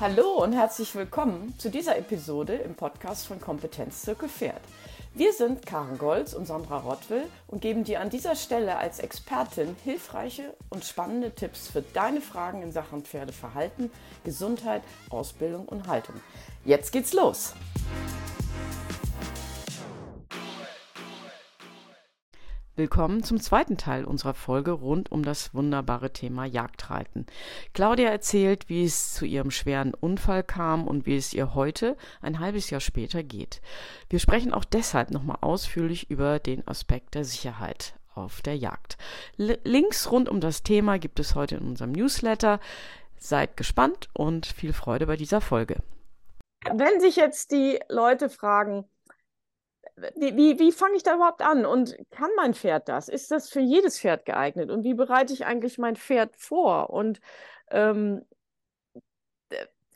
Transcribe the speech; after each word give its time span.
Hallo 0.00 0.42
und 0.42 0.54
herzlich 0.54 0.94
willkommen 0.94 1.52
zu 1.58 1.68
dieser 1.68 1.98
Episode 1.98 2.54
im 2.54 2.74
Podcast 2.74 3.26
von 3.26 3.38
Kompetenzzirkel 3.38 4.30
Pferd. 4.30 4.62
Wir 5.12 5.34
sind 5.34 5.66
Karen 5.66 5.98
Golz 5.98 6.32
und 6.32 6.46
Sandra 6.46 6.78
Rottwill 6.78 7.24
und 7.48 7.60
geben 7.60 7.84
dir 7.84 8.00
an 8.00 8.08
dieser 8.08 8.34
Stelle 8.34 8.78
als 8.78 8.98
Expertin 8.98 9.76
hilfreiche 9.84 10.54
und 10.70 10.86
spannende 10.86 11.34
Tipps 11.34 11.68
für 11.68 11.82
deine 11.82 12.22
Fragen 12.22 12.62
in 12.62 12.72
Sachen 12.72 13.04
Pferdeverhalten, 13.04 13.90
Gesundheit, 14.24 14.80
Ausbildung 15.10 15.68
und 15.68 15.86
Haltung. 15.86 16.14
Jetzt 16.64 16.92
geht's 16.92 17.12
los! 17.12 17.52
Willkommen 22.80 23.22
zum 23.22 23.38
zweiten 23.38 23.76
Teil 23.76 24.06
unserer 24.06 24.32
Folge 24.32 24.70
rund 24.70 25.12
um 25.12 25.22
das 25.22 25.52
wunderbare 25.52 26.14
Thema 26.14 26.46
Jagdreiten. 26.46 27.26
Claudia 27.74 28.08
erzählt, 28.08 28.70
wie 28.70 28.84
es 28.84 29.12
zu 29.12 29.26
ihrem 29.26 29.50
schweren 29.50 29.92
Unfall 29.92 30.42
kam 30.42 30.88
und 30.88 31.04
wie 31.04 31.14
es 31.14 31.34
ihr 31.34 31.54
heute, 31.54 31.94
ein 32.22 32.38
halbes 32.38 32.70
Jahr 32.70 32.80
später, 32.80 33.22
geht. 33.22 33.60
Wir 34.08 34.18
sprechen 34.18 34.54
auch 34.54 34.64
deshalb 34.64 35.10
nochmal 35.10 35.36
ausführlich 35.42 36.10
über 36.10 36.38
den 36.38 36.66
Aspekt 36.66 37.14
der 37.14 37.26
Sicherheit 37.26 37.96
auf 38.14 38.40
der 38.40 38.56
Jagd. 38.56 38.96
L 39.36 39.58
Links 39.62 40.10
rund 40.10 40.30
um 40.30 40.40
das 40.40 40.62
Thema 40.62 40.98
gibt 40.98 41.20
es 41.20 41.34
heute 41.34 41.56
in 41.56 41.68
unserem 41.68 41.92
Newsletter. 41.92 42.60
Seid 43.18 43.58
gespannt 43.58 44.08
und 44.14 44.46
viel 44.46 44.72
Freude 44.72 45.06
bei 45.06 45.16
dieser 45.16 45.42
Folge. 45.42 45.76
Wenn 46.64 46.98
sich 46.98 47.16
jetzt 47.16 47.52
die 47.52 47.78
Leute 47.90 48.30
fragen, 48.30 48.86
wie, 50.16 50.36
wie, 50.36 50.58
wie 50.58 50.72
fange 50.72 50.96
ich 50.96 51.02
da 51.02 51.14
überhaupt 51.14 51.42
an? 51.42 51.66
Und 51.66 51.96
kann 52.10 52.30
mein 52.36 52.54
Pferd 52.54 52.88
das? 52.88 53.08
Ist 53.08 53.30
das 53.30 53.48
für 53.48 53.60
jedes 53.60 53.98
Pferd 54.00 54.24
geeignet? 54.24 54.70
Und 54.70 54.84
wie 54.84 54.94
bereite 54.94 55.32
ich 55.32 55.46
eigentlich 55.46 55.78
mein 55.78 55.96
Pferd 55.96 56.36
vor? 56.36 56.90
Und 56.90 57.20
ähm, 57.70 58.22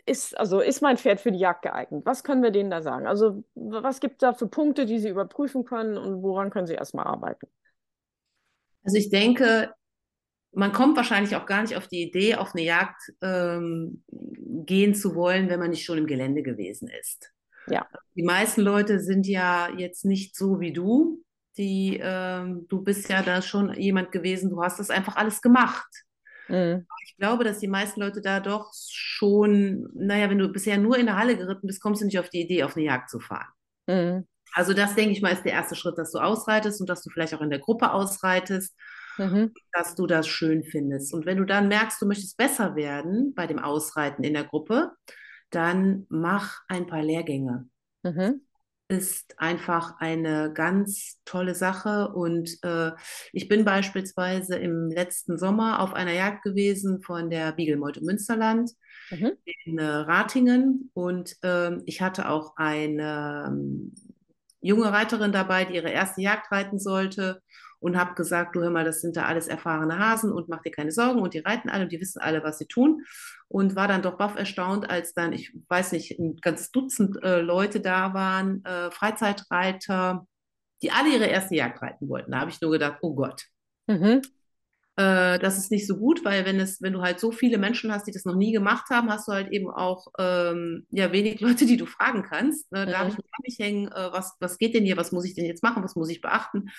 ist, 0.06 0.38
also 0.38 0.60
ist 0.60 0.82
mein 0.82 0.98
Pferd 0.98 1.20
für 1.20 1.32
die 1.32 1.38
Jagd 1.38 1.62
geeignet? 1.62 2.04
Was 2.04 2.24
können 2.24 2.42
wir 2.42 2.50
denen 2.50 2.70
da 2.70 2.82
sagen? 2.82 3.06
Also, 3.06 3.44
was 3.54 4.00
gibt 4.00 4.14
es 4.14 4.18
da 4.18 4.34
für 4.34 4.48
Punkte, 4.48 4.86
die 4.86 4.98
sie 4.98 5.08
überprüfen 5.08 5.64
können 5.64 5.96
und 5.96 6.22
woran 6.22 6.50
können 6.50 6.66
sie 6.66 6.74
erstmal 6.74 7.06
arbeiten? 7.06 7.46
Also 8.84 8.98
ich 8.98 9.08
denke, 9.08 9.72
man 10.52 10.72
kommt 10.72 10.96
wahrscheinlich 10.96 11.34
auch 11.36 11.46
gar 11.46 11.62
nicht 11.62 11.76
auf 11.76 11.88
die 11.88 12.02
Idee, 12.02 12.36
auf 12.36 12.54
eine 12.54 12.64
Jagd 12.64 13.12
ähm, 13.22 14.04
gehen 14.08 14.94
zu 14.94 15.14
wollen, 15.14 15.48
wenn 15.48 15.58
man 15.58 15.70
nicht 15.70 15.84
schon 15.84 15.98
im 15.98 16.06
Gelände 16.06 16.42
gewesen 16.42 16.88
ist. 16.88 17.33
Ja. 17.66 17.86
Die 18.14 18.22
meisten 18.22 18.60
Leute 18.60 19.00
sind 19.00 19.26
ja 19.26 19.68
jetzt 19.76 20.04
nicht 20.04 20.36
so 20.36 20.60
wie 20.60 20.72
du. 20.72 21.22
Die, 21.56 22.00
ähm, 22.02 22.66
du 22.68 22.82
bist 22.82 23.08
ja 23.08 23.22
da 23.22 23.40
schon 23.40 23.72
jemand 23.74 24.10
gewesen, 24.12 24.50
du 24.50 24.62
hast 24.62 24.80
das 24.80 24.90
einfach 24.90 25.16
alles 25.16 25.40
gemacht. 25.40 25.88
Mhm. 26.48 26.86
Ich 27.06 27.16
glaube, 27.16 27.44
dass 27.44 27.58
die 27.58 27.68
meisten 27.68 28.00
Leute 28.00 28.20
da 28.20 28.40
doch 28.40 28.72
schon, 28.90 29.88
naja, 29.94 30.28
wenn 30.30 30.38
du 30.38 30.48
bisher 30.48 30.78
nur 30.78 30.98
in 30.98 31.06
der 31.06 31.16
Halle 31.16 31.36
geritten 31.36 31.66
bist, 31.66 31.80
kommst 31.80 32.02
du 32.02 32.06
nicht 32.06 32.18
auf 32.18 32.28
die 32.28 32.42
Idee, 32.42 32.64
auf 32.64 32.76
eine 32.76 32.84
Jagd 32.84 33.10
zu 33.10 33.20
fahren. 33.20 33.48
Mhm. 33.86 34.26
Also 34.52 34.72
das, 34.72 34.94
denke 34.94 35.12
ich 35.12 35.22
mal, 35.22 35.32
ist 35.32 35.44
der 35.44 35.52
erste 35.52 35.74
Schritt, 35.74 35.98
dass 35.98 36.12
du 36.12 36.18
ausreitest 36.18 36.80
und 36.80 36.88
dass 36.88 37.02
du 37.02 37.10
vielleicht 37.10 37.34
auch 37.34 37.40
in 37.40 37.50
der 37.50 37.58
Gruppe 37.58 37.92
ausreitest, 37.92 38.74
mhm. 39.18 39.52
dass 39.72 39.94
du 39.94 40.06
das 40.06 40.28
schön 40.28 40.62
findest. 40.62 41.12
Und 41.12 41.26
wenn 41.26 41.38
du 41.38 41.44
dann 41.44 41.68
merkst, 41.68 42.00
du 42.00 42.06
möchtest 42.06 42.36
besser 42.36 42.76
werden 42.76 43.34
bei 43.34 43.46
dem 43.46 43.58
Ausreiten 43.58 44.22
in 44.22 44.34
der 44.34 44.44
Gruppe, 44.44 44.92
dann 45.50 46.06
mach 46.08 46.62
ein 46.68 46.86
paar 46.86 47.02
Lehrgänge. 47.02 47.68
Mhm. 48.02 48.42
Ist 48.88 49.38
einfach 49.38 49.98
eine 49.98 50.52
ganz 50.52 51.20
tolle 51.24 51.54
Sache. 51.54 52.08
Und 52.08 52.58
äh, 52.62 52.92
ich 53.32 53.48
bin 53.48 53.64
beispielsweise 53.64 54.56
im 54.56 54.90
letzten 54.90 55.38
Sommer 55.38 55.80
auf 55.80 55.94
einer 55.94 56.12
Jagd 56.12 56.42
gewesen 56.42 57.02
von 57.02 57.30
der 57.30 57.52
Biegelmeute 57.52 58.04
Münsterland 58.04 58.70
mhm. 59.10 59.32
in 59.44 59.78
äh, 59.78 59.84
Ratingen. 59.84 60.90
Und 60.92 61.36
äh, 61.42 61.76
ich 61.86 62.02
hatte 62.02 62.28
auch 62.28 62.56
eine 62.56 63.46
ähm, 63.48 63.94
junge 64.60 64.92
Reiterin 64.92 65.32
dabei, 65.32 65.64
die 65.64 65.76
ihre 65.76 65.90
erste 65.90 66.20
Jagd 66.20 66.52
reiten 66.52 66.78
sollte 66.78 67.42
und 67.84 67.98
habe 67.98 68.14
gesagt, 68.14 68.56
du 68.56 68.62
hör 68.62 68.70
mal, 68.70 68.86
das 68.86 69.02
sind 69.02 69.14
da 69.14 69.26
alles 69.26 69.46
erfahrene 69.46 69.98
Hasen 69.98 70.32
und 70.32 70.48
mach 70.48 70.62
dir 70.62 70.70
keine 70.70 70.90
Sorgen 70.90 71.20
und 71.20 71.34
die 71.34 71.40
reiten 71.40 71.68
alle 71.68 71.84
und 71.84 71.92
die 71.92 72.00
wissen 72.00 72.18
alle, 72.18 72.42
was 72.42 72.56
sie 72.56 72.64
tun 72.64 73.04
und 73.46 73.76
war 73.76 73.88
dann 73.88 74.00
doch 74.00 74.16
baff 74.16 74.36
erstaunt, 74.36 74.88
als 74.88 75.12
dann, 75.12 75.34
ich 75.34 75.54
weiß 75.68 75.92
nicht, 75.92 76.18
ein 76.18 76.36
ganz 76.40 76.70
Dutzend 76.70 77.22
äh, 77.22 77.42
Leute 77.42 77.80
da 77.80 78.14
waren, 78.14 78.64
äh, 78.64 78.90
Freizeitreiter, 78.90 80.26
die 80.82 80.92
alle 80.92 81.10
ihre 81.10 81.26
erste 81.26 81.56
Jagd 81.56 81.82
reiten 81.82 82.08
wollten. 82.08 82.32
Da 82.32 82.40
habe 82.40 82.50
ich 82.50 82.58
nur 82.62 82.70
gedacht, 82.70 83.00
oh 83.02 83.14
Gott. 83.14 83.42
Mhm. 83.86 84.22
Äh, 84.96 85.38
das 85.40 85.58
ist 85.58 85.70
nicht 85.70 85.86
so 85.86 85.98
gut, 85.98 86.24
weil 86.24 86.46
wenn 86.46 86.60
es, 86.60 86.80
wenn 86.80 86.94
du 86.94 87.02
halt 87.02 87.20
so 87.20 87.32
viele 87.32 87.58
Menschen 87.58 87.92
hast, 87.92 88.06
die 88.06 88.12
das 88.12 88.24
noch 88.24 88.36
nie 88.36 88.52
gemacht 88.52 88.88
haben, 88.88 89.10
hast 89.10 89.28
du 89.28 89.32
halt 89.32 89.52
eben 89.52 89.68
auch 89.68 90.06
ähm, 90.18 90.86
ja 90.90 91.12
wenig 91.12 91.40
Leute, 91.42 91.66
die 91.66 91.76
du 91.76 91.84
fragen 91.84 92.22
kannst. 92.22 92.72
Ne? 92.72 92.86
Mhm. 92.86 92.90
Darf 92.90 93.08
ich 93.08 93.18
mich 93.46 93.58
hängen? 93.58 93.88
Äh, 93.88 94.10
was, 94.10 94.36
was 94.40 94.56
geht 94.56 94.74
denn 94.74 94.84
hier? 94.84 94.96
Was 94.96 95.12
muss 95.12 95.26
ich 95.26 95.34
denn 95.34 95.44
jetzt 95.44 95.62
machen? 95.62 95.84
Was 95.84 95.96
muss 95.96 96.08
ich 96.08 96.22
beachten? 96.22 96.70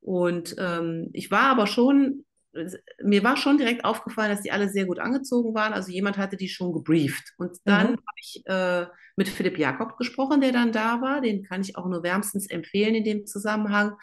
Und 0.00 0.54
ähm, 0.58 1.10
ich 1.12 1.30
war 1.30 1.50
aber 1.50 1.66
schon, 1.66 2.24
mir 3.02 3.22
war 3.24 3.36
schon 3.36 3.58
direkt 3.58 3.84
aufgefallen, 3.84 4.30
dass 4.30 4.42
die 4.42 4.52
alle 4.52 4.68
sehr 4.68 4.86
gut 4.86 4.98
angezogen 4.98 5.54
waren. 5.54 5.72
Also 5.72 5.90
jemand 5.90 6.18
hatte 6.18 6.36
die 6.36 6.48
schon 6.48 6.72
gebrieft. 6.72 7.34
Und 7.38 7.58
dann 7.64 7.92
mhm. 7.92 7.96
habe 7.96 8.18
ich 8.20 8.42
äh, 8.46 8.86
mit 9.16 9.28
Philipp 9.28 9.58
Jakob 9.58 9.96
gesprochen, 9.96 10.40
der 10.40 10.52
dann 10.52 10.72
da 10.72 11.00
war. 11.00 11.20
Den 11.20 11.42
kann 11.42 11.60
ich 11.60 11.76
auch 11.76 11.86
nur 11.86 12.02
wärmstens 12.02 12.48
empfehlen 12.48 12.94
in 12.94 13.04
dem 13.04 13.26
Zusammenhang. 13.26 13.96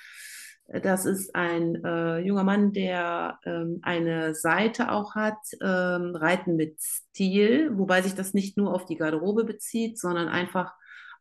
Das 0.68 1.06
ist 1.06 1.36
ein 1.36 1.84
äh, 1.86 2.20
junger 2.20 2.44
Mann, 2.44 2.74
der 2.74 3.40
ähm, 3.46 3.80
eine 3.84 4.34
Seite 4.34 4.92
auch 4.92 5.14
hat, 5.14 5.38
ähm, 5.62 6.16
Reiten 6.16 6.56
mit 6.56 6.82
Stil, 6.82 7.78
wobei 7.78 8.02
sich 8.02 8.16
das 8.16 8.34
nicht 8.34 8.58
nur 8.58 8.74
auf 8.74 8.86
die 8.86 8.96
Garderobe 8.96 9.44
bezieht, 9.44 10.00
sondern 10.00 10.28
einfach 10.28 10.74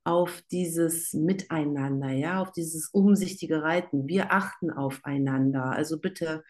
auf 0.04 0.42
dieses 0.52 1.14
Miteinander, 1.14 2.10
ja, 2.10 2.40
auf 2.40 2.52
dieses 2.52 2.90
umsichtige 2.92 3.62
Reiten. 3.62 4.06
Wir 4.06 4.32
achten 4.32 4.70
aufeinander. 4.70 5.64
Also 5.64 5.98
bitte, 5.98 6.44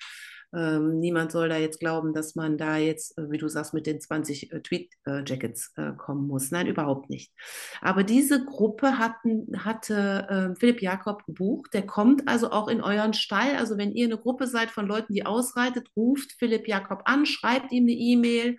ähm, 0.54 0.98
niemand 1.00 1.32
soll 1.32 1.48
da 1.48 1.56
jetzt 1.56 1.80
glauben, 1.80 2.12
dass 2.12 2.34
man 2.34 2.58
da 2.58 2.76
jetzt, 2.76 3.18
äh, 3.18 3.30
wie 3.30 3.38
du 3.38 3.48
sagst, 3.48 3.74
mit 3.74 3.86
den 3.86 4.00
20 4.00 4.52
äh, 4.52 4.60
Tweet-Jackets 4.60 5.72
äh, 5.76 5.92
kommen 5.96 6.26
muss. 6.26 6.50
Nein, 6.50 6.66
überhaupt 6.66 7.10
nicht. 7.10 7.32
Aber 7.80 8.04
diese 8.04 8.44
Gruppe 8.44 8.98
hatten, 8.98 9.64
hatte 9.64 10.26
äh, 10.28 10.58
Philipp 10.58 10.82
Jakob 10.82 11.24
gebucht. 11.24 11.74
Der 11.74 11.86
kommt 11.86 12.28
also 12.28 12.50
auch 12.50 12.68
in 12.68 12.80
euren 12.80 13.14
Stall. 13.14 13.56
Also 13.56 13.78
wenn 13.78 13.92
ihr 13.92 14.06
eine 14.06 14.18
Gruppe 14.18 14.46
seid 14.46 14.70
von 14.70 14.86
Leuten, 14.86 15.14
die 15.14 15.26
ausreitet, 15.26 15.88
ruft 15.96 16.32
Philipp 16.38 16.68
Jakob 16.68 17.02
an, 17.04 17.26
schreibt 17.26 17.72
ihm 17.72 17.84
eine 17.84 17.92
E-Mail 17.92 18.58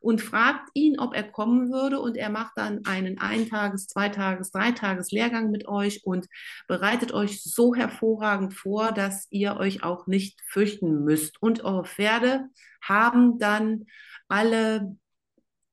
und 0.00 0.20
fragt 0.20 0.68
ihn, 0.74 0.98
ob 0.98 1.14
er 1.14 1.24
kommen 1.24 1.70
würde. 1.70 2.00
Und 2.00 2.16
er 2.16 2.30
macht 2.30 2.52
dann 2.56 2.84
einen 2.84 3.18
Eintages-, 3.18 3.86
Zweitages-, 3.88 4.50
Dreitages-Lehrgang 4.50 5.50
mit 5.50 5.68
euch 5.68 6.04
und 6.04 6.26
bereitet 6.66 7.12
euch 7.12 7.42
so 7.42 7.74
hervorragend 7.74 8.54
vor, 8.54 8.92
dass 8.92 9.26
ihr 9.30 9.56
euch 9.56 9.82
auch 9.82 10.06
nicht 10.06 10.40
fürchten 10.46 11.04
müsst. 11.04 11.42
Und 11.42 11.64
eure 11.64 11.84
Pferde 11.84 12.48
haben 12.82 13.38
dann 13.38 13.86
alle 14.28 14.96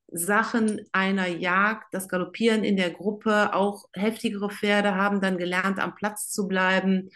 Sachen 0.08 0.80
einer 0.92 1.26
Jagd, 1.26 1.92
das 1.92 2.08
Galoppieren 2.08 2.64
in 2.64 2.76
der 2.76 2.90
Gruppe, 2.90 3.54
auch 3.54 3.86
heftigere 3.92 4.50
Pferde 4.50 4.94
haben 4.94 5.20
dann 5.20 5.36
gelernt, 5.36 5.80
am 5.80 5.94
Platz 5.94 6.30
zu 6.30 6.46
bleiben 6.46 7.10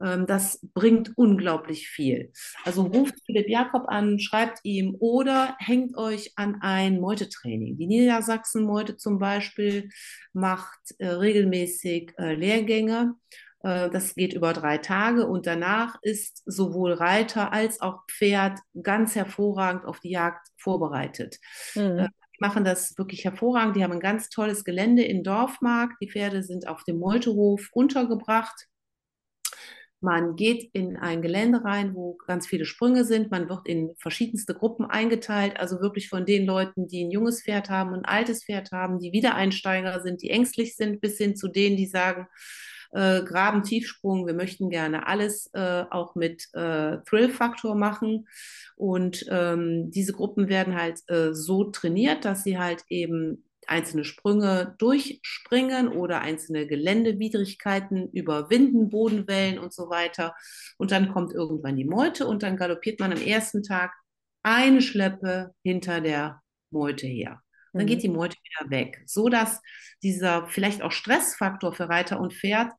das 0.00 0.60
bringt 0.74 1.12
unglaublich 1.16 1.88
viel. 1.88 2.32
Also 2.64 2.82
ruft 2.82 3.14
Philipp 3.26 3.48
Jakob 3.48 3.88
an, 3.88 4.18
schreibt 4.18 4.60
ihm 4.62 4.96
oder 4.98 5.56
hängt 5.58 5.96
euch 5.96 6.32
an 6.36 6.58
ein 6.60 7.00
Meutetraining. 7.00 7.76
Die 7.76 7.86
Niedersachsen-Meute 7.86 8.96
zum 8.96 9.18
Beispiel 9.18 9.90
macht 10.32 10.78
äh, 10.98 11.08
regelmäßig 11.08 12.12
äh, 12.18 12.34
Lehrgänge. 12.34 13.14
Äh, 13.62 13.90
das 13.90 14.14
geht 14.14 14.34
über 14.34 14.52
drei 14.52 14.78
Tage 14.78 15.26
und 15.26 15.46
danach 15.46 15.96
ist 16.02 16.42
sowohl 16.46 16.92
Reiter 16.92 17.52
als 17.52 17.80
auch 17.80 18.02
Pferd 18.10 18.58
ganz 18.82 19.16
hervorragend 19.16 19.84
auf 19.84 20.00
die 20.00 20.10
Jagd 20.10 20.46
vorbereitet. 20.56 21.38
Mhm 21.74 22.08
machen 22.40 22.64
das 22.64 22.96
wirklich 22.98 23.24
hervorragend. 23.24 23.76
Die 23.76 23.82
haben 23.82 23.92
ein 23.92 24.00
ganz 24.00 24.28
tolles 24.28 24.64
Gelände 24.64 25.02
in 25.02 25.24
Dorfmark. 25.24 25.92
Die 26.00 26.08
Pferde 26.08 26.42
sind 26.42 26.68
auf 26.68 26.84
dem 26.84 26.98
Meutehof 26.98 27.68
untergebracht. 27.72 28.68
Man 30.00 30.36
geht 30.36 30.70
in 30.74 30.96
ein 30.96 31.22
Gelände 31.22 31.64
rein, 31.64 31.94
wo 31.94 32.16
ganz 32.26 32.46
viele 32.46 32.64
Sprünge 32.64 33.04
sind. 33.04 33.30
Man 33.30 33.48
wird 33.48 33.66
in 33.66 33.94
verschiedenste 33.98 34.54
Gruppen 34.54 34.86
eingeteilt, 34.86 35.58
also 35.58 35.80
wirklich 35.80 36.08
von 36.08 36.24
den 36.24 36.46
Leuten, 36.46 36.86
die 36.86 37.04
ein 37.04 37.10
junges 37.10 37.42
Pferd 37.42 37.68
haben, 37.68 37.94
ein 37.94 38.04
altes 38.04 38.44
Pferd 38.44 38.70
haben, 38.70 39.00
die 39.00 39.12
Wiedereinsteiger 39.12 40.00
sind, 40.00 40.22
die 40.22 40.30
ängstlich 40.30 40.76
sind, 40.76 41.00
bis 41.00 41.18
hin 41.18 41.34
zu 41.34 41.48
denen, 41.48 41.76
die 41.76 41.86
sagen, 41.86 42.28
äh, 42.92 43.22
Graben, 43.22 43.64
Tiefsprung, 43.64 44.26
wir 44.26 44.34
möchten 44.34 44.70
gerne 44.70 45.06
alles 45.06 45.50
äh, 45.52 45.84
auch 45.90 46.14
mit 46.14 46.48
äh, 46.54 46.98
Thrill-Faktor 47.06 47.74
machen. 47.74 48.28
Und 48.76 49.26
ähm, 49.30 49.90
diese 49.90 50.12
Gruppen 50.12 50.48
werden 50.48 50.76
halt 50.76 51.00
äh, 51.08 51.34
so 51.34 51.64
trainiert, 51.64 52.24
dass 52.24 52.44
sie 52.44 52.58
halt 52.58 52.84
eben 52.88 53.44
einzelne 53.68 54.04
Sprünge 54.04 54.74
durchspringen 54.78 55.88
oder 55.88 56.20
einzelne 56.20 56.66
Geländewidrigkeiten 56.66 58.10
überwinden, 58.10 58.88
Bodenwellen 58.88 59.58
und 59.58 59.72
so 59.72 59.90
weiter. 59.90 60.34
Und 60.76 60.90
dann 60.90 61.12
kommt 61.12 61.32
irgendwann 61.32 61.76
die 61.76 61.84
Meute 61.84 62.26
und 62.26 62.42
dann 62.42 62.56
galoppiert 62.56 63.00
man 63.00 63.12
am 63.12 63.20
ersten 63.20 63.62
Tag 63.62 63.92
eine 64.42 64.82
Schleppe 64.82 65.54
hinter 65.62 66.00
der 66.00 66.42
Meute 66.70 67.06
her. 67.06 67.42
dann 67.72 67.86
geht 67.86 67.98
mhm. 67.98 68.02
die 68.02 68.08
Meute 68.08 68.36
wieder 68.42 68.70
weg, 68.70 69.02
so 69.06 69.28
dass 69.28 69.60
dieser 70.02 70.48
vielleicht 70.48 70.82
auch 70.82 70.92
Stressfaktor 70.92 71.72
für 71.72 71.88
Reiter 71.88 72.20
und 72.20 72.32
Pferd 72.32 72.72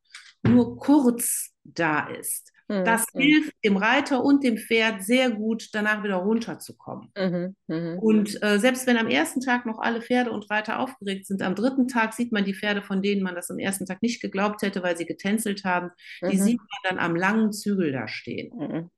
nur 0.44 0.78
kurz 0.78 1.52
da 1.64 2.08
ist. 2.08 2.49
Mhm. 2.70 2.86
Das 2.86 3.06
mhm. 3.14 3.20
hilft 3.20 3.54
dem 3.66 3.78
Reiter 3.78 4.24
und 4.24 4.44
dem 4.44 4.58
Pferd 4.58 5.04
sehr 5.04 5.32
gut, 5.32 5.70
danach 5.74 6.04
wieder 6.04 6.18
runterzukommen. 6.18 7.12
Mhm. 7.18 7.56
Mhm. 7.68 8.00
Und 8.00 8.44
äh, 8.44 8.60
selbst 8.60 8.86
wenn 8.86 8.98
am 8.98 9.08
ersten 9.08 9.42
Tag 9.42 9.66
noch 9.66 9.80
alle 9.80 10.02
Pferde 10.02 10.32
und 10.32 10.50
Reiter 10.52 10.80
aufgeregt 10.80 11.26
sind, 11.26 11.42
am 11.42 11.56
dritten 11.56 11.88
Tag 11.88 12.14
sieht 12.14 12.32
man 12.32 12.46
die 12.46 12.54
Pferde, 12.54 12.84
von 12.84 13.02
denen 13.02 13.24
man 13.24 13.36
das 13.36 13.50
am 13.50 13.58
ersten 13.58 13.88
Tag 13.88 14.04
nicht 14.04 14.22
geglaubt 14.22 14.62
hätte, 14.62 14.84
weil 14.84 14.96
sie 14.96 15.08
getänzelt 15.08 15.66
haben, 15.66 15.90
die 16.22 16.38
mhm. 16.38 16.42
sieht 16.42 16.60
man 16.60 16.96
dann 16.96 17.00
am 17.00 17.16
langen 17.16 17.52
Zügel 17.52 17.92
da 17.92 18.08
stehen. 18.08 18.56
Mhm. 18.56 18.90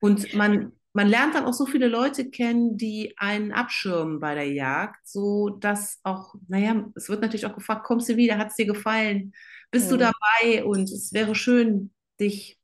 Und 0.00 0.34
man, 0.34 0.72
man 0.92 1.06
lernt 1.06 1.36
dann 1.36 1.44
auch 1.44 1.52
so 1.52 1.64
viele 1.64 1.86
Leute 1.86 2.28
kennen, 2.28 2.76
die 2.76 3.14
einen 3.18 3.52
abschirmen 3.52 4.18
bei 4.18 4.34
der 4.34 4.52
Jagd, 4.52 5.06
so 5.06 5.48
dass 5.48 6.00
auch, 6.02 6.34
naja, 6.48 6.90
es 6.96 7.08
wird 7.08 7.22
natürlich 7.22 7.46
auch 7.46 7.54
gefragt, 7.54 7.84
kommst 7.84 8.08
du 8.08 8.16
wieder, 8.16 8.36
hat 8.36 8.48
es 8.48 8.56
dir 8.56 8.66
gefallen, 8.66 9.32
bist 9.70 9.92
du 9.92 9.96
dabei 9.96 10.64
und 10.64 10.90
es 10.90 11.12
wäre 11.12 11.36
schön, 11.36 11.92
dich 12.18 12.58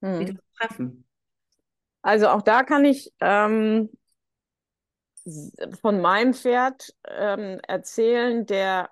hm. 0.00 0.20
wieder 0.20 0.34
treffen. 0.56 1.04
Also 2.02 2.28
auch 2.28 2.42
da 2.42 2.62
kann 2.62 2.84
ich 2.84 3.12
ähm, 3.20 3.90
von 5.80 6.00
meinem 6.00 6.34
Pferd 6.34 6.94
ähm, 7.06 7.60
erzählen, 7.66 8.46
der 8.46 8.90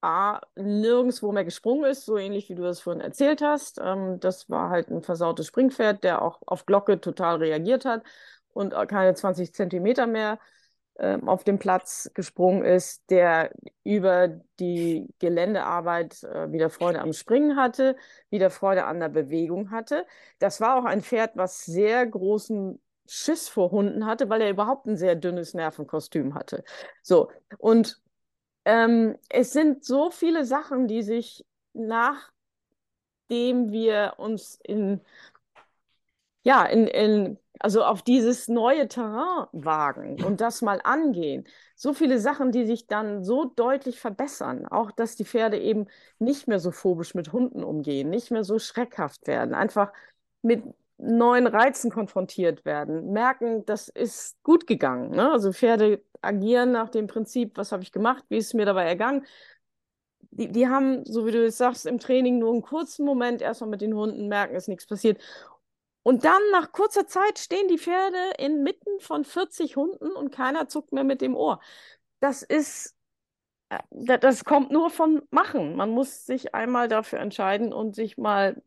A, 0.00 0.40
nirgendwo 0.54 1.32
mehr 1.32 1.44
gesprungen 1.44 1.90
ist, 1.90 2.04
so 2.04 2.16
ähnlich 2.16 2.48
wie 2.48 2.54
du 2.54 2.62
das 2.62 2.80
vorhin 2.80 3.00
erzählt 3.00 3.42
hast. 3.42 3.78
Ähm, 3.82 4.20
das 4.20 4.48
war 4.48 4.70
halt 4.70 4.88
ein 4.88 5.02
versautes 5.02 5.46
Springpferd, 5.46 6.04
der 6.04 6.22
auch 6.22 6.42
auf 6.46 6.66
Glocke 6.66 7.00
total 7.00 7.36
reagiert 7.36 7.84
hat 7.84 8.04
und 8.52 8.72
keine 8.88 9.14
20 9.14 9.54
Zentimeter 9.54 10.06
mehr 10.06 10.38
ähm, 10.98 11.28
auf 11.28 11.44
dem 11.44 11.58
Platz 11.58 12.10
gesprungen 12.14 12.64
ist, 12.64 13.10
der 13.10 13.50
über 13.84 14.28
die 14.58 15.06
Geländearbeit 15.18 16.22
äh, 16.24 16.50
wieder 16.52 16.70
Freude 16.70 17.00
am 17.00 17.12
Springen 17.12 17.56
hatte, 17.56 17.96
wieder 18.30 18.50
Freude 18.50 18.84
an 18.84 19.00
der 19.00 19.08
Bewegung 19.08 19.70
hatte. 19.70 20.06
Das 20.38 20.60
war 20.60 20.76
auch 20.78 20.84
ein 20.84 21.02
Pferd, 21.02 21.32
was 21.36 21.64
sehr 21.64 22.06
großen 22.06 22.80
Schiss 23.06 23.48
vor 23.48 23.70
Hunden 23.70 24.06
hatte, 24.06 24.28
weil 24.28 24.40
er 24.40 24.50
überhaupt 24.50 24.86
ein 24.86 24.96
sehr 24.96 25.14
dünnes 25.14 25.54
Nervenkostüm 25.54 26.34
hatte. 26.34 26.64
So, 27.02 27.30
und 27.58 28.00
ähm, 28.64 29.16
es 29.28 29.52
sind 29.52 29.84
so 29.84 30.10
viele 30.10 30.44
Sachen, 30.44 30.88
die 30.88 31.02
sich 31.02 31.44
nachdem 31.72 32.32
wir 33.70 34.14
uns 34.16 34.58
in 34.62 35.00
ja, 36.46 36.64
in, 36.64 36.86
in 36.86 37.38
also 37.58 37.82
auf 37.82 38.02
dieses 38.02 38.46
neue 38.46 38.86
Terrain 38.86 39.48
wagen 39.50 40.22
und 40.24 40.40
das 40.40 40.62
mal 40.62 40.80
angehen. 40.84 41.44
So 41.74 41.92
viele 41.92 42.20
Sachen, 42.20 42.52
die 42.52 42.66
sich 42.66 42.86
dann 42.86 43.24
so 43.24 43.46
deutlich 43.46 43.98
verbessern. 43.98 44.64
Auch, 44.66 44.92
dass 44.92 45.16
die 45.16 45.24
Pferde 45.24 45.58
eben 45.58 45.86
nicht 46.20 46.46
mehr 46.46 46.60
so 46.60 46.70
phobisch 46.70 47.14
mit 47.16 47.32
Hunden 47.32 47.64
umgehen, 47.64 48.10
nicht 48.10 48.30
mehr 48.30 48.44
so 48.44 48.60
schreckhaft 48.60 49.26
werden, 49.26 49.54
einfach 49.54 49.92
mit 50.42 50.62
neuen 50.98 51.48
Reizen 51.48 51.90
konfrontiert 51.90 52.64
werden, 52.64 53.12
merken, 53.12 53.64
das 53.66 53.88
ist 53.88 54.40
gut 54.44 54.68
gegangen. 54.68 55.10
Ne? 55.10 55.32
Also 55.32 55.52
Pferde 55.52 56.00
agieren 56.22 56.70
nach 56.70 56.90
dem 56.90 57.08
Prinzip, 57.08 57.56
was 57.56 57.72
habe 57.72 57.82
ich 57.82 57.90
gemacht, 57.90 58.24
wie 58.28 58.36
ist 58.36 58.48
es 58.48 58.54
mir 58.54 58.66
dabei 58.66 58.84
ergangen. 58.84 59.26
Die, 60.30 60.52
die 60.52 60.68
haben, 60.68 61.04
so 61.04 61.26
wie 61.26 61.32
du 61.32 61.44
es 61.44 61.58
sagst, 61.58 61.86
im 61.86 61.98
Training 61.98 62.38
nur 62.38 62.52
einen 62.52 62.62
kurzen 62.62 63.04
Moment 63.04 63.42
erstmal 63.42 63.70
mit 63.70 63.80
den 63.80 63.94
Hunden, 63.94 64.28
merken, 64.28 64.54
ist 64.54 64.68
nichts 64.68 64.86
passiert. 64.86 65.18
Und 66.06 66.24
dann 66.24 66.40
nach 66.52 66.70
kurzer 66.70 67.08
Zeit 67.08 67.40
stehen 67.40 67.66
die 67.66 67.78
Pferde 67.78 68.34
inmitten 68.38 69.00
von 69.00 69.24
40 69.24 69.74
Hunden 69.74 70.12
und 70.12 70.30
keiner 70.30 70.68
zuckt 70.68 70.92
mehr 70.92 71.02
mit 71.02 71.20
dem 71.20 71.34
Ohr. 71.34 71.60
Das 72.20 72.42
ist, 72.44 72.94
äh, 73.70 73.80
das 74.20 74.44
kommt 74.44 74.70
nur 74.70 74.90
von 74.90 75.22
Machen. 75.30 75.74
Man 75.74 75.90
muss 75.90 76.24
sich 76.24 76.54
einmal 76.54 76.86
dafür 76.86 77.18
entscheiden 77.18 77.72
und 77.72 77.96
sich 77.96 78.18
mal, 78.18 78.62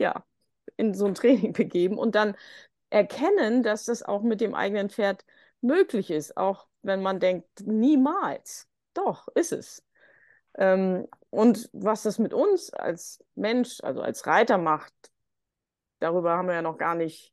ja, 0.00 0.24
in 0.76 0.94
so 0.94 1.06
ein 1.06 1.14
Training 1.16 1.52
begeben 1.52 1.98
und 1.98 2.16
dann 2.16 2.36
erkennen, 2.90 3.62
dass 3.62 3.84
das 3.84 4.02
auch 4.02 4.22
mit 4.22 4.40
dem 4.40 4.56
eigenen 4.56 4.90
Pferd 4.90 5.24
möglich 5.60 6.10
ist, 6.10 6.36
auch 6.36 6.66
wenn 6.82 7.00
man 7.02 7.20
denkt, 7.20 7.48
niemals. 7.64 8.68
Doch, 8.94 9.28
ist 9.36 9.52
es. 9.52 9.84
Ähm, 10.58 11.08
und 11.30 11.70
was 11.72 12.02
das 12.02 12.18
mit 12.18 12.34
uns 12.34 12.74
als 12.74 13.24
Mensch, 13.36 13.80
also 13.82 14.02
als 14.02 14.26
Reiter 14.26 14.58
macht, 14.58 15.09
darüber 16.00 16.36
haben 16.36 16.48
wir 16.48 16.54
ja 16.54 16.62
noch 16.62 16.78
gar 16.78 16.94
nicht 16.94 17.32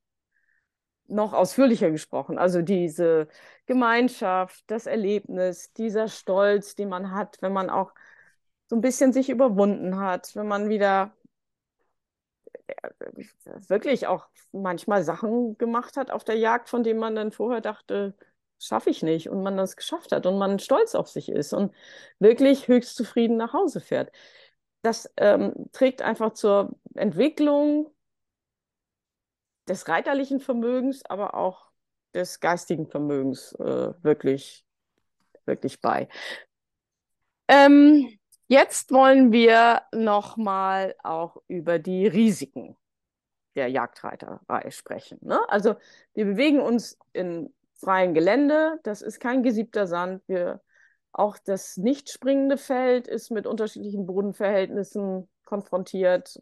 noch 1.07 1.33
ausführlicher 1.33 1.91
gesprochen. 1.91 2.37
Also 2.37 2.61
diese 2.61 3.27
Gemeinschaft, 3.65 4.63
das 4.67 4.85
Erlebnis, 4.85 5.73
dieser 5.73 6.07
Stolz, 6.07 6.75
den 6.75 6.89
man 6.89 7.11
hat, 7.11 7.37
wenn 7.41 7.53
man 7.53 7.69
auch 7.69 7.93
so 8.67 8.75
ein 8.75 8.81
bisschen 8.81 9.13
sich 9.13 9.29
überwunden 9.29 9.97
hat, 9.99 10.35
wenn 10.35 10.47
man 10.47 10.69
wieder 10.69 11.15
äh, 12.67 12.89
wirklich 13.69 14.07
auch 14.07 14.27
manchmal 14.51 15.03
Sachen 15.03 15.57
gemacht 15.57 15.97
hat 15.97 16.11
auf 16.11 16.23
der 16.23 16.35
Jagd, 16.35 16.69
von 16.69 16.83
denen 16.83 16.99
man 16.99 17.15
dann 17.15 17.31
vorher 17.31 17.61
dachte, 17.61 18.15
schaffe 18.59 18.89
ich 18.89 19.03
nicht 19.03 19.29
und 19.29 19.43
man 19.43 19.57
das 19.57 19.75
geschafft 19.75 20.11
hat 20.11 20.25
und 20.25 20.37
man 20.37 20.59
stolz 20.59 20.95
auf 20.95 21.07
sich 21.07 21.29
ist 21.29 21.53
und 21.53 21.73
wirklich 22.19 22.67
höchst 22.67 22.95
zufrieden 22.95 23.37
nach 23.37 23.53
Hause 23.53 23.79
fährt. 23.81 24.11
Das 24.81 25.11
ähm, 25.17 25.53
trägt 25.71 26.01
einfach 26.01 26.33
zur 26.33 26.71
Entwicklung 26.95 27.91
des 29.67 29.87
reiterlichen 29.87 30.39
Vermögens, 30.39 31.03
aber 31.05 31.33
auch 31.35 31.67
des 32.13 32.39
geistigen 32.39 32.87
Vermögens 32.87 33.53
äh, 33.53 33.93
wirklich, 34.01 34.65
wirklich 35.45 35.81
bei. 35.81 36.07
Ähm, 37.47 38.17
jetzt 38.47 38.91
wollen 38.91 39.31
wir 39.31 39.83
nochmal 39.93 40.95
auch 41.03 41.37
über 41.47 41.79
die 41.79 42.07
Risiken 42.07 42.75
der 43.55 43.69
Jagdreiterei 43.69 44.69
sprechen. 44.69 45.19
Ne? 45.21 45.39
Also 45.49 45.75
wir 46.13 46.25
bewegen 46.25 46.59
uns 46.59 46.97
in 47.13 47.53
freiem 47.73 48.13
Gelände, 48.13 48.79
das 48.83 49.01
ist 49.01 49.19
kein 49.19 49.43
gesiebter 49.43 49.87
Sand. 49.87 50.23
Wir, 50.27 50.61
auch 51.11 51.37
das 51.43 51.77
nicht 51.77 52.09
springende 52.09 52.57
Feld 52.57 53.07
ist 53.07 53.31
mit 53.31 53.47
unterschiedlichen 53.47 54.05
Bodenverhältnissen 54.05 55.27
konfrontiert 55.45 56.41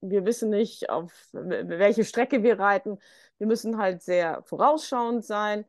wir 0.00 0.24
wissen 0.24 0.50
nicht, 0.50 0.90
auf 0.90 1.12
welche 1.32 2.04
Strecke 2.04 2.42
wir 2.42 2.58
reiten. 2.58 2.98
Wir 3.38 3.46
müssen 3.46 3.78
halt 3.78 4.02
sehr 4.02 4.42
vorausschauend 4.44 5.24
sein. 5.24 5.64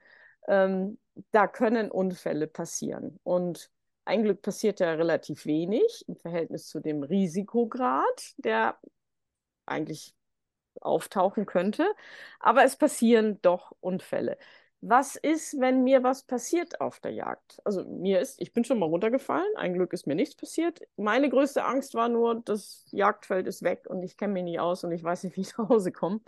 Ähm, 0.48 0.98
da 1.32 1.48
können 1.48 1.92
Unfälle 1.92 2.48
passieren. 2.48 3.20
Und 3.24 3.72
ein 4.06 4.24
Glück 4.24 4.42
passiert 4.42 4.80
ja 4.80 4.94
relativ 4.94 5.46
wenig 5.46 6.06
im 6.08 6.16
Verhältnis 6.16 6.68
zu 6.68 6.80
dem 6.80 7.04
Risikograd, 7.04 8.34
der 8.38 8.78
eigentlich 9.66 10.16
auftauchen 10.82 11.46
könnte. 11.46 11.94
Aber 12.40 12.64
es 12.64 12.76
passieren 12.78 13.42
doch 13.42 13.74
Unfälle 13.82 14.38
was 14.90 15.16
ist, 15.16 15.60
wenn 15.60 15.84
mir 15.84 16.04
was 16.04 16.24
passiert 16.24 16.80
auf 16.80 17.00
der 17.00 17.12
Jagd? 17.12 17.60
Also 17.66 17.84
mir 17.84 18.22
ist, 18.22 18.40
ich 18.42 18.54
bin 18.54 18.64
schon 18.64 18.80
mal 18.80 18.86
runtergefallen, 18.86 19.56
ein 19.58 19.74
Glück 19.74 19.92
ist 19.94 20.08
mir 20.08 20.16
nichts 20.16 20.36
passiert. 20.36 20.82
Meine 20.96 21.30
größte 21.30 21.64
Angst 21.64 21.94
war 21.94 22.10
nur, 22.10 22.42
das 22.46 22.86
Jagdfeld 22.92 23.48
ist 23.48 23.64
weg 23.64 23.86
und 23.88 24.04
ich 24.04 24.18
kenne 24.18 24.34
mich 24.34 24.44
nicht 24.44 24.60
aus 24.60 24.84
und 24.84 24.92
ich 24.92 25.04
weiß 25.04 25.24
nicht, 25.24 25.36
wie 25.38 25.42
ich 25.42 25.58
nach 25.58 25.70
Hause 25.70 25.92
komme, 25.92 26.22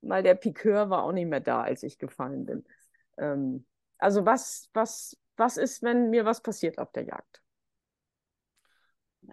weil 0.00 0.22
der 0.22 0.34
Pikeur 0.34 0.90
war 0.90 1.04
auch 1.04 1.12
nicht 1.12 1.28
mehr 1.28 1.40
da, 1.40 1.62
als 1.62 1.82
ich 1.82 1.98
gefallen 1.98 2.44
bin. 2.46 2.64
Ähm, 3.18 3.66
also 3.98 4.26
was, 4.26 4.68
was, 4.72 5.16
was 5.36 5.56
ist, 5.56 5.82
wenn 5.82 6.10
mir 6.10 6.24
was 6.24 6.42
passiert 6.42 6.78
auf 6.78 6.90
der 6.92 7.04
Jagd? 7.04 7.42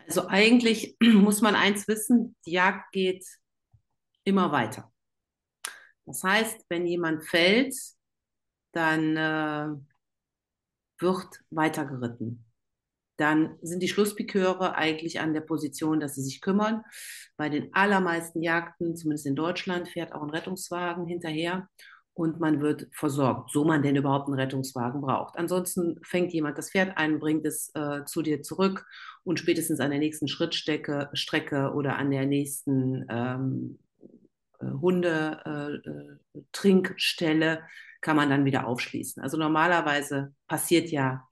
Also 0.08 0.28
eigentlich 0.28 0.98
muss 1.02 1.42
man 1.42 1.56
eins 1.56 1.88
wissen, 1.88 2.36
die 2.46 2.52
Jagd 2.52 2.92
geht 2.92 3.26
immer 4.24 4.52
weiter. 4.52 4.92
Das 6.06 6.24
heißt, 6.24 6.66
wenn 6.70 6.86
jemand 6.86 7.24
fällt, 7.24 7.76
dann 8.74 9.18
äh, 9.18 9.68
wird 11.00 11.44
weitergeritten. 11.52 12.46
Dann 13.18 13.58
sind 13.62 13.84
die 13.84 13.88
Schlusspiköre 13.88 14.76
eigentlich 14.76 15.20
an 15.20 15.34
der 15.34 15.42
Position, 15.42 16.00
dass 16.00 16.16
sie 16.16 16.24
sich 16.24 16.42
kümmern. 16.42 16.84
Bei 17.38 17.50
den 17.50 17.74
allermeisten 17.74 18.42
Jagden, 18.42 18.96
zumindest 18.96 19.28
in 19.28 19.36
Deutschland, 19.36 19.88
fährt 19.88 20.14
auch 20.14 20.24
ein 20.24 20.32
Rettungswagen 20.32 21.06
hinterher 21.06 21.70
und 22.16 22.40
man 22.40 22.62
wird 22.62 22.88
versorgt, 22.92 23.52
so 23.52 23.66
man 23.66 23.84
denn 23.84 23.96
überhaupt 23.96 24.28
einen 24.28 24.40
Rettungswagen 24.40 25.02
braucht. 25.02 25.38
Ansonsten 25.38 26.00
fängt 26.04 26.34
jemand 26.34 26.58
das 26.58 26.72
Pferd 26.72 26.98
ein, 26.98 27.20
bringt 27.20 27.46
es 27.46 27.72
äh, 27.76 28.04
zu 28.06 28.22
dir 28.22 28.42
zurück 28.42 28.86
und 29.24 29.40
spätestens 29.40 29.80
an 29.80 29.92
der 29.92 30.00
nächsten 30.00 30.28
Schrittstrecke 30.28 31.10
Strecke 31.14 31.72
oder 31.74 31.98
an 31.98 32.12
der 32.12 32.26
nächsten 32.26 33.06
ähm, 33.10 33.80
äh, 34.60 34.66
Hunde-Trinkstelle 34.66 37.54
äh, 37.54 37.58
äh 37.58 37.62
kann 38.04 38.16
man 38.18 38.30
dann 38.30 38.46
wieder 38.46 38.68
aufschließen. 38.68 39.24
Also 39.24 39.38
normalerweise 39.38 40.36
passiert 40.48 40.90
ja 40.92 41.28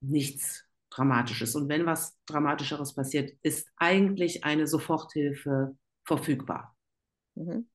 nichts 0.00 0.64
Dramatisches. 0.90 1.54
Und 1.54 1.70
wenn 1.70 1.86
was 1.86 2.18
Dramatischeres 2.26 2.94
passiert, 2.94 3.32
ist 3.40 3.66
eigentlich 3.76 4.44
eine 4.44 4.66
Soforthilfe 4.66 5.74
verfügbar. 6.04 6.76
Mhm. 7.34 7.66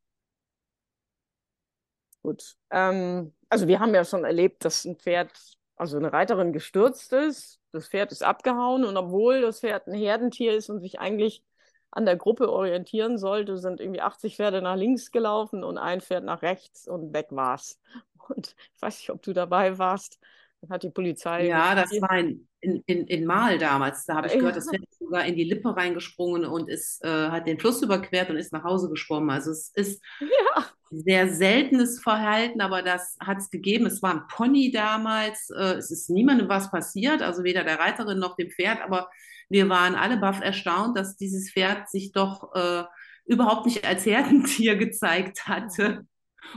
Gut. 2.21 2.57
Ähm, 2.69 3.33
also 3.49 3.67
wir 3.67 3.79
haben 3.79 3.95
ja 3.95 4.05
schon 4.05 4.23
erlebt, 4.23 4.63
dass 4.63 4.85
ein 4.85 4.97
Pferd 4.97 5.31
also 5.75 5.97
eine 5.97 6.13
Reiterin 6.13 6.53
gestürzt 6.53 7.13
ist, 7.13 7.59
das 7.71 7.87
Pferd 7.87 8.11
ist 8.11 8.23
abgehauen 8.23 8.83
und 8.83 8.97
obwohl 8.97 9.41
das 9.41 9.61
Pferd 9.61 9.87
ein 9.87 9.93
Herdentier 9.93 10.53
ist 10.55 10.69
und 10.69 10.81
sich 10.81 10.99
eigentlich 10.99 11.43
an 11.91 12.05
der 12.05 12.15
Gruppe 12.17 12.51
orientieren 12.51 13.17
sollte, 13.17 13.57
sind 13.57 13.79
irgendwie 13.79 14.01
80 14.01 14.35
Pferde 14.35 14.61
nach 14.61 14.75
links 14.75 15.11
gelaufen 15.11 15.63
und 15.63 15.77
ein 15.77 16.01
Pferd 16.01 16.23
nach 16.23 16.41
rechts 16.41 16.87
und 16.87 17.13
weg 17.13 17.27
war's. 17.31 17.79
Und 18.29 18.55
ich 18.75 18.81
weiß 18.81 18.97
nicht, 18.99 19.09
ob 19.11 19.21
du 19.21 19.31
dabei 19.31 19.77
warst. 19.77 20.19
Dann 20.61 20.69
hat 20.71 20.83
die 20.83 20.89
Polizei. 20.89 21.47
Ja, 21.47 21.75
das 21.75 21.91
war 22.01 22.17
in, 22.17 22.47
in, 22.61 23.05
in 23.05 23.25
Mal 23.25 23.57
damals. 23.57 24.05
Da 24.05 24.15
habe 24.15 24.27
ich 24.27 24.33
gehört, 24.33 24.55
das 24.55 24.69
Pferd 24.69 24.83
ist 24.89 24.99
sogar 24.99 25.25
in 25.25 25.35
die 25.35 25.43
Lippe 25.43 25.75
reingesprungen 25.75 26.45
und 26.45 26.69
ist, 26.69 27.03
äh, 27.03 27.29
hat 27.29 27.47
den 27.47 27.59
Fluss 27.59 27.81
überquert 27.81 28.29
und 28.29 28.37
ist 28.37 28.53
nach 28.53 28.63
Hause 28.63 28.89
geschwommen. 28.89 29.29
Also 29.29 29.51
es 29.51 29.71
ist 29.75 30.03
ja. 30.19 30.65
sehr 30.89 31.29
seltenes 31.29 32.01
Verhalten, 32.01 32.61
aber 32.61 32.81
das 32.81 33.17
hat 33.19 33.37
es 33.37 33.49
gegeben. 33.49 33.85
Es 33.85 34.01
war 34.01 34.13
ein 34.13 34.27
Pony 34.27 34.71
damals. 34.71 35.49
Äh, 35.51 35.75
es 35.75 35.91
ist 35.91 36.09
niemandem 36.09 36.49
was 36.49 36.71
passiert, 36.71 37.21
also 37.21 37.43
weder 37.43 37.63
der 37.63 37.79
Reiterin 37.79 38.19
noch 38.19 38.35
dem 38.35 38.49
Pferd, 38.49 38.81
aber 38.81 39.09
wir 39.49 39.69
waren 39.69 39.95
alle 39.95 40.17
baff 40.17 40.41
erstaunt, 40.41 40.97
dass 40.97 41.15
dieses 41.15 41.51
Pferd 41.51 41.89
sich 41.89 42.11
doch 42.11 42.53
äh, 42.53 42.83
überhaupt 43.25 43.65
nicht 43.65 43.85
als 43.85 44.05
Herdentier 44.05 44.75
gezeigt 44.77 45.47
hatte. 45.47 46.07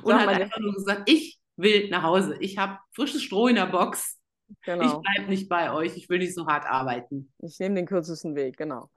Und 0.02 0.12
Sag 0.12 0.20
hat 0.20 0.28
einfach 0.28 0.58
nur 0.58 0.74
gesagt, 0.74 1.08
ich 1.10 1.39
will 1.60 1.88
nach 1.90 2.02
Hause. 2.02 2.36
Ich 2.40 2.58
habe 2.58 2.78
frisches 2.92 3.22
Stroh 3.22 3.48
in 3.48 3.56
der 3.56 3.66
Box. 3.66 4.18
Genau. 4.64 4.84
Ich 4.84 4.92
bleibe 4.92 5.30
nicht 5.30 5.48
bei 5.48 5.72
euch. 5.72 5.96
Ich 5.96 6.08
will 6.08 6.18
nicht 6.18 6.34
so 6.34 6.46
hart 6.46 6.66
arbeiten. 6.66 7.32
Ich 7.38 7.58
nehme 7.58 7.76
den 7.76 7.86
kürzesten 7.86 8.34
Weg, 8.34 8.56
genau. 8.56 8.90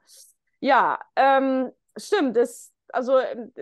Ja, 0.59 0.99
ähm, 1.15 1.71
stimmt. 1.95 2.35
Das, 2.37 2.71
also 2.89 3.19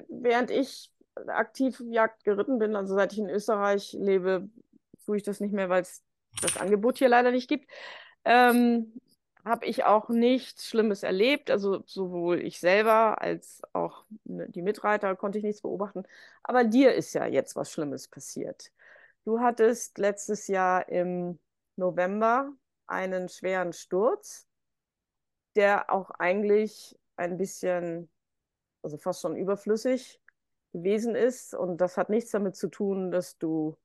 während 0.08 0.52
ich 0.52 0.92
aktiv 1.28 1.82
Jagd 1.90 2.24
geritten 2.24 2.60
bin, 2.60 2.76
also 2.76 2.96
seit 2.96 3.12
ich 3.14 3.20
in 3.20 3.30
Österreich 3.30 3.94
lebe, 4.00 4.50
tue 5.06 5.18
ich 5.18 5.24
das 5.24 5.40
nicht 5.40 5.54
mehr, 5.54 5.70
weil 5.70 5.82
es 5.82 6.04
das 6.42 6.58
Angebot 6.58 6.98
hier 6.98 7.10
leider 7.10 7.32
nicht 7.32 7.50
gibt. 7.50 7.70
Ähm, 8.24 8.94
habe 9.44 9.66
ich 9.66 9.84
auch 9.84 10.10
nichts 10.10 10.68
Schlimmes 10.68 11.04
erlebt. 11.04 11.50
Also 11.50 11.84
sowohl 11.86 12.40
ich 12.42 12.60
selber 12.60 13.22
als 13.22 13.62
auch 13.74 14.06
ne, 14.24 14.48
die 14.50 14.62
Mitreiter 14.62 15.16
konnte 15.16 15.40
ich 15.40 15.44
nichts 15.44 15.62
beobachten. 15.62 16.04
Aber 16.44 16.64
dir 16.64 16.94
ist 16.94 17.14
ja 17.14 17.26
jetzt 17.26 17.56
was 17.56 17.72
Schlimmes 17.72 18.08
passiert. 18.08 18.72
Du 19.24 19.40
hattest 19.40 19.98
letztes 20.00 20.48
Jahr 20.48 20.90
im 20.90 21.40
November 21.76 22.52
einen 22.88 23.30
schweren 23.30 23.72
Sturz, 23.72 24.48
der 25.56 25.92
auch 25.92 26.10
eigentlich 26.12 26.98
ein 27.18 27.38
bisschen, 27.38 28.10
also 28.82 28.98
fast 28.98 29.22
schon 29.22 29.36
überflüssig 29.36 30.20
gewesen 30.74 31.16
ist. 31.16 31.54
Und 31.54 31.78
das 31.82 31.98
hat 31.98 32.10
nichts 32.10 32.32
damit 32.32 32.56
zu 32.56 32.68
tun, 32.68 33.12
dass 33.12 33.38
du 33.38 33.78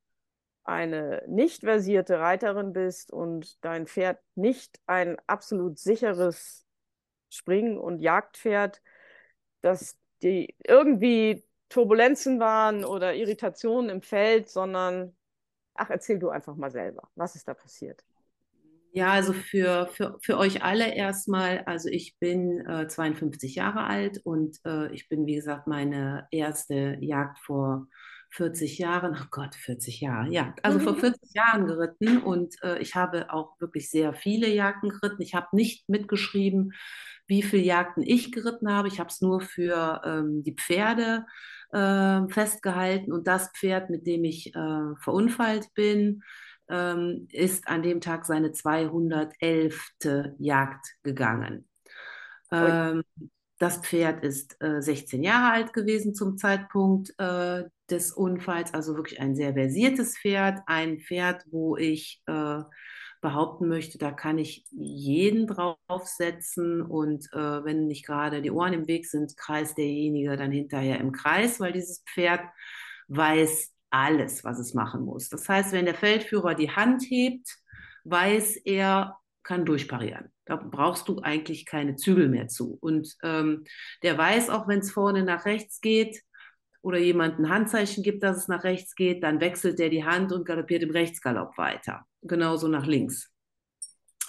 eine 0.64 1.22
nicht 1.28 1.60
versierte 1.60 2.18
Reiterin 2.18 2.72
bist 2.72 3.12
und 3.12 3.62
dein 3.62 3.86
Pferd 3.86 4.18
nicht 4.34 4.80
ein 4.86 5.18
absolut 5.26 5.78
sicheres 5.78 6.66
Spring- 7.30 7.78
und 7.78 8.00
Jagdpferd, 8.00 8.82
dass 9.60 9.98
die 10.22 10.56
irgendwie 10.64 11.44
Turbulenzen 11.68 12.40
waren 12.40 12.84
oder 12.84 13.14
Irritationen 13.14 13.90
im 13.90 14.02
Feld, 14.02 14.48
sondern 14.48 15.16
ach, 15.76 15.90
erzähl 15.90 16.18
du 16.18 16.30
einfach 16.30 16.56
mal 16.56 16.70
selber, 16.70 17.08
was 17.14 17.34
ist 17.34 17.46
da 17.48 17.54
passiert? 17.54 18.04
Ja, 18.92 19.10
also 19.10 19.34
für, 19.34 19.88
für, 19.92 20.18
für 20.22 20.38
euch 20.38 20.62
alle 20.64 20.94
erstmal, 20.94 21.58
also 21.66 21.90
ich 21.90 22.16
bin 22.18 22.66
äh, 22.66 22.88
52 22.88 23.54
Jahre 23.54 23.84
alt 23.84 24.24
und 24.24 24.56
äh, 24.64 24.90
ich 24.94 25.10
bin, 25.10 25.26
wie 25.26 25.34
gesagt, 25.34 25.66
meine 25.66 26.26
erste 26.30 26.96
Jagd 27.00 27.38
vor 27.40 27.88
40 28.30 28.78
Jahren, 28.78 29.14
oh 29.20 29.26
Gott, 29.30 29.54
40 29.54 30.00
Jahre, 30.00 30.30
ja, 30.30 30.54
also 30.62 30.78
vor 30.78 30.94
40 30.98 31.20
mhm. 31.20 31.28
Jahren 31.34 31.66
geritten 31.66 32.22
und 32.22 32.54
äh, 32.62 32.78
ich 32.78 32.94
habe 32.94 33.30
auch 33.30 33.60
wirklich 33.60 33.90
sehr 33.90 34.14
viele 34.14 34.48
Jagden 34.48 34.88
geritten. 34.88 35.20
Ich 35.20 35.34
habe 35.34 35.48
nicht 35.52 35.88
mitgeschrieben, 35.90 36.72
wie 37.26 37.42
viele 37.42 37.64
Jagden 37.64 38.02
ich 38.02 38.32
geritten 38.32 38.72
habe. 38.72 38.88
Ich 38.88 38.98
habe 38.98 39.10
es 39.10 39.20
nur 39.20 39.40
für 39.40 40.00
ähm, 40.04 40.42
die 40.42 40.54
Pferde 40.54 41.26
äh, 41.26 41.30
festgehalten 41.70 43.12
und 43.12 43.26
das 43.26 43.50
Pferd, 43.50 43.90
mit 43.90 44.06
dem 44.06 44.24
ich 44.24 44.54
äh, 44.54 44.94
verunfallt 45.00 45.74
bin, 45.74 46.22
ähm, 46.68 47.28
ist 47.32 47.68
an 47.68 47.82
dem 47.82 48.00
Tag 48.00 48.24
seine 48.24 48.52
211. 48.52 49.90
Jagd 50.38 50.86
gegangen. 51.02 51.68
Ähm, 52.50 53.02
das 53.58 53.78
Pferd 53.78 54.22
ist 54.22 54.60
äh, 54.62 54.82
16 54.82 55.22
Jahre 55.22 55.52
alt 55.52 55.72
gewesen 55.72 56.14
zum 56.14 56.36
Zeitpunkt 56.36 57.14
äh, 57.18 57.64
des 57.90 58.12
Unfalls, 58.12 58.74
also 58.74 58.96
wirklich 58.96 59.20
ein 59.20 59.34
sehr 59.34 59.54
versiertes 59.54 60.18
Pferd, 60.18 60.60
ein 60.66 61.00
Pferd, 61.00 61.44
wo 61.50 61.76
ich 61.76 62.22
äh, 62.26 62.60
behaupten 63.26 63.66
möchte, 63.66 63.98
da 63.98 64.12
kann 64.12 64.38
ich 64.38 64.64
jeden 64.70 65.48
draufsetzen 65.48 66.80
und 66.80 67.26
äh, 67.32 67.64
wenn 67.64 67.88
nicht 67.88 68.06
gerade 68.06 68.40
die 68.40 68.52
Ohren 68.52 68.72
im 68.72 68.86
Weg 68.86 69.04
sind, 69.04 69.36
kreist 69.36 69.76
derjenige 69.78 70.36
dann 70.36 70.52
hinterher 70.52 71.00
im 71.00 71.10
Kreis, 71.10 71.58
weil 71.58 71.72
dieses 71.72 72.04
Pferd 72.04 72.42
weiß 73.08 73.74
alles, 73.90 74.44
was 74.44 74.60
es 74.60 74.74
machen 74.74 75.04
muss. 75.04 75.28
Das 75.28 75.48
heißt, 75.48 75.72
wenn 75.72 75.86
der 75.86 75.96
Feldführer 75.96 76.54
die 76.54 76.70
Hand 76.70 77.02
hebt, 77.08 77.48
weiß 78.04 78.58
er, 78.64 79.18
kann 79.42 79.64
durchparieren. 79.64 80.30
Da 80.44 80.54
brauchst 80.54 81.08
du 81.08 81.18
eigentlich 81.20 81.66
keine 81.66 81.96
Zügel 81.96 82.28
mehr 82.28 82.46
zu. 82.46 82.78
Und 82.80 83.16
ähm, 83.24 83.64
der 84.04 84.16
weiß 84.16 84.50
auch, 84.50 84.68
wenn 84.68 84.78
es 84.78 84.92
vorne 84.92 85.24
nach 85.24 85.46
rechts 85.46 85.80
geht 85.80 86.22
oder 86.86 86.98
jemand 86.98 87.40
ein 87.40 87.48
Handzeichen 87.48 88.04
gibt, 88.04 88.22
dass 88.22 88.36
es 88.36 88.46
nach 88.46 88.62
rechts 88.62 88.94
geht, 88.94 89.24
dann 89.24 89.40
wechselt 89.40 89.80
der 89.80 89.88
die 89.88 90.04
Hand 90.04 90.30
und 90.30 90.44
galoppiert 90.44 90.84
im 90.84 90.92
Rechtsgalopp 90.92 91.58
weiter. 91.58 92.06
Genauso 92.22 92.68
nach 92.68 92.86
links. 92.86 93.32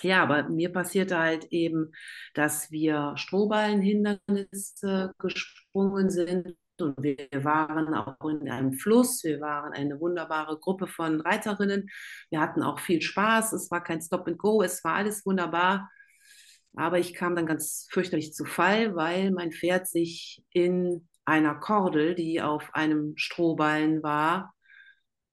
Ja, 0.01 0.23
aber 0.23 0.49
mir 0.49 0.73
passierte 0.73 1.19
halt 1.19 1.45
eben, 1.51 1.91
dass 2.33 2.71
wir 2.71 3.13
Strohballenhindernisse 3.15 5.13
gesprungen 5.19 6.09
sind 6.09 6.57
und 6.81 7.03
wir 7.03 7.27
waren 7.43 7.93
auch 7.93 8.27
in 8.27 8.49
einem 8.49 8.73
Fluss. 8.73 9.23
Wir 9.23 9.39
waren 9.39 9.73
eine 9.73 9.99
wunderbare 9.99 10.57
Gruppe 10.57 10.87
von 10.87 11.21
Reiterinnen. 11.21 11.87
Wir 12.31 12.39
hatten 12.39 12.63
auch 12.63 12.79
viel 12.79 13.03
Spaß. 13.03 13.53
Es 13.53 13.69
war 13.69 13.83
kein 13.83 14.01
Stop 14.01 14.27
and 14.27 14.39
Go. 14.39 14.63
Es 14.63 14.83
war 14.83 14.95
alles 14.95 15.23
wunderbar. 15.27 15.91
Aber 16.75 16.97
ich 16.97 17.13
kam 17.13 17.35
dann 17.35 17.45
ganz 17.45 17.87
fürchterlich 17.91 18.33
zu 18.33 18.45
Fall, 18.45 18.95
weil 18.95 19.29
mein 19.29 19.51
Pferd 19.51 19.87
sich 19.87 20.43
in 20.53 21.07
einer 21.27 21.55
Kordel, 21.55 22.15
die 22.15 22.41
auf 22.41 22.73
einem 22.73 23.13
Strohballen 23.17 24.01
war, 24.01 24.53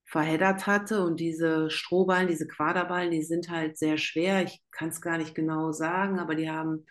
verheddert 0.04 0.66
hatte. 0.66 1.04
Und 1.04 1.20
diese 1.20 1.70
Strohballen, 1.70 2.26
diese 2.28 2.48
Quaderballen, 2.48 3.12
die 3.12 3.22
sind 3.22 3.48
halt 3.48 3.78
sehr 3.78 3.96
schwer. 3.96 4.42
Ich 4.42 4.60
kann 4.72 4.88
es 4.88 5.00
gar 5.00 5.18
nicht 5.18 5.34
genau 5.34 5.70
sagen, 5.72 6.18
aber 6.18 6.34
die 6.34 6.50
haben 6.50 6.86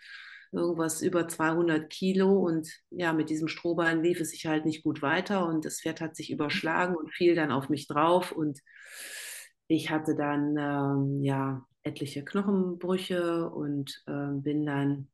irgendwas 0.52 1.02
über 1.02 1.28
200 1.28 1.90
Kilo. 1.90 2.38
Und 2.38 2.70
ja, 2.90 3.12
mit 3.12 3.28
diesem 3.28 3.48
Strohballen 3.48 4.02
lief 4.02 4.20
es 4.20 4.30
sich 4.30 4.46
halt 4.46 4.64
nicht 4.64 4.82
gut 4.82 5.02
weiter. 5.02 5.46
Und 5.46 5.66
das 5.66 5.80
Pferd 5.82 6.00
hat 6.00 6.16
sich 6.16 6.30
überschlagen 6.30 6.96
und 6.96 7.12
fiel 7.12 7.34
dann 7.34 7.52
auf 7.52 7.68
mich 7.68 7.86
drauf. 7.86 8.32
Und 8.32 8.60
ich 9.66 9.90
hatte 9.90 10.16
dann 10.16 10.56
ähm, 10.58 11.22
ja 11.22 11.66
etliche 11.82 12.24
Knochenbrüche 12.24 13.50
und 13.50 14.02
äh, 14.06 14.32
bin 14.32 14.64
dann, 14.64 15.08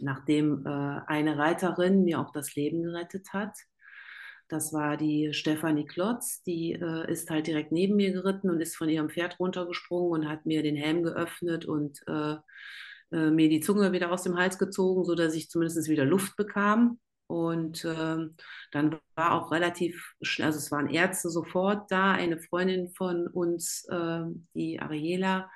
nachdem 0.00 0.66
äh, 0.66 1.00
eine 1.06 1.38
Reiterin 1.38 2.04
mir 2.04 2.20
auch 2.20 2.32
das 2.32 2.54
Leben 2.54 2.82
gerettet 2.82 3.32
hat, 3.32 3.56
das 4.48 4.72
war 4.72 4.96
die 4.96 5.32
Stefanie 5.32 5.86
Klotz, 5.86 6.42
die 6.42 6.72
äh, 6.72 7.10
ist 7.10 7.30
halt 7.30 7.46
direkt 7.46 7.72
neben 7.72 7.96
mir 7.96 8.12
geritten 8.12 8.50
und 8.50 8.60
ist 8.60 8.76
von 8.76 8.88
ihrem 8.88 9.08
Pferd 9.08 9.40
runtergesprungen 9.40 10.22
und 10.22 10.28
hat 10.28 10.44
mir 10.44 10.62
den 10.62 10.76
Helm 10.76 11.02
geöffnet 11.02 11.64
und 11.64 12.00
äh, 12.06 12.36
äh, 13.12 13.30
mir 13.30 13.48
die 13.48 13.60
Zunge 13.60 13.92
wieder 13.92 14.12
aus 14.12 14.22
dem 14.22 14.36
Hals 14.36 14.58
gezogen, 14.58 15.04
sodass 15.04 15.34
ich 15.34 15.48
zumindest 15.48 15.88
wieder 15.88 16.04
Luft 16.04 16.36
bekam. 16.36 16.98
Und 17.26 17.86
ähm, 17.86 18.36
dann 18.70 19.00
war 19.14 19.32
auch 19.32 19.50
relativ 19.50 20.14
schnell, 20.20 20.48
also 20.48 20.58
es 20.58 20.70
waren 20.70 20.90
Ärzte 20.90 21.30
sofort 21.30 21.90
da, 21.90 22.12
eine 22.12 22.38
Freundin 22.38 22.90
von 22.90 23.26
uns, 23.28 23.86
äh, 23.90 24.24
die 24.54 24.78
Ariela, 24.78 25.50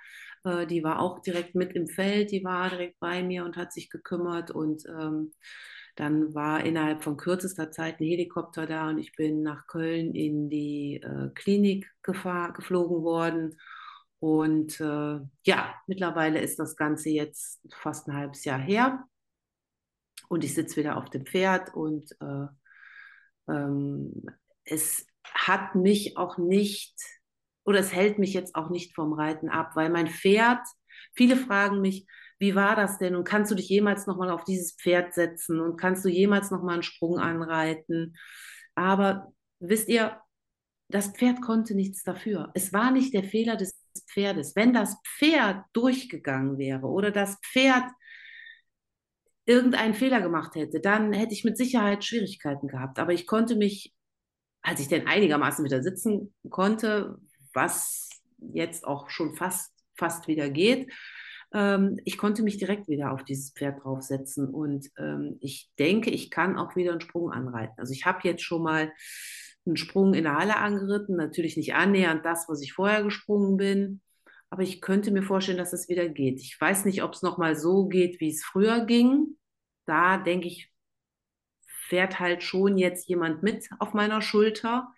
äh, 0.49 0.67
die 0.67 0.83
war 0.83 1.01
auch 1.01 1.21
direkt 1.21 1.55
mit 1.55 1.73
im 1.75 1.87
Feld, 1.87 2.31
die 2.33 2.45
war 2.45 2.71
direkt 2.71 2.99
bei 3.01 3.23
mir 3.23 3.45
und 3.45 3.57
hat 3.57 3.73
sich 3.73 3.91
gekümmert 3.91 4.51
und 4.51 4.85
ähm, 4.87 5.33
dann 5.97 6.33
war 6.35 6.65
innerhalb 6.65 7.03
von 7.03 7.17
kürzester 7.17 7.73
Zeit 7.73 8.01
ein 8.01 8.07
Helikopter 8.07 8.67
da 8.67 8.89
und 8.89 8.99
ich 8.99 9.13
bin 9.17 9.43
nach 9.43 9.67
Köln 9.67 10.15
in 10.15 10.49
die 10.49 11.03
äh, 11.03 11.31
Klinik 11.35 11.91
geflogen 12.03 13.03
worden. 13.03 13.59
Und 14.21 14.81
äh, 14.81 15.21
ja, 15.45 15.75
mittlerweile 15.89 16.41
ist 16.41 16.59
das 16.59 16.77
Ganze 16.77 17.11
jetzt 17.11 17.61
fast 17.73 18.09
ein 18.09 18.15
halbes 18.15 18.45
Jahr 18.45 18.61
her 18.61 19.05
und 20.29 20.45
ich 20.45 20.55
sitze 20.55 20.77
wieder 20.77 20.97
auf 20.97 21.11
dem 21.11 21.27
Pferd 21.27 21.75
und 21.75 22.13
äh, 22.21 22.47
ähm, 23.53 24.25
es 24.65 25.07
hat 25.25 25.75
mich 25.75 26.17
auch 26.17 26.39
nicht 26.39 26.95
oder 27.69 27.81
es 27.81 27.93
hält 27.93 28.19
mich 28.19 28.33
jetzt 28.33 28.55
auch 28.55 28.71
nicht 28.71 28.95
vom 28.95 29.13
Reiten 29.13 29.51
ab, 29.51 29.73
weil 29.75 29.91
mein 29.91 30.07
Pferd, 30.07 30.67
viele 31.15 31.37
fragen 31.37 31.83
mich, 31.83 32.07
wie 32.39 32.55
war 32.55 32.75
das 32.75 32.97
denn 32.97 33.15
und 33.15 33.25
kannst 33.25 33.51
du 33.51 33.55
dich 33.55 33.69
jemals 33.69 34.07
nochmal 34.07 34.31
auf 34.31 34.45
dieses 34.45 34.73
Pferd 34.73 35.13
setzen 35.13 35.61
und 35.61 35.77
kannst 35.77 36.03
du 36.03 36.09
jemals 36.09 36.51
nochmal 36.51 36.75
einen 36.75 36.83
Sprung 36.83 37.19
anreiten? 37.19 38.17
Aber 38.75 39.35
wisst 39.61 39.91
ihr, 39.91 40.19
das 40.89 41.09
Pferd 41.09 41.43
konnte 41.43 41.75
nichts 41.75 42.05
dafür. 42.05 42.51
Es 42.55 42.73
war 42.73 42.91
nicht 42.91 43.13
der 43.13 43.25
Fehler 43.25 43.57
des 43.57 43.79
Pferdes. 44.11 44.57
Wenn 44.57 44.73
das 44.73 44.97
Pferd 45.19 45.63
durchgegangen 45.75 46.57
wäre 46.57 46.87
oder 46.87 47.11
das 47.11 47.39
Pferd 47.53 47.85
irgendeinen 49.45 49.93
Fehler 49.93 50.23
gemacht 50.23 50.55
hätte, 50.55 50.81
dann 50.81 51.13
hätte 51.13 51.35
ich 51.35 51.45
mit 51.45 51.59
Sicherheit 51.59 52.03
Schwierigkeiten 52.03 52.69
gehabt. 52.69 52.99
Aber 52.99 53.13
ich 53.13 53.27
konnte 53.27 53.57
mich, 53.57 53.95
als 54.63 54.81
ich 54.81 54.89
denn 54.89 55.07
einigermaßen 55.07 55.67
wieder 55.67 55.83
sitzen 55.83 56.33
konnte, 56.49 57.19
was 57.55 58.09
jetzt 58.39 58.87
auch 58.87 59.11
schon 59.11 59.35
fast, 59.35 59.73
fast 59.97 60.29
wieder 60.29 60.49
geht, 60.51 60.91
ähm, 61.53 61.99
ich 62.05 62.19
konnte 62.19 62.43
mich 62.43 62.59
direkt 62.59 62.89
wieder 62.89 63.13
auf 63.13 63.25
dieses 63.25 63.53
Pferd 63.53 63.83
draufsetzen. 63.83 64.49
Und 64.49 64.91
ähm, 64.99 65.39
ich 65.41 65.71
denke, 65.79 66.11
ich 66.11 66.31
kann 66.31 66.59
auch 66.59 66.77
wieder 66.77 66.93
einen 66.93 67.01
Sprung 67.01 67.31
anreiten. 67.31 67.75
Also 67.79 67.93
ich 67.93 68.07
habe 68.07 68.21
jetzt 68.25 68.43
schon 68.43 68.63
mal 68.63 68.93
einen 69.67 69.77
Sprung 69.77 70.15
in 70.15 70.25
der 70.25 70.37
Halle 70.37 70.57
angeritten, 70.57 71.17
natürlich 71.17 71.57
nicht 71.57 71.75
annähernd 71.75 72.25
das, 72.25 72.49
was 72.49 72.63
ich 72.63 72.73
vorher 72.73 73.03
gesprungen 73.03 73.57
bin. 73.57 74.01
Aber 74.51 74.63
ich 74.63 74.81
könnte 74.81 75.11
mir 75.11 75.23
vorstellen, 75.23 75.59
dass 75.59 75.75
es 75.75 75.89
wieder 75.89 76.09
geht. 76.09 76.41
Ich 76.41 76.59
weiß 76.59 76.87
nicht, 76.87 77.03
ob 77.03 77.13
es 77.13 77.23
nochmal 77.23 77.55
so 77.55 77.87
geht, 77.87 78.21
wie 78.21 78.31
es 78.31 78.45
früher 78.45 78.87
ging. 78.87 79.37
Da 79.85 80.17
denke 80.17 80.49
ich, 80.49 80.73
fährt 81.89 82.19
halt 82.19 82.43
schon 82.43 82.79
jetzt 82.79 83.09
jemand 83.09 83.43
mit 83.43 83.69
auf 83.79 83.95
meiner 83.95 84.23
Schulter. 84.23 84.95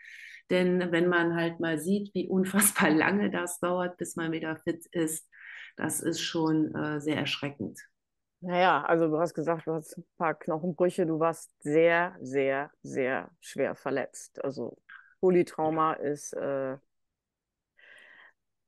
Denn 0.50 0.90
wenn 0.90 1.08
man 1.08 1.36
halt 1.36 1.60
mal 1.60 1.78
sieht, 1.78 2.12
wie 2.14 2.28
unfassbar 2.28 2.90
lange 2.90 3.30
das 3.30 3.60
dauert, 3.60 3.96
bis 3.96 4.16
man 4.16 4.32
wieder 4.32 4.56
fit 4.56 4.86
ist, 4.86 5.28
das 5.76 6.00
ist 6.00 6.20
schon 6.20 6.74
äh, 6.74 7.00
sehr 7.00 7.16
erschreckend. 7.16 7.80
Naja, 8.40 8.82
also 8.82 9.08
du 9.08 9.18
hast 9.18 9.34
gesagt, 9.34 9.66
du 9.66 9.72
hast 9.72 9.98
ein 9.98 10.04
paar 10.16 10.34
Knochenbrüche, 10.34 11.06
du 11.06 11.20
warst 11.20 11.50
sehr, 11.62 12.16
sehr, 12.20 12.70
sehr 12.82 13.30
schwer 13.40 13.74
verletzt. 13.74 14.42
Also 14.42 14.78
Polytrauma 15.20 15.92
ist, 15.94 16.32
äh, 16.32 16.76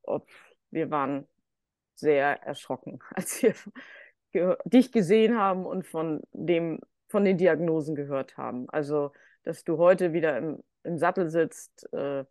ob, 0.03 0.29
wir 0.71 0.91
waren 0.91 1.27
sehr 1.95 2.43
erschrocken, 2.43 3.01
als 3.15 3.43
wir 3.43 3.55
ge 4.33 4.57
dich 4.65 4.93
gesehen 4.93 5.39
haben 5.39 5.67
und 5.67 5.87
von, 5.87 6.23
dem, 6.33 6.81
von 7.09 7.25
den 7.25 7.39
Diagnosen 7.39 7.95
gehört 7.95 8.37
haben. 8.37 8.69
Also, 8.71 9.13
dass 9.43 9.65
du 9.65 9.79
heute 9.79 10.13
wieder 10.13 10.37
im, 10.39 10.63
im 10.85 10.99
Sattel 10.99 11.31
sitzt, 11.31 11.93
äh, 11.93 12.25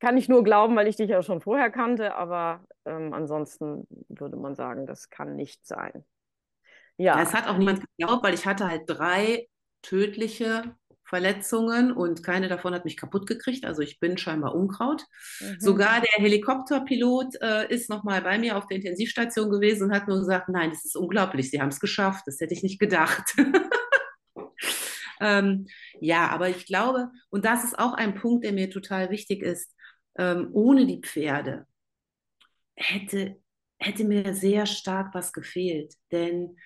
kann 0.00 0.16
ich 0.16 0.28
nur 0.28 0.44
glauben, 0.44 0.76
weil 0.76 0.88
ich 0.88 0.96
dich 0.96 1.10
ja 1.10 1.22
schon 1.22 1.40
vorher 1.40 1.70
kannte, 1.70 2.14
aber 2.14 2.64
ähm, 2.84 3.12
ansonsten 3.12 3.86
würde 4.08 4.36
man 4.36 4.54
sagen, 4.54 4.86
das 4.86 5.10
kann 5.10 5.36
nicht 5.36 5.66
sein. 5.66 6.04
Ja. 6.98 7.20
Es 7.20 7.34
hat 7.34 7.46
auch 7.46 7.56
niemand 7.56 7.82
geglaubt, 7.96 8.24
weil 8.24 8.34
ich 8.34 8.46
hatte 8.46 8.68
halt 8.68 8.82
drei 8.86 9.48
tödliche 9.82 10.76
Verletzungen 11.04 11.92
und 11.92 12.24
keine 12.24 12.48
davon 12.48 12.74
hat 12.74 12.84
mich 12.84 12.96
kaputt 12.96 13.26
gekriegt. 13.26 13.64
Also 13.64 13.80
ich 13.80 14.00
bin 14.00 14.18
scheinbar 14.18 14.54
Unkraut. 14.54 15.04
Mhm. 15.40 15.60
Sogar 15.60 16.00
der 16.00 16.22
Helikopterpilot 16.22 17.40
äh, 17.40 17.72
ist 17.72 17.88
nochmal 17.88 18.22
bei 18.22 18.38
mir 18.38 18.56
auf 18.56 18.66
der 18.66 18.78
Intensivstation 18.78 19.50
gewesen 19.50 19.84
und 19.84 19.94
hat 19.94 20.08
nur 20.08 20.18
gesagt, 20.18 20.48
nein, 20.48 20.70
das 20.70 20.84
ist 20.84 20.96
unglaublich, 20.96 21.50
Sie 21.50 21.60
haben 21.60 21.68
es 21.68 21.78
geschafft. 21.78 22.24
Das 22.26 22.40
hätte 22.40 22.54
ich 22.54 22.64
nicht 22.64 22.80
gedacht. 22.80 23.36
ähm, 25.20 25.66
ja, 26.00 26.28
aber 26.28 26.48
ich 26.48 26.66
glaube, 26.66 27.10
und 27.30 27.44
das 27.44 27.64
ist 27.64 27.78
auch 27.78 27.94
ein 27.94 28.14
Punkt, 28.14 28.44
der 28.44 28.52
mir 28.52 28.70
total 28.70 29.10
wichtig 29.10 29.42
ist, 29.42 29.74
ähm, 30.18 30.48
ohne 30.52 30.86
die 30.86 31.00
Pferde 31.00 31.66
hätte, 32.74 33.36
hätte 33.78 34.04
mir 34.04 34.34
sehr 34.34 34.66
stark 34.66 35.14
was 35.14 35.32
gefehlt. 35.32 35.94
Denn 36.12 36.56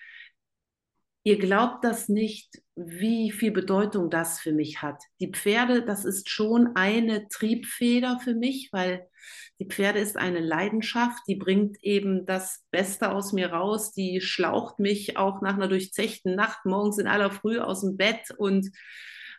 ihr 1.22 1.38
glaubt 1.38 1.84
das 1.84 2.08
nicht, 2.08 2.62
wie 2.76 3.30
viel 3.30 3.50
Bedeutung 3.50 4.10
das 4.10 4.40
für 4.40 4.52
mich 4.52 4.80
hat. 4.80 5.02
Die 5.20 5.30
Pferde, 5.30 5.84
das 5.84 6.04
ist 6.04 6.30
schon 6.30 6.70
eine 6.76 7.28
Triebfeder 7.28 8.18
für 8.22 8.34
mich, 8.34 8.70
weil 8.72 9.06
die 9.58 9.66
Pferde 9.66 9.98
ist 9.98 10.16
eine 10.16 10.40
Leidenschaft, 10.40 11.22
die 11.28 11.36
bringt 11.36 11.76
eben 11.82 12.24
das 12.24 12.64
Beste 12.70 13.10
aus 13.10 13.34
mir 13.34 13.52
raus, 13.52 13.92
die 13.92 14.22
schlaucht 14.22 14.78
mich 14.78 15.18
auch 15.18 15.42
nach 15.42 15.54
einer 15.54 15.68
durchzechten 15.68 16.34
Nacht 16.34 16.64
morgens 16.64 16.98
in 16.98 17.06
aller 17.06 17.30
Früh 17.30 17.58
aus 17.58 17.82
dem 17.82 17.98
Bett 17.98 18.30
und 18.38 18.70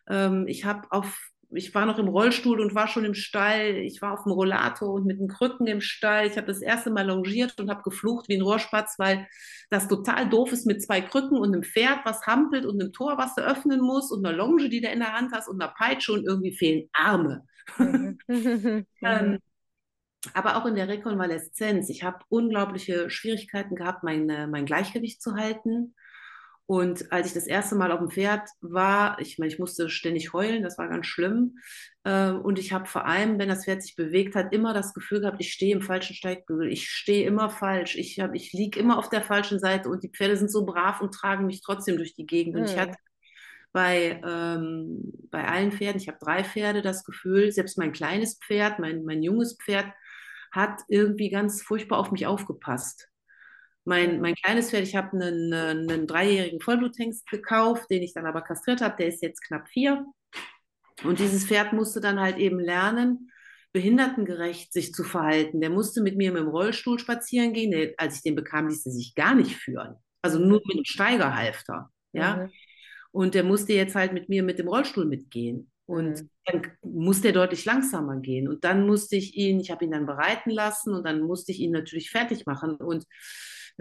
ähm, 0.08 0.46
ich 0.48 0.66
habe 0.66 0.88
auf 0.92 1.31
ich 1.54 1.74
war 1.76 1.86
noch 1.86 2.00
im 2.00 2.08
Rollstuhl 2.08 2.62
und 2.62 2.76
war 2.76 2.88
schon 2.88 3.06
im 3.06 3.14
Stall. 3.14 3.76
Ich 3.78 4.02
war 4.02 4.14
auf 4.14 4.24
dem 4.24 4.32
Rollator 4.32 4.94
und 4.94 5.06
mit 5.06 5.20
den 5.20 5.28
Krücken 5.28 5.68
im 5.68 5.82
Stall. 5.82 6.28
Ich 6.28 6.38
habe 6.38 6.48
das 6.48 6.62
erste 6.62 6.92
Mal 6.92 7.08
longiert 7.08 7.60
und 7.60 7.70
habe 7.70 7.84
geflucht 7.84 8.30
wie 8.30 8.36
ein 8.36 8.42
Rohrspatz, 8.42 8.96
weil 8.98 9.28
das 9.70 9.88
total 9.88 10.30
doof 10.30 10.52
ist 10.52 10.66
mit 10.66 10.82
zwei 10.82 11.02
Krücken 11.02 11.38
und 11.38 11.54
einem 11.54 11.64
Pferd, 11.64 12.00
was 12.06 12.26
hampelt 12.26 12.66
und 12.66 12.82
einem 12.82 12.94
Tor, 12.94 13.18
was 13.18 13.36
du 13.36 13.42
öffnen 13.42 13.82
musst 13.82 14.12
und 14.12 14.26
einer 14.26 14.36
Longe, 14.36 14.70
die 14.70 14.82
du 14.82 14.88
in 14.88 15.00
der 15.00 15.14
Hand 15.14 15.32
hast 15.34 15.48
und 15.50 15.62
einer 15.62 15.74
Peitsche 15.74 16.14
und 16.14 16.26
irgendwie 16.26 16.56
fehlen 16.56 16.90
Arme. 16.94 17.46
Mhm. 17.78 18.18
ähm, 19.02 19.40
aber 20.34 20.58
auch 20.58 20.66
in 20.66 20.76
der 20.76 20.88
Rekonvaleszenz. 20.88 21.90
Ich 21.90 22.04
habe 22.04 22.20
unglaubliche 22.30 23.10
Schwierigkeiten 23.10 23.76
gehabt, 23.76 24.04
mein, 24.04 24.28
mein 24.50 24.66
Gleichgewicht 24.66 25.22
zu 25.22 25.36
halten. 25.36 25.96
Und 26.72 27.12
als 27.12 27.28
ich 27.28 27.34
das 27.34 27.48
erste 27.48 27.76
Mal 27.76 27.92
auf 27.92 28.00
dem 28.00 28.10
Pferd 28.10 28.48
war, 28.62 29.20
ich 29.20 29.38
meine, 29.38 29.52
ich 29.52 29.60
musste 29.60 29.90
ständig 29.90 30.32
heulen, 30.32 30.64
das 30.64 30.78
war 30.78 30.88
ganz 30.88 31.06
schlimm. 31.06 31.58
Ähm, 32.06 32.40
und 32.40 32.58
ich 32.60 32.72
habe 32.72 32.86
vor 32.86 33.06
allem, 33.06 33.38
wenn 33.40 33.50
das 33.50 33.66
Pferd 33.66 33.84
sich 33.84 33.98
bewegt 33.98 34.36
hat, 34.36 34.54
immer 34.54 34.74
das 34.74 34.94
Gefühl 34.94 35.20
gehabt, 35.20 35.42
ich 35.42 35.52
stehe 35.52 35.76
im 35.76 35.82
falschen 35.82 36.16
Steigbügel, 36.16 36.72
ich 36.72 36.90
stehe 36.90 37.28
immer 37.28 37.50
falsch, 37.50 37.98
ich, 37.98 38.20
ich 38.20 38.54
liege 38.54 38.80
immer 38.80 38.98
auf 38.98 39.10
der 39.10 39.22
falschen 39.22 39.60
Seite 39.60 39.90
und 39.90 40.02
die 40.02 40.12
Pferde 40.12 40.38
sind 40.38 40.50
so 40.50 40.66
brav 40.66 41.02
und 41.02 41.14
tragen 41.14 41.46
mich 41.46 41.62
trotzdem 41.62 41.98
durch 41.98 42.14
die 42.14 42.26
Gegend. 42.26 42.56
Mhm. 42.56 42.62
Und 42.62 42.70
ich 42.70 42.76
hm. 42.76 42.80
hatte 42.84 42.98
bei, 43.74 44.22
ähm, 44.26 45.12
bei 45.30 45.46
allen 45.46 45.74
Pferden, 45.74 46.00
ich 46.00 46.08
habe 46.08 46.20
drei 46.22 46.46
Pferde, 46.46 46.82
das 46.82 47.04
Gefühl, 47.04 47.52
selbst 47.52 47.78
mein 47.78 47.92
kleines 47.92 48.40
Pferd, 48.40 48.80
mein, 48.80 49.04
mein 49.04 49.22
junges 49.24 49.58
Pferd, 49.62 49.88
hat 50.54 50.80
irgendwie 50.88 51.30
ganz 51.30 51.62
furchtbar 51.62 52.00
auf 52.00 52.14
mich 52.14 52.28
aufgepasst. 52.28 53.11
Mein, 53.84 54.22
mein 54.22 54.36
kleines 54.36 54.70
Pferd, 54.70 54.84
ich 54.84 54.96
habe 54.96 55.14
einen, 55.14 55.54
einen 55.54 56.08
dreijährigen 56.08 56.62
Vollbluthengst 56.62 57.28
gekauft, 57.28 57.90
den 57.90 58.04
ich 58.04 58.14
dann 58.14 58.28
aber 58.28 58.42
kastriert 58.42 58.82
habe, 58.82 58.96
der 58.98 59.08
ist 59.08 59.24
jetzt 59.24 59.42
knapp 59.42 59.68
vier. 59.68 60.06
Und 61.04 61.20
dieses 61.20 61.46
Pferd 61.46 61.74
musste 61.74 62.00
dann 62.00 62.20
halt 62.20 62.38
eben 62.38 62.60
lernen, 62.60 63.32
behindertengerecht 63.74 64.74
sich 64.74 64.94
zu 64.94 65.04
verhalten. 65.04 65.62
Der 65.62 65.70
musste 65.70 66.02
mit 66.02 66.18
mir 66.18 66.32
mit 66.32 66.42
dem 66.42 66.50
Rollstuhl 66.50 67.00
spazieren 67.00 67.54
gehen. 67.54 67.72
Der, 67.72 67.94
als 67.98 68.18
ich 68.18 68.24
den 68.24 68.36
bekam, 68.36 68.68
ließ 68.68 68.86
er 68.86 68.92
sich 68.92 69.16
gar 69.16 69.34
nicht 69.34 69.56
führen. 69.56 69.96
Also 70.22 70.40
nur 70.40 70.62
mit 70.66 70.78
dem 70.78 70.86
Steigerhalfter. 70.86 71.90
Ja. 72.14 72.38
Mhm. 72.38 72.52
Und 73.12 73.36
der 73.36 73.44
musste 73.44 73.74
jetzt 73.74 73.96
halt 73.96 74.14
mit 74.14 74.30
mir 74.30 74.44
mit 74.44 74.60
dem 74.60 74.68
Rollstuhl 74.68 75.06
mitgehen. 75.06 75.72
Und 75.86 76.22
mhm. 76.22 76.30
dann 76.46 76.72
musste 76.84 77.30
er 77.30 77.34
deutlich 77.34 77.66
langsamer 77.66 78.20
gehen. 78.20 78.48
Und 78.48 78.64
dann 78.64 78.86
musste 78.86 79.16
ich 79.16 79.36
ihn, 79.36 79.60
ich 79.60 79.72
habe 79.72 79.86
ihn 79.86 79.92
dann 79.92 80.06
bereiten 80.06 80.52
lassen 80.52 80.94
und 80.94 81.06
dann 81.06 81.22
musste 81.22 81.52
ich 81.52 81.60
ihn 81.60 81.72
natürlich 81.72 82.12
fertig 82.12 82.46
machen. 82.46 82.76
Und 82.76 83.06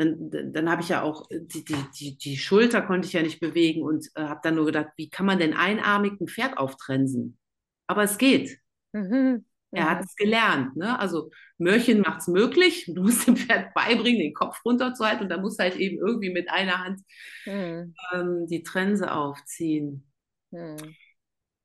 dann, 0.01 0.53
dann 0.53 0.71
habe 0.71 0.83
ich 0.83 0.89
ja 0.89 1.03
auch, 1.03 1.31
äh, 1.31 1.41
die, 1.41 1.65
die, 1.65 2.17
die, 2.17 2.37
Schulter 2.39 2.81
konnte 2.83 3.07
ich 3.07 3.13
ja 3.13 3.23
nicht 3.23 3.41
bewegen 3.41 3.83
und 3.83 4.09
äh, 4.15 4.23
habe 4.23 4.41
dann 4.43 4.55
nur 4.55 4.67
gedacht, 4.67 4.89
wie 4.97 5.11
kann 5.11 5.27
man 5.27 5.39
denn 5.39 5.53
einarmig 5.53 6.21
ein 6.21 6.29
Pferd 6.29 6.57
auftrensen? 6.57 7.39
Aber 7.87 8.03
es 8.03 8.19
geht. 8.19 8.59
Mhm. 8.93 9.45
Er 9.73 9.89
hat 9.89 10.01
es 10.01 10.17
gelernt. 10.17 10.75
Ne? 10.75 10.99
Also 10.99 11.31
Mörchen 11.59 12.01
macht 12.01 12.23
es 12.23 12.27
möglich. 12.27 12.87
Du 12.93 13.03
musst 13.03 13.29
dem 13.29 13.37
Pferd 13.37 13.73
beibringen, 13.73 14.21
den 14.21 14.35
Kopf 14.35 14.65
runterzuhalten 14.65 15.23
und 15.23 15.29
dann 15.29 15.43
muss 15.43 15.61
halt 15.61 15.77
eben 15.77 15.97
irgendwie 15.99 16.31
mit 16.31 16.51
einer 16.51 16.83
Hand 16.83 17.01
mhm. 17.47 17.95
ähm, 18.13 18.47
die 18.49 18.65
Trense 18.65 19.13
aufziehen. 19.13 20.11
Mhm. 20.51 20.97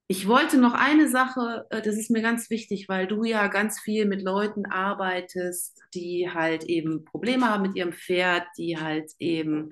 Ich 0.08 0.28
wollte 0.28 0.58
noch 0.60 0.74
eine 0.74 1.10
Sache, 1.10 1.66
äh, 1.72 1.82
das 1.82 1.96
ist 1.98 2.12
mir 2.12 2.22
ganz 2.22 2.50
wichtig, 2.52 2.88
weil 2.88 3.08
du 3.08 3.24
ja 3.24 3.48
ganz 3.48 3.80
viel 3.80 4.06
mit 4.06 4.22
Leuten 4.22 4.66
arbeitest, 4.68 5.82
die 5.96 6.30
halt 6.32 6.64
eben 6.66 7.06
Probleme 7.06 7.50
haben 7.50 7.64
mit 7.64 7.76
ihrem 7.76 7.94
Pferd, 7.94 8.44
die 8.58 8.80
halt 8.80 9.12
eben 9.18 9.72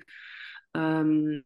ähm, 0.76 1.44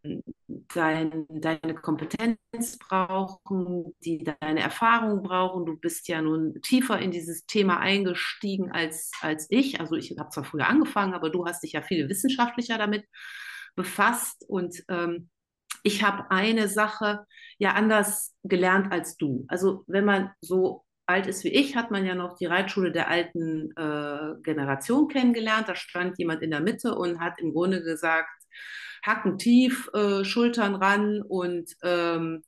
dein, 0.73 1.25
deine 1.29 1.75
Kompetenz 1.75 2.77
brauchen, 2.79 3.93
die 4.05 4.23
deine 4.23 4.61
Erfahrung 4.61 5.21
brauchen. 5.21 5.65
Du 5.65 5.75
bist 5.77 6.07
ja 6.07 6.21
nun 6.21 6.61
tiefer 6.61 6.99
in 6.99 7.11
dieses 7.11 7.45
Thema 7.45 7.79
eingestiegen 7.79 8.71
als, 8.71 9.11
als 9.21 9.47
ich. 9.49 9.81
Also 9.81 9.95
ich 9.95 10.15
habe 10.17 10.29
zwar 10.29 10.45
früher 10.45 10.67
angefangen, 10.67 11.13
aber 11.13 11.29
du 11.29 11.45
hast 11.45 11.63
dich 11.63 11.73
ja 11.73 11.81
viel 11.81 12.07
wissenschaftlicher 12.07 12.77
damit 12.77 13.05
befasst 13.75 14.45
und 14.47 14.81
ähm, 14.87 15.29
ich 15.87 16.03
habe 16.03 16.29
eine 16.29 16.67
Sache 16.67 17.25
ja 17.59 17.71
anders 17.71 18.35
gelernt 18.43 18.91
als 18.91 19.15
du. 19.15 19.45
Also 19.47 19.85
wenn 19.87 20.03
man 20.03 20.31
so 20.41 20.83
alt 21.05 21.27
ist 21.27 21.45
wie 21.45 21.53
ich, 21.53 21.77
hat 21.77 21.91
man 21.91 22.05
ja 22.05 22.13
noch 22.13 22.37
die 22.37 22.45
Reitschule 22.45 22.91
der 22.91 23.09
alten 23.09 23.71
äh, 23.77 24.41
Generation 24.43 25.07
kennengelernt. 25.07 25.69
Da 25.69 25.75
stand 25.75 26.19
jemand 26.19 26.41
in 26.41 26.51
der 26.51 26.59
Mitte 26.59 26.93
und 26.95 27.21
hat 27.21 27.39
im 27.39 27.53
Grunde 27.53 27.81
gesagt, 27.81 28.29
Hacken 29.01 29.37
tief, 29.37 29.89
äh, 29.93 30.25
Schultern 30.25 30.75
ran 30.75 31.21
und 31.21 31.71
ähm, 31.83 32.43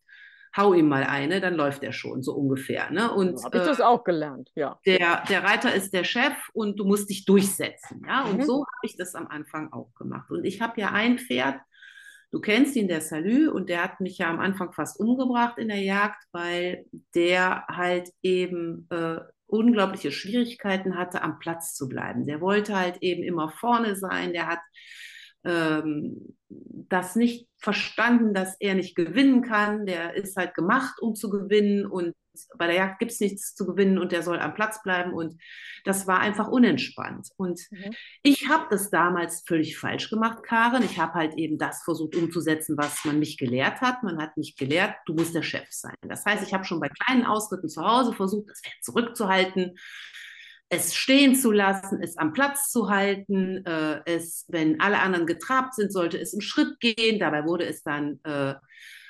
hau 0.58 0.73
ihm 0.73 0.89
mal 0.89 1.04
eine, 1.04 1.39
dann 1.39 1.56
läuft 1.56 1.84
er 1.84 1.93
schon, 1.93 2.21
so 2.21 2.34
ungefähr. 2.34 2.91
Ne? 2.91 3.10
Und, 3.13 3.41
habe 3.45 3.60
ich 3.60 3.63
das 3.63 3.80
äh, 3.80 3.84
auch 3.84 4.04
gelernt, 4.04 4.52
ja. 4.56 4.78
Der, 4.86 5.23
der 5.30 5.43
Reiter 5.43 5.73
ist 5.73 5.93
der 5.93 6.04
Chef 6.04 6.34
und 6.52 6.78
du 6.78 6.84
musst 6.84 7.10
dich 7.10 7.23
durchsetzen. 7.23 8.02
Ja? 8.06 8.25
Und 8.25 8.39
mhm. 8.39 8.43
so 8.43 8.65
habe 8.65 8.84
ich 8.84 8.97
das 8.97 9.15
am 9.15 9.28
Anfang 9.28 9.71
auch 9.71 9.93
gemacht. 9.95 10.30
Und 10.30 10.43
ich 10.43 10.60
habe 10.60 10.82
ja 10.82 10.91
ein 10.91 11.19
Pferd, 11.19 11.62
Du 12.31 12.39
kennst 12.39 12.75
ihn, 12.75 12.87
der 12.87 13.01
Salü, 13.01 13.49
und 13.49 13.69
der 13.69 13.83
hat 13.83 14.01
mich 14.01 14.19
ja 14.19 14.29
am 14.29 14.39
Anfang 14.39 14.71
fast 14.71 14.99
umgebracht 14.99 15.57
in 15.57 15.69
der 15.69 15.81
Jagd, 15.81 16.23
weil 16.31 16.85
der 17.15 17.65
halt 17.67 18.09
eben 18.21 18.87
äh, 18.91 19.19
unglaubliche 19.47 20.11
Schwierigkeiten 20.11 20.95
hatte, 20.95 21.23
am 21.23 21.39
Platz 21.39 21.73
zu 21.73 21.89
bleiben. 21.89 22.27
Der 22.27 22.39
wollte 22.39 22.77
halt 22.77 22.97
eben 23.01 23.23
immer 23.23 23.49
vorne 23.49 23.95
sein, 23.95 24.31
der 24.31 24.47
hat 24.47 24.59
ähm, 25.43 26.35
das 26.49 27.15
nicht 27.15 27.47
verstanden, 27.57 28.33
dass 28.33 28.55
er 28.59 28.75
nicht 28.75 28.95
gewinnen 28.95 29.41
kann. 29.41 29.85
Der 29.85 30.13
ist 30.13 30.35
halt 30.35 30.53
gemacht, 30.53 30.99
um 31.01 31.15
zu 31.15 31.29
gewinnen 31.29 31.85
und 31.85 32.13
bei 32.58 32.67
der 32.67 32.75
Jagd 32.75 32.99
gibt 32.99 33.12
es 33.12 33.19
nichts 33.19 33.56
zu 33.56 33.65
gewinnen 33.65 33.97
und 33.97 34.12
der 34.12 34.23
soll 34.23 34.39
am 34.39 34.54
Platz 34.54 34.82
bleiben 34.84 35.13
und 35.13 35.39
das 35.84 36.08
war 36.08 36.19
einfach 36.19 36.47
unentspannt. 36.47 37.30
Und 37.38 37.60
mhm. 37.71 37.93
ich 38.23 38.47
habe 38.49 38.67
das 38.69 38.89
damals 38.89 39.43
völlig 39.45 39.78
falsch 39.78 40.10
gemacht, 40.10 40.43
Karen. 40.43 40.84
Ich 40.84 40.99
habe 40.99 41.13
halt 41.13 41.36
eben 41.36 41.58
das 41.58 41.84
versucht 41.84 42.15
umzusetzen, 42.15 42.78
was 42.78 43.06
man 43.06 43.19
mich 43.19 43.38
gelehrt 43.38 43.82
hat. 43.82 44.04
Man 44.04 44.21
hat 44.21 44.38
mich 44.38 44.56
gelehrt, 44.56 44.95
du 45.06 45.13
musst 45.13 45.36
der 45.36 45.43
Chef 45.43 45.67
sein. 45.69 45.95
Das 46.02 46.25
heißt, 46.25 46.45
ich 46.45 46.54
habe 46.54 46.65
schon 46.65 46.80
bei 46.80 46.89
kleinen 46.89 47.25
Ausritten 47.25 47.69
zu 47.69 47.84
Hause 47.84 48.13
versucht, 48.13 48.49
das 48.49 48.62
Pferd 48.62 48.84
zurückzuhalten 48.84 49.75
es 50.69 50.95
stehen 50.95 51.36
zu 51.36 51.52
lassen, 51.52 52.02
es 52.02 52.17
am 52.17 52.32
Platz 52.32 52.71
zu 52.71 52.89
halten, 52.89 53.65
äh, 53.65 54.02
es, 54.06 54.45
wenn 54.49 54.80
alle 54.80 54.99
anderen 54.99 55.25
getrabt 55.25 55.73
sind, 55.73 55.91
sollte 55.91 56.19
es 56.19 56.34
im 56.34 56.41
Schritt 56.41 56.80
gehen. 56.80 57.19
Dabei 57.19 57.45
wurde 57.45 57.65
es 57.65 57.82
dann 57.82 58.19
äh, 58.23 58.54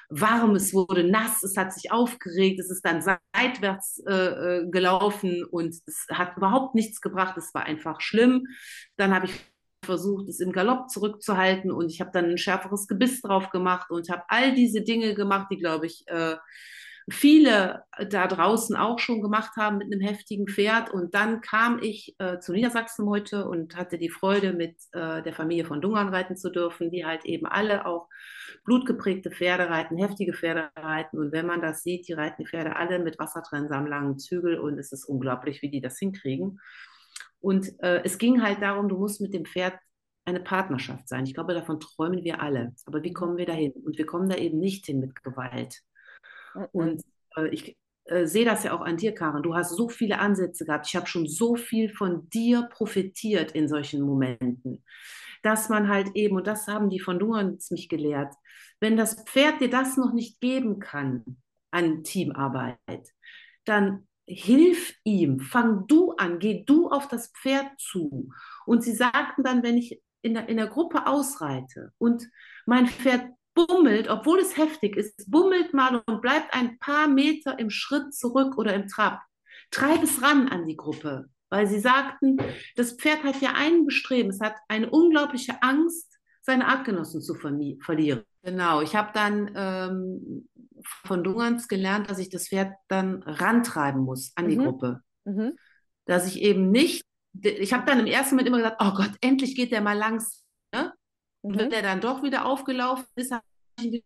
warm, 0.09 0.55
es 0.55 0.73
wurde 0.73 1.03
nass, 1.03 1.43
es 1.43 1.55
hat 1.55 1.73
sich 1.73 1.91
aufgeregt, 1.91 2.59
es 2.59 2.69
ist 2.69 2.83
dann 2.83 3.01
seitwärts 3.01 4.03
äh, 4.07 4.13
äh 4.13 4.69
gelaufen 4.69 5.45
und 5.45 5.75
es 5.85 6.07
hat 6.11 6.35
überhaupt 6.35 6.75
nichts 6.75 6.99
gebracht. 6.99 7.37
Es 7.37 7.53
war 7.53 7.63
einfach 7.63 8.01
schlimm. 8.01 8.47
Dann 8.97 9.13
habe 9.13 9.27
ich 9.27 9.33
versucht, 9.85 10.27
es 10.27 10.39
im 10.39 10.51
Galopp 10.51 10.89
zurückzuhalten 10.89 11.71
und 11.71 11.89
ich 11.89 12.01
habe 12.01 12.11
dann 12.11 12.25
ein 12.25 12.37
schärferes 12.37 12.87
Gebiss 12.87 13.21
drauf 13.21 13.49
gemacht 13.49 13.91
und 13.91 14.09
habe 14.09 14.23
all 14.27 14.53
diese 14.53 14.81
Dinge 14.81 15.13
gemacht, 15.15 15.47
die, 15.51 15.57
glaube 15.57 15.85
ich, 15.85 16.03
äh, 16.07 16.35
viele 17.09 17.83
da 18.09 18.27
draußen 18.27 18.75
auch 18.75 18.99
schon 18.99 19.21
gemacht 19.21 19.55
haben 19.57 19.77
mit 19.77 19.91
einem 19.91 20.01
heftigen 20.01 20.47
Pferd. 20.47 20.91
Und 20.91 21.15
dann 21.15 21.41
kam 21.41 21.79
ich 21.81 22.15
äh, 22.19 22.39
zu 22.39 22.51
Niedersachsen 22.51 23.07
heute 23.07 23.47
und 23.47 23.75
hatte 23.75 23.97
die 23.97 24.09
Freude, 24.09 24.53
mit 24.53 24.75
äh, 24.91 25.21
der 25.21 25.33
Familie 25.33 25.65
von 25.65 25.81
Dungern 25.81 26.09
reiten 26.09 26.35
zu 26.35 26.49
dürfen, 26.49 26.91
die 26.91 27.05
halt 27.05 27.25
eben 27.25 27.45
alle 27.45 27.85
auch 27.85 28.07
blutgeprägte 28.65 29.31
Pferde 29.31 29.69
reiten, 29.69 29.97
heftige 29.97 30.33
Pferde 30.33 30.69
reiten. 30.75 31.19
Und 31.19 31.31
wenn 31.31 31.45
man 31.45 31.61
das 31.61 31.83
sieht, 31.83 32.07
die 32.07 32.13
reiten 32.13 32.43
die 32.43 32.49
Pferde 32.49 32.75
alle 32.75 32.99
mit 32.99 33.19
wassertrennsam 33.19 33.87
langen 33.87 34.17
Zügel 34.17 34.59
und 34.59 34.77
es 34.77 34.91
ist 34.91 35.05
unglaublich, 35.05 35.61
wie 35.61 35.69
die 35.69 35.81
das 35.81 35.97
hinkriegen. 35.97 36.59
Und 37.39 37.71
äh, 37.81 38.01
es 38.03 38.17
ging 38.17 38.41
halt 38.41 38.61
darum, 38.61 38.89
du 38.89 38.97
musst 38.97 39.21
mit 39.21 39.33
dem 39.33 39.45
Pferd 39.45 39.75
eine 40.25 40.39
Partnerschaft 40.39 41.07
sein. 41.07 41.25
Ich 41.25 41.33
glaube, 41.33 41.53
davon 41.53 41.79
träumen 41.79 42.23
wir 42.23 42.41
alle. 42.41 42.73
Aber 42.85 43.03
wie 43.03 43.13
kommen 43.13 43.37
wir 43.37 43.45
dahin? 43.45 43.71
Und 43.71 43.97
wir 43.97 44.05
kommen 44.05 44.29
da 44.29 44.35
eben 44.35 44.59
nicht 44.59 44.85
hin 44.85 44.99
mit 44.99 45.23
Gewalt. 45.23 45.81
Mhm. 46.55 46.67
Und 46.71 47.03
äh, 47.35 47.47
ich 47.49 47.77
äh, 48.05 48.25
sehe 48.25 48.45
das 48.45 48.63
ja 48.63 48.73
auch 48.73 48.81
an 48.81 48.97
dir, 48.97 49.13
Karin. 49.13 49.43
Du 49.43 49.55
hast 49.55 49.75
so 49.75 49.89
viele 49.89 50.19
Ansätze 50.19 50.65
gehabt. 50.65 50.87
Ich 50.87 50.95
habe 50.95 51.07
schon 51.07 51.27
so 51.27 51.55
viel 51.55 51.89
von 51.89 52.29
dir 52.29 52.63
profitiert 52.71 53.51
in 53.51 53.67
solchen 53.67 54.01
Momenten. 54.01 54.83
Dass 55.43 55.69
man 55.69 55.87
halt 55.87 56.15
eben, 56.15 56.35
und 56.35 56.47
das 56.47 56.67
haben 56.67 56.89
die 56.89 56.99
von 56.99 57.19
Dungerns 57.19 57.71
mich 57.71 57.87
gelehrt, 57.87 58.33
wenn 58.79 58.97
das 58.97 59.23
Pferd 59.25 59.61
dir 59.61 59.69
das 59.69 59.97
noch 59.97 60.13
nicht 60.13 60.39
geben 60.41 60.79
kann 60.79 61.37
an 61.71 62.03
Teamarbeit, 62.03 63.13
dann 63.65 64.07
hilf 64.25 64.93
ihm, 65.03 65.39
fang 65.39 65.87
du 65.87 66.13
an, 66.13 66.39
geh 66.39 66.63
du 66.65 66.89
auf 66.89 67.07
das 67.07 67.31
Pferd 67.31 67.79
zu. 67.79 68.29
Und 68.65 68.83
sie 68.83 68.93
sagten 68.93 69.43
dann, 69.43 69.63
wenn 69.63 69.77
ich 69.77 70.01
in 70.21 70.33
der, 70.33 70.49
in 70.49 70.57
der 70.57 70.67
Gruppe 70.67 71.07
ausreite 71.07 71.93
und 71.97 72.29
mein 72.65 72.87
Pferd 72.87 73.29
bummelt, 73.53 74.09
obwohl 74.09 74.39
es 74.39 74.57
heftig 74.57 74.95
ist, 74.95 75.29
bummelt 75.29 75.73
mal 75.73 76.01
und 76.05 76.21
bleibt 76.21 76.53
ein 76.53 76.79
paar 76.79 77.07
Meter 77.07 77.59
im 77.59 77.69
Schritt 77.69 78.13
zurück 78.13 78.57
oder 78.57 78.73
im 78.73 78.87
Trab. 78.87 79.21
Treib 79.71 80.03
es 80.03 80.21
ran 80.21 80.47
an 80.47 80.65
die 80.65 80.77
Gruppe, 80.77 81.29
weil 81.49 81.67
sie 81.67 81.79
sagten, 81.79 82.37
das 82.75 82.93
Pferd 82.93 83.23
hat 83.23 83.41
ja 83.41 83.53
einen 83.55 83.85
Bestreben, 83.85 84.29
es 84.29 84.39
hat 84.39 84.55
eine 84.67 84.89
unglaubliche 84.89 85.61
Angst, 85.61 86.17
seine 86.41 86.67
Artgenossen 86.67 87.21
zu 87.21 87.35
verlieren. 87.35 88.23
Genau, 88.41 88.81
ich 88.81 88.95
habe 88.95 89.11
dann 89.13 89.51
ähm, 89.55 90.49
von 91.05 91.23
Dungerns 91.23 91.67
gelernt, 91.67 92.09
dass 92.09 92.19
ich 92.19 92.29
das 92.29 92.47
Pferd 92.47 92.73
dann 92.87 93.21
rantreiben 93.23 94.01
muss 94.01 94.31
an 94.35 94.47
die 94.47 94.57
mhm. 94.57 94.63
Gruppe. 94.63 95.01
Mhm. 95.25 95.57
Dass 96.05 96.25
ich 96.25 96.41
eben 96.41 96.71
nicht, 96.71 97.03
ich 97.33 97.73
habe 97.73 97.85
dann 97.85 97.99
im 97.99 98.07
ersten 98.07 98.35
Moment 98.35 98.47
immer 98.47 98.57
gesagt, 98.57 98.81
oh 98.81 98.93
Gott, 98.95 99.11
endlich 99.21 99.55
geht 99.55 99.71
der 99.71 99.81
mal 99.81 99.97
langsam. 99.97 100.38
Und 101.41 101.55
mhm. 101.55 101.59
wenn 101.59 101.69
der 101.69 101.81
dann 101.81 102.01
doch 102.01 102.23
wieder 102.23 102.45
aufgelaufen 102.45 103.07
ist, 103.15 103.31
habe 103.31 103.43
ich 103.77 104.03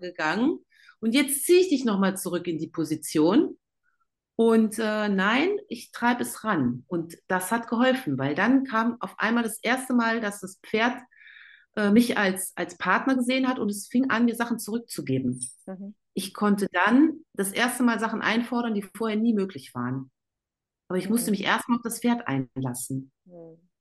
gegangen. 0.00 0.58
Und 1.00 1.14
jetzt 1.14 1.44
ziehe 1.44 1.60
ich 1.60 1.68
dich 1.68 1.84
nochmal 1.84 2.16
zurück 2.16 2.46
in 2.46 2.58
die 2.58 2.68
Position. 2.68 3.58
Und 4.36 4.78
äh, 4.78 5.08
nein, 5.08 5.58
ich 5.68 5.92
treibe 5.92 6.22
es 6.22 6.44
ran. 6.44 6.84
Und 6.86 7.18
das 7.28 7.50
hat 7.52 7.68
geholfen, 7.68 8.18
weil 8.18 8.34
dann 8.34 8.64
kam 8.64 8.96
auf 9.00 9.18
einmal 9.18 9.42
das 9.42 9.58
erste 9.62 9.94
Mal, 9.94 10.20
dass 10.20 10.40
das 10.40 10.58
Pferd 10.64 10.96
äh, 11.76 11.90
mich 11.90 12.16
als, 12.18 12.52
als 12.56 12.78
Partner 12.78 13.16
gesehen 13.16 13.48
hat 13.48 13.58
und 13.58 13.70
es 13.70 13.88
fing 13.88 14.10
an, 14.10 14.24
mir 14.24 14.34
Sachen 14.34 14.58
zurückzugeben. 14.58 15.40
Mhm. 15.66 15.94
Ich 16.14 16.34
konnte 16.34 16.68
dann 16.72 17.24
das 17.34 17.52
erste 17.52 17.82
Mal 17.82 17.98
Sachen 17.98 18.20
einfordern, 18.20 18.74
die 18.74 18.86
vorher 18.96 19.16
nie 19.16 19.34
möglich 19.34 19.74
waren. 19.74 20.10
Aber 20.88 20.98
ich 20.98 21.08
musste 21.08 21.30
mhm. 21.30 21.38
mich 21.38 21.44
erstmal 21.44 21.78
auf 21.78 21.82
das 21.82 22.00
Pferd 22.00 22.26
einlassen. 22.26 23.12
Mhm. 23.24 23.71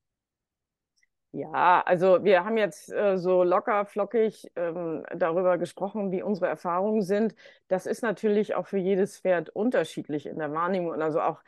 Ja, 1.33 1.81
also 1.85 2.25
wir 2.25 2.43
haben 2.43 2.57
jetzt 2.57 2.91
äh, 2.91 3.17
so 3.17 3.43
locker 3.43 3.85
flockig 3.85 4.51
ähm, 4.57 5.05
darüber 5.15 5.57
gesprochen, 5.57 6.11
wie 6.11 6.21
unsere 6.21 6.47
Erfahrungen 6.47 7.03
sind. 7.03 7.35
Das 7.69 7.85
ist 7.85 8.03
natürlich 8.03 8.53
auch 8.55 8.67
für 8.67 8.77
jedes 8.77 9.19
Pferd 9.19 9.49
unterschiedlich 9.49 10.25
in 10.25 10.39
der 10.39 10.51
Wahrnehmung 10.51 10.91
und 10.91 11.01
also 11.01 11.21
auch 11.21 11.39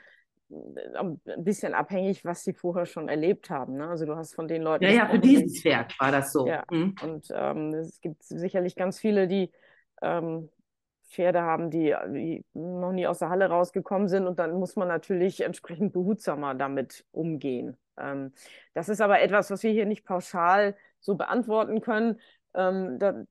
äh, 0.49 0.97
ein 0.97 1.19
bisschen 1.43 1.73
abhängig, 1.73 2.23
was 2.23 2.45
sie 2.45 2.53
vorher 2.53 2.85
schon 2.85 3.09
erlebt 3.09 3.49
haben. 3.49 3.75
Ne? 3.75 3.89
Also 3.89 4.05
du 4.05 4.15
hast 4.15 4.33
von 4.33 4.47
den 4.47 4.61
Leuten. 4.61 4.85
Ja, 4.85 4.91
ja, 4.91 5.09
für 5.09 5.19
dieses 5.19 5.61
Pferd 5.61 5.99
war 5.99 6.11
das 6.11 6.31
so. 6.31 6.47
Ja. 6.47 6.63
Mhm. 6.71 6.95
Und 7.03 7.27
ähm, 7.35 7.73
es 7.73 7.99
gibt 7.99 8.23
sicherlich 8.23 8.77
ganz 8.77 8.99
viele, 8.99 9.27
die 9.27 9.51
ähm, 10.01 10.49
Pferde 11.09 11.41
haben, 11.41 11.69
die, 11.69 11.93
die, 12.07 12.45
noch 12.53 12.93
nie 12.93 13.05
aus 13.05 13.19
der 13.19 13.29
Halle 13.29 13.49
rausgekommen 13.49 14.07
sind. 14.07 14.27
Und 14.27 14.39
dann 14.39 14.57
muss 14.57 14.77
man 14.77 14.87
natürlich 14.87 15.41
entsprechend 15.41 15.91
behutsamer 15.91 16.55
damit 16.55 17.05
umgehen. 17.11 17.75
Ähm, 17.97 18.33
das 18.73 18.89
ist 18.89 19.01
aber 19.01 19.21
etwas, 19.21 19.51
was 19.51 19.63
wir 19.63 19.71
hier 19.71 19.85
nicht 19.85 20.05
pauschal 20.05 20.75
so 20.99 21.15
beantworten 21.15 21.81
können. 21.81 22.19
Ähm, 22.53 22.99
da, 22.99 23.25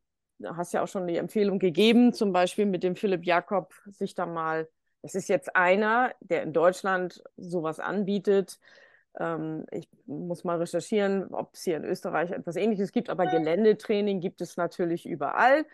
hast 0.44 0.72
ja 0.72 0.82
auch 0.82 0.88
schon 0.88 1.06
die 1.06 1.16
Empfehlung 1.16 1.58
gegeben, 1.58 2.12
zum 2.12 2.32
Beispiel 2.32 2.66
mit 2.66 2.82
dem 2.82 2.96
Philipp 2.96 3.24
Jakob, 3.24 3.72
sich 3.86 4.14
da 4.14 4.26
mal, 4.26 4.68
das 5.02 5.14
ist 5.14 5.28
jetzt 5.28 5.54
einer, 5.56 6.12
der 6.20 6.42
in 6.42 6.52
Deutschland 6.52 7.22
sowas 7.36 7.80
anbietet. 7.80 8.58
Ähm, 9.18 9.66
ich 9.70 9.88
muss 10.06 10.44
mal 10.44 10.58
recherchieren, 10.58 11.32
ob 11.34 11.54
es 11.54 11.62
hier 11.62 11.76
in 11.76 11.84
Österreich 11.84 12.30
etwas 12.30 12.56
Ähnliches 12.56 12.92
gibt, 12.92 13.10
aber 13.10 13.26
Geländetraining 13.26 14.20
gibt 14.20 14.40
es 14.40 14.56
natürlich 14.56 15.06
überall. 15.06 15.64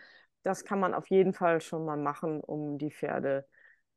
Das 0.43 0.65
kann 0.65 0.79
man 0.79 0.93
auf 0.93 1.07
jeden 1.07 1.33
Fall 1.33 1.61
schon 1.61 1.85
mal 1.85 1.97
machen, 1.97 2.41
um 2.41 2.77
die 2.77 2.91
Pferde 2.91 3.45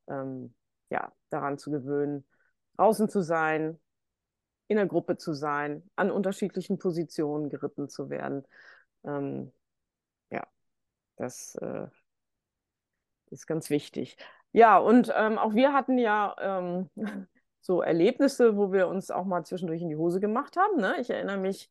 ähm, 0.08 0.54
ja, 0.90 1.12
daran 1.30 1.58
zu 1.58 1.70
gewöhnen, 1.70 2.24
draußen 2.76 3.08
zu 3.08 3.22
sein, 3.22 3.78
in 4.72 4.78
der 4.78 4.86
Gruppe 4.86 5.16
zu 5.16 5.32
sein, 5.32 5.88
an 5.96 6.10
unterschiedlichen 6.10 6.78
Positionen 6.78 7.48
geritten 7.48 7.88
zu 7.88 8.10
werden. 8.10 8.44
Ähm, 9.04 9.52
ja, 10.30 10.46
das 11.16 11.54
äh, 11.56 11.86
ist 13.30 13.46
ganz 13.46 13.70
wichtig. 13.70 14.16
Ja, 14.52 14.78
und 14.78 15.12
ähm, 15.16 15.38
auch 15.38 15.54
wir 15.54 15.72
hatten 15.72 15.98
ja 15.98 16.34
ähm, 16.40 16.90
so 17.60 17.82
Erlebnisse, 17.82 18.56
wo 18.56 18.72
wir 18.72 18.88
uns 18.88 19.10
auch 19.10 19.24
mal 19.24 19.44
zwischendurch 19.44 19.82
in 19.82 19.88
die 19.88 19.96
Hose 19.96 20.20
gemacht 20.20 20.56
haben. 20.56 20.80
Ne? 20.80 20.96
Ich 21.00 21.10
erinnere 21.10 21.38
mich, 21.38 21.70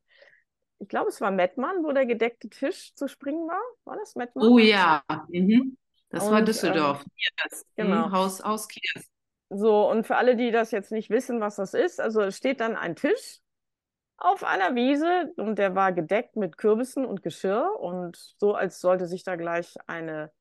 ich 0.79 0.87
glaube, 0.87 1.09
es 1.09 1.21
war 1.21 1.29
Mettmann, 1.29 1.83
wo 1.83 1.91
der 1.91 2.05
gedeckte 2.05 2.49
Tisch 2.49 2.93
zu 2.95 3.07
springen 3.07 3.47
war. 3.47 3.61
War 3.83 3.97
das 3.97 4.15
Mettmann? 4.15 4.47
Oh 4.47 4.57
ja, 4.57 5.03
mhm. 5.29 5.77
das 6.09 6.25
und, 6.25 6.31
war 6.31 6.41
Düsseldorf. 6.41 7.03
Ähm, 7.03 7.33
das, 7.43 7.65
genau. 7.75 8.11
Haus, 8.11 8.43
Haus 8.43 8.67
Kiers. 8.67 9.05
So, 9.53 9.89
und 9.89 10.07
für 10.07 10.15
alle, 10.15 10.37
die 10.37 10.51
das 10.51 10.71
jetzt 10.71 10.93
nicht 10.93 11.09
wissen, 11.09 11.41
was 11.41 11.57
das 11.57 11.73
ist, 11.73 11.99
also 11.99 12.21
es 12.21 12.37
steht 12.37 12.61
dann 12.61 12.77
ein 12.77 12.95
Tisch 12.95 13.39
auf 14.15 14.45
einer 14.45 14.75
Wiese 14.75 15.33
und 15.35 15.59
der 15.59 15.75
war 15.75 15.91
gedeckt 15.91 16.37
mit 16.37 16.57
Kürbissen 16.57 17.05
und 17.05 17.21
Geschirr 17.21 17.77
und 17.77 18.15
so, 18.39 18.55
als 18.55 18.79
sollte 18.79 19.07
sich 19.07 19.25
da 19.25 19.35
gleich 19.35 19.75
eine 19.87 20.31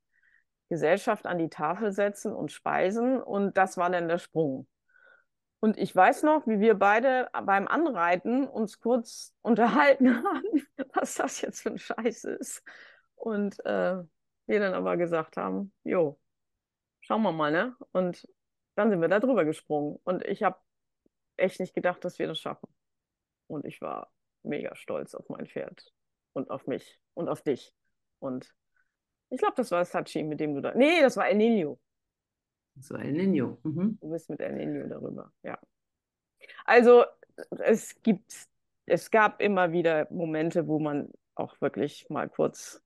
Gesellschaft 0.68 1.26
an 1.26 1.38
die 1.38 1.48
Tafel 1.48 1.90
setzen 1.90 2.32
und 2.32 2.52
speisen 2.52 3.20
und 3.20 3.56
das 3.56 3.76
war 3.76 3.90
dann 3.90 4.06
der 4.06 4.18
Sprung. 4.18 4.68
Und 5.58 5.76
ich 5.76 5.94
weiß 5.94 6.22
noch, 6.22 6.46
wie 6.46 6.60
wir 6.60 6.74
beide 6.74 7.30
beim 7.32 7.66
Anreiten 7.66 8.46
uns 8.46 8.78
kurz 8.78 9.34
unterhalten 9.42 10.22
haben, 10.22 10.66
was 10.94 11.14
das 11.14 11.40
jetzt 11.40 11.62
für 11.62 11.70
ein 11.70 11.78
Scheiß 11.78 12.24
ist. 12.24 12.62
Und 13.16 13.58
äh, 13.66 13.96
wir 14.46 14.60
dann 14.60 14.74
aber 14.74 14.96
gesagt 14.96 15.36
haben, 15.36 15.72
jo, 15.82 16.16
schauen 17.00 17.22
wir 17.22 17.32
mal, 17.32 17.50
ne? 17.50 17.74
Und 17.90 18.24
dann 18.74 18.90
sind 18.90 19.00
wir 19.00 19.08
da 19.08 19.20
drüber 19.20 19.44
gesprungen. 19.44 19.98
Und 20.04 20.24
ich 20.24 20.42
habe 20.42 20.58
echt 21.36 21.60
nicht 21.60 21.74
gedacht, 21.74 22.04
dass 22.04 22.18
wir 22.18 22.26
das 22.26 22.38
schaffen. 22.38 22.68
Und 23.46 23.64
ich 23.64 23.80
war 23.80 24.12
mega 24.42 24.74
stolz 24.76 25.14
auf 25.14 25.28
mein 25.28 25.46
Pferd 25.46 25.92
und 26.32 26.50
auf 26.50 26.66
mich 26.66 27.00
und 27.14 27.28
auf 27.28 27.42
dich. 27.42 27.74
Und 28.20 28.54
ich 29.30 29.38
glaube, 29.38 29.54
das 29.56 29.70
war 29.70 29.84
Sachi, 29.84 30.22
mit 30.22 30.40
dem 30.40 30.54
du 30.54 30.60
da. 30.60 30.74
Nee, 30.74 31.00
das 31.00 31.16
war 31.16 31.28
El 31.28 31.36
Nino. 31.36 31.78
Das 32.74 32.90
war 32.90 33.00
El 33.00 33.12
Nino. 33.12 33.58
Mhm. 33.62 33.98
Du 34.00 34.10
bist 34.10 34.30
mit 34.30 34.40
El 34.40 34.54
Nino 34.54 34.88
darüber, 34.88 35.32
ja. 35.42 35.58
Also, 36.64 37.04
es 37.58 38.00
gibt, 38.02 38.48
es 38.86 39.10
gab 39.10 39.40
immer 39.40 39.72
wieder 39.72 40.06
Momente, 40.10 40.66
wo 40.66 40.78
man 40.78 41.10
auch 41.34 41.60
wirklich 41.60 42.08
mal 42.08 42.28
kurz 42.28 42.82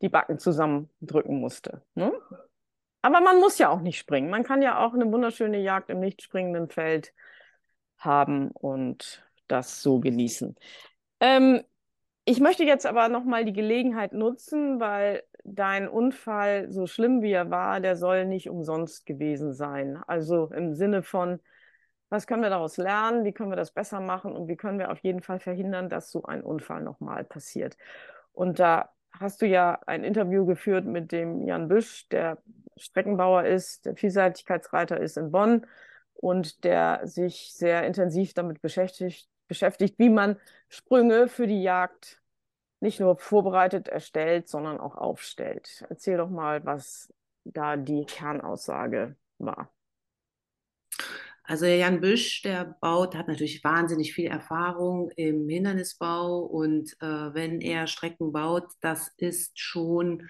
die 0.00 0.08
Backen 0.08 0.38
zusammendrücken 0.38 1.38
musste. 1.38 1.82
Ne? 1.94 2.12
Aber 3.06 3.20
man 3.20 3.38
muss 3.38 3.58
ja 3.58 3.68
auch 3.68 3.82
nicht 3.82 4.00
springen. 4.00 4.30
Man 4.30 4.42
kann 4.42 4.62
ja 4.62 4.84
auch 4.84 4.92
eine 4.92 5.12
wunderschöne 5.12 5.60
Jagd 5.60 5.90
im 5.90 6.00
nicht 6.00 6.22
springenden 6.22 6.68
Feld 6.68 7.14
haben 7.98 8.50
und 8.50 9.24
das 9.46 9.80
so 9.80 10.00
genießen. 10.00 10.56
Ähm, 11.20 11.62
ich 12.24 12.40
möchte 12.40 12.64
jetzt 12.64 12.84
aber 12.84 13.08
nochmal 13.08 13.44
die 13.44 13.52
Gelegenheit 13.52 14.12
nutzen, 14.12 14.80
weil 14.80 15.22
dein 15.44 15.86
Unfall, 15.88 16.72
so 16.72 16.88
schlimm 16.88 17.22
wie 17.22 17.30
er 17.30 17.48
war, 17.48 17.78
der 17.78 17.94
soll 17.94 18.24
nicht 18.26 18.50
umsonst 18.50 19.06
gewesen 19.06 19.52
sein. 19.52 20.02
Also 20.08 20.46
im 20.46 20.74
Sinne 20.74 21.04
von, 21.04 21.38
was 22.08 22.26
können 22.26 22.42
wir 22.42 22.50
daraus 22.50 22.76
lernen, 22.76 23.24
wie 23.24 23.30
können 23.32 23.52
wir 23.52 23.56
das 23.56 23.70
besser 23.70 24.00
machen 24.00 24.32
und 24.32 24.48
wie 24.48 24.56
können 24.56 24.80
wir 24.80 24.90
auf 24.90 24.98
jeden 24.98 25.22
Fall 25.22 25.38
verhindern, 25.38 25.88
dass 25.88 26.10
so 26.10 26.24
ein 26.24 26.42
Unfall 26.42 26.82
nochmal 26.82 27.22
passiert. 27.22 27.76
Und 28.32 28.58
da 28.58 28.90
hast 29.12 29.42
du 29.42 29.46
ja 29.46 29.78
ein 29.86 30.02
Interview 30.02 30.44
geführt 30.44 30.86
mit 30.86 31.12
dem 31.12 31.46
Jan 31.46 31.68
Büsch, 31.68 32.08
der 32.08 32.38
Streckenbauer 32.76 33.44
ist, 33.44 33.86
der 33.86 33.96
Vielseitigkeitsreiter 33.96 35.00
ist 35.00 35.16
in 35.16 35.30
Bonn 35.30 35.66
und 36.14 36.64
der 36.64 37.06
sich 37.06 37.52
sehr 37.52 37.86
intensiv 37.86 38.34
damit 38.34 38.60
beschäftigt, 38.60 39.28
beschäftigt, 39.48 39.98
wie 39.98 40.10
man 40.10 40.38
Sprünge 40.68 41.28
für 41.28 41.46
die 41.46 41.62
Jagd 41.62 42.20
nicht 42.80 43.00
nur 43.00 43.16
vorbereitet, 43.16 43.88
erstellt, 43.88 44.48
sondern 44.48 44.78
auch 44.78 44.96
aufstellt. 44.96 45.84
Erzähl 45.88 46.18
doch 46.18 46.30
mal, 46.30 46.64
was 46.64 47.12
da 47.44 47.76
die 47.76 48.04
Kernaussage 48.04 49.16
war. 49.38 49.72
Also 51.48 51.64
Jan 51.64 52.00
Büsch, 52.00 52.42
der 52.42 52.76
baut, 52.80 53.14
hat 53.14 53.28
natürlich 53.28 53.62
wahnsinnig 53.62 54.12
viel 54.12 54.26
Erfahrung 54.26 55.10
im 55.10 55.48
Hindernisbau 55.48 56.40
und 56.40 56.96
äh, 57.00 57.06
wenn 57.06 57.60
er 57.60 57.86
Strecken 57.86 58.32
baut, 58.32 58.64
das 58.80 59.12
ist 59.16 59.58
schon 59.58 60.28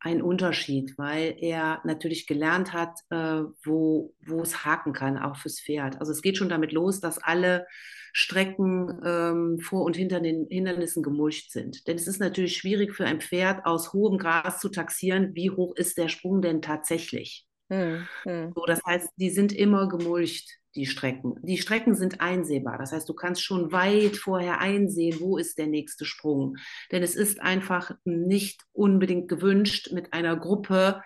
ein 0.00 0.22
Unterschied, 0.22 0.96
weil 0.96 1.36
er 1.40 1.80
natürlich 1.84 2.26
gelernt 2.26 2.72
hat, 2.72 3.00
äh, 3.10 3.42
wo, 3.64 4.14
wo 4.24 4.40
es 4.42 4.64
haken 4.64 4.92
kann, 4.92 5.18
auch 5.18 5.36
fürs 5.36 5.60
Pferd. 5.60 6.00
Also 6.00 6.12
es 6.12 6.22
geht 6.22 6.36
schon 6.36 6.48
damit 6.48 6.72
los, 6.72 7.00
dass 7.00 7.18
alle 7.18 7.66
Strecken 8.12 9.00
ähm, 9.04 9.58
vor 9.60 9.84
und 9.84 9.96
hinter 9.96 10.20
den 10.20 10.46
Hindernissen 10.48 11.02
gemulcht 11.02 11.52
sind. 11.52 11.86
Denn 11.86 11.96
es 11.96 12.06
ist 12.06 12.20
natürlich 12.20 12.56
schwierig 12.56 12.94
für 12.94 13.04
ein 13.04 13.20
Pferd 13.20 13.66
aus 13.66 13.92
hohem 13.92 14.18
Gras 14.18 14.60
zu 14.60 14.68
taxieren, 14.68 15.34
wie 15.34 15.50
hoch 15.50 15.74
ist 15.76 15.98
der 15.98 16.08
Sprung 16.08 16.42
denn 16.42 16.62
tatsächlich. 16.62 17.46
Hm, 17.70 18.08
hm. 18.22 18.52
So, 18.54 18.64
das 18.66 18.80
heißt, 18.86 19.10
die 19.16 19.30
sind 19.30 19.52
immer 19.52 19.88
gemulcht, 19.88 20.57
die 20.74 20.86
Strecken. 20.86 21.34
Die 21.42 21.58
Strecken 21.58 21.94
sind 21.94 22.20
einsehbar. 22.20 22.78
Das 22.78 22.92
heißt, 22.92 23.08
du 23.08 23.14
kannst 23.14 23.42
schon 23.42 23.72
weit 23.72 24.16
vorher 24.16 24.60
einsehen, 24.60 25.18
wo 25.20 25.36
ist 25.36 25.58
der 25.58 25.66
nächste 25.66 26.04
Sprung. 26.04 26.56
Denn 26.92 27.02
es 27.02 27.14
ist 27.14 27.40
einfach 27.40 27.92
nicht 28.04 28.62
unbedingt 28.72 29.28
gewünscht, 29.28 29.92
mit 29.92 30.12
einer 30.12 30.36
Gruppe 30.36 31.02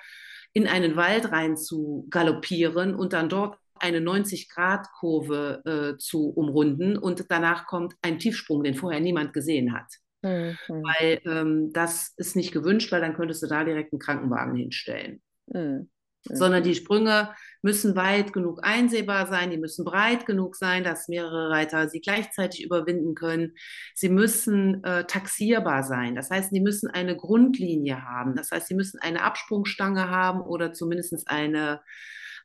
in 0.53 0.67
einen 0.67 0.97
Wald 0.97 1.33
rein 1.33 1.57
zu 1.57 2.07
galoppieren 2.11 2.95
und 2.95 3.13
dann 3.13 3.29
dort 3.29 3.59
eine 3.75 3.99
90-Grad-Kurve 3.99 5.63
äh, 5.65 5.99
zu 5.99 6.29
umrunden 6.29 6.97
und 6.97 7.25
danach 7.31 7.67
kommt 7.67 7.95
ein 8.03 8.19
Tiefsprung, 8.19 8.63
den 8.63 8.75
vorher 8.75 9.01
niemand 9.01 9.33
gesehen 9.33 9.73
hat. 9.73 9.87
Mhm. 10.23 10.57
Weil 10.69 11.21
ähm, 11.25 11.73
das 11.73 12.13
ist 12.17 12.37
nicht 12.37 12.53
gewünscht, 12.53 12.93
weil 12.93 13.01
dann 13.01 13.15
könntest 13.15 13.43
du 13.43 13.49
da 13.49 13.65
direkt 13.65 13.93
einen 13.93 14.01
Krankenwagen 14.01 14.55
hinstellen. 14.55 15.21
Mhm 15.47 15.92
sondern 16.25 16.63
die 16.63 16.75
Sprünge 16.75 17.31
müssen 17.63 17.95
weit 17.97 18.33
genug 18.33 18.61
einsehbar 18.63 19.27
sein, 19.27 19.51
die 19.51 19.57
müssen 19.57 19.85
breit 19.85 20.27
genug 20.27 20.57
sein, 20.57 20.85
dass 20.85 21.09
mehrere 21.09 21.51
Reiter 21.51 21.89
sie 21.89 22.01
gleichzeitig 22.01 22.65
überwinden 22.65 23.15
können. 23.15 23.55
Sie 23.95 24.09
müssen 24.09 24.83
äh, 24.85 25.05
taxierbar 25.05 25.83
sein, 25.85 26.15
das 26.15 26.31
heißt, 26.31 26.51
sie 26.51 26.61
müssen 26.61 26.91
eine 26.91 27.17
Grundlinie 27.17 28.03
haben, 28.05 28.35
das 28.35 28.51
heißt, 28.51 28.69
sie 28.69 28.75
müssen 28.75 28.99
eine 29.01 29.23
Absprungstange 29.23 30.11
haben 30.11 30.41
oder 30.41 30.73
zumindest 30.73 31.29
eine 31.29 31.81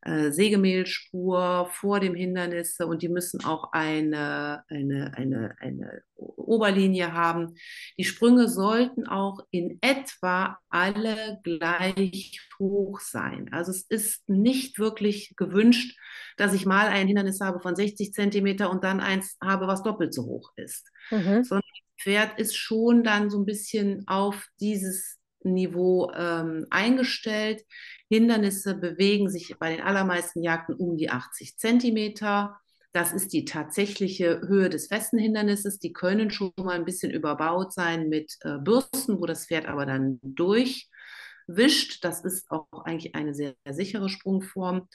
äh, 0.01 0.31
Sägemehlspur 0.31 1.69
vor 1.71 1.99
dem 1.99 2.15
Hindernis 2.15 2.79
und 2.79 3.01
die 3.01 3.09
müssen 3.09 3.43
auch 3.43 3.71
eine, 3.73 4.63
eine, 4.69 5.13
eine, 5.15 5.55
eine 5.59 6.01
Oberlinie 6.15 7.13
haben. 7.13 7.55
Die 7.97 8.03
Sprünge 8.03 8.47
sollten 8.47 9.07
auch 9.07 9.39
in 9.51 9.79
etwa 9.81 10.57
alle 10.69 11.39
gleich 11.43 12.39
hoch 12.59 12.99
sein. 12.99 13.49
Also 13.51 13.71
es 13.71 13.83
ist 13.83 14.27
nicht 14.29 14.79
wirklich 14.79 15.33
gewünscht, 15.35 15.97
dass 16.37 16.53
ich 16.53 16.65
mal 16.65 16.87
ein 16.87 17.07
Hindernis 17.07 17.41
habe 17.41 17.59
von 17.59 17.75
60 17.75 18.13
Zentimeter 18.13 18.69
und 18.69 18.83
dann 18.83 18.99
eins 18.99 19.37
habe, 19.43 19.67
was 19.67 19.83
doppelt 19.83 20.13
so 20.13 20.25
hoch 20.25 20.51
ist. 20.55 20.89
Mhm. 21.11 21.43
Sondern 21.43 21.63
das 21.69 22.03
Pferd 22.03 22.39
ist 22.39 22.55
schon 22.55 23.03
dann 23.03 23.29
so 23.29 23.39
ein 23.39 23.45
bisschen 23.45 24.07
auf 24.07 24.47
dieses 24.59 25.16
Niveau 25.53 26.11
ähm, 26.15 26.65
eingestellt. 26.69 27.63
Hindernisse 28.09 28.75
bewegen 28.75 29.29
sich 29.29 29.55
bei 29.59 29.75
den 29.75 29.85
allermeisten 29.85 30.41
Jagden 30.41 30.75
um 30.75 30.97
die 30.97 31.09
80 31.09 31.57
Zentimeter. 31.57 32.57
Das 32.93 33.13
ist 33.13 33.33
die 33.33 33.45
tatsächliche 33.45 34.41
Höhe 34.47 34.69
des 34.69 34.87
festen 34.87 35.19
Hindernisses. 35.19 35.79
Die 35.79 35.93
können 35.93 36.31
schon 36.31 36.51
mal 36.57 36.75
ein 36.75 36.85
bisschen 36.85 37.11
überbaut 37.11 37.73
sein 37.73 38.09
mit 38.09 38.37
äh, 38.41 38.57
Bürsten, 38.57 39.19
wo 39.19 39.25
das 39.25 39.45
Pferd 39.45 39.67
aber 39.67 39.85
dann 39.85 40.19
durchwischt. 40.23 42.03
Das 42.03 42.23
ist 42.23 42.49
auch 42.49 42.67
eigentlich 42.85 43.13
eine 43.13 43.33
sehr, 43.33 43.55
sehr 43.65 43.73
sichere 43.73 44.09
Sprungform. 44.09 44.87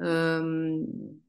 Ähm, 0.00 1.22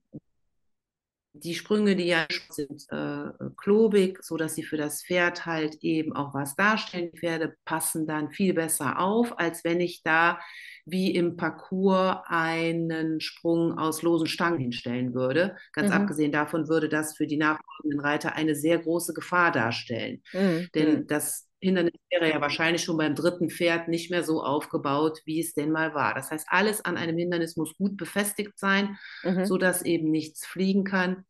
die 1.43 1.55
Sprünge, 1.55 1.95
die 1.95 2.07
ja 2.07 2.25
sind 2.49 2.85
äh, 2.89 3.31
klobig, 3.57 4.23
so 4.23 4.37
dass 4.37 4.55
sie 4.55 4.63
für 4.63 4.77
das 4.77 5.03
Pferd 5.03 5.45
halt 5.45 5.75
eben 5.81 6.15
auch 6.15 6.33
was 6.33 6.55
darstellen. 6.55 7.11
Die 7.13 7.19
Pferde 7.19 7.55
passen 7.65 8.07
dann 8.07 8.31
viel 8.31 8.53
besser 8.53 8.99
auf, 8.99 9.37
als 9.39 9.63
wenn 9.63 9.79
ich 9.79 10.03
da 10.03 10.39
wie 10.85 11.15
im 11.15 11.35
Parcours 11.35 12.19
einen 12.25 13.19
Sprung 13.19 13.77
aus 13.77 14.03
losen 14.03 14.27
Stangen 14.27 14.59
hinstellen 14.59 15.13
würde. 15.13 15.57
Ganz 15.73 15.89
mhm. 15.89 15.95
abgesehen 15.95 16.31
davon 16.31 16.69
würde 16.69 16.89
das 16.89 17.17
für 17.17 17.27
die 17.27 17.37
nachfolgenden 17.37 17.99
Reiter 17.99 18.35
eine 18.35 18.55
sehr 18.55 18.77
große 18.77 19.13
Gefahr 19.13 19.51
darstellen. 19.51 20.21
Mhm. 20.31 20.69
Denn 20.75 20.99
mhm. 20.99 21.07
das 21.07 21.44
Hindernis 21.61 21.93
wäre 22.09 22.29
ja 22.29 22.41
wahrscheinlich 22.41 22.83
schon 22.83 22.97
beim 22.97 23.15
dritten 23.15 23.49
Pferd 23.49 23.87
nicht 23.87 24.11
mehr 24.11 24.23
so 24.23 24.43
aufgebaut, 24.43 25.21
wie 25.25 25.39
es 25.39 25.53
denn 25.53 25.71
mal 25.71 25.93
war. 25.93 26.13
Das 26.13 26.31
heißt, 26.31 26.47
alles 26.49 26.83
an 26.83 26.97
einem 26.97 27.17
Hindernis 27.17 27.55
muss 27.55 27.75
gut 27.77 27.97
befestigt 27.97 28.57
sein, 28.57 28.97
mhm. 29.23 29.45
sodass 29.45 29.81
eben 29.81 30.11
nichts 30.11 30.45
fliegen 30.45 30.83
kann. 30.83 31.25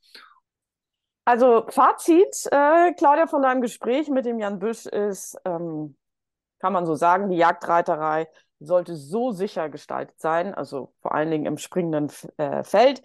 Also 1.26 1.66
Fazit, 1.70 2.48
äh, 2.52 2.94
Claudia, 2.94 3.28
von 3.28 3.42
deinem 3.42 3.62
Gespräch 3.62 4.10
mit 4.10 4.26
dem 4.26 4.40
Jan 4.40 4.60
Büsch 4.60 4.86
ist, 4.86 5.38
ähm, 5.46 5.96
kann 6.60 6.74
man 6.74 6.86
so 6.86 6.96
sagen, 6.96 7.30
die 7.30 7.38
Jagdreiterei 7.38 8.28
sollte 8.60 8.96
so 8.96 9.32
sicher 9.32 9.70
gestaltet 9.70 10.20
sein, 10.20 10.54
also 10.54 10.94
vor 11.02 11.14
allen 11.14 11.32
Dingen 11.32 11.46
im 11.46 11.58
springenden 11.58 12.12
äh, 12.38 12.64
Feld, 12.64 13.02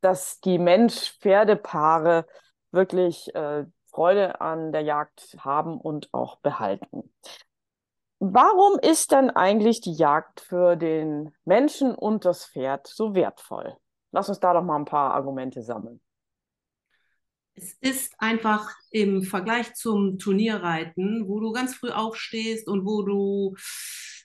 dass 0.00 0.40
die 0.40 0.58
Mensch-Pferdepaare 0.58 2.26
wirklich 2.70 3.34
äh, 3.34 3.64
Freude 3.96 4.42
an 4.42 4.72
der 4.72 4.82
Jagd 4.82 5.38
haben 5.38 5.80
und 5.80 6.12
auch 6.12 6.36
behalten. 6.40 7.10
Warum 8.18 8.78
ist 8.78 9.10
denn 9.10 9.30
eigentlich 9.30 9.80
die 9.80 9.94
Jagd 9.94 10.40
für 10.42 10.76
den 10.76 11.34
Menschen 11.46 11.94
und 11.94 12.26
das 12.26 12.44
Pferd 12.44 12.86
so 12.86 13.14
wertvoll? 13.14 13.74
Lass 14.12 14.28
uns 14.28 14.38
da 14.38 14.52
doch 14.52 14.62
mal 14.62 14.76
ein 14.76 14.84
paar 14.84 15.14
Argumente 15.14 15.62
sammeln. 15.62 16.02
Es 17.54 17.72
ist 17.80 18.14
einfach 18.18 18.70
im 18.90 19.22
Vergleich 19.22 19.74
zum 19.74 20.18
Turnierreiten, 20.18 21.26
wo 21.26 21.40
du 21.40 21.52
ganz 21.52 21.74
früh 21.74 21.90
aufstehst 21.90 22.68
und 22.68 22.84
wo 22.84 23.00
du 23.00 23.56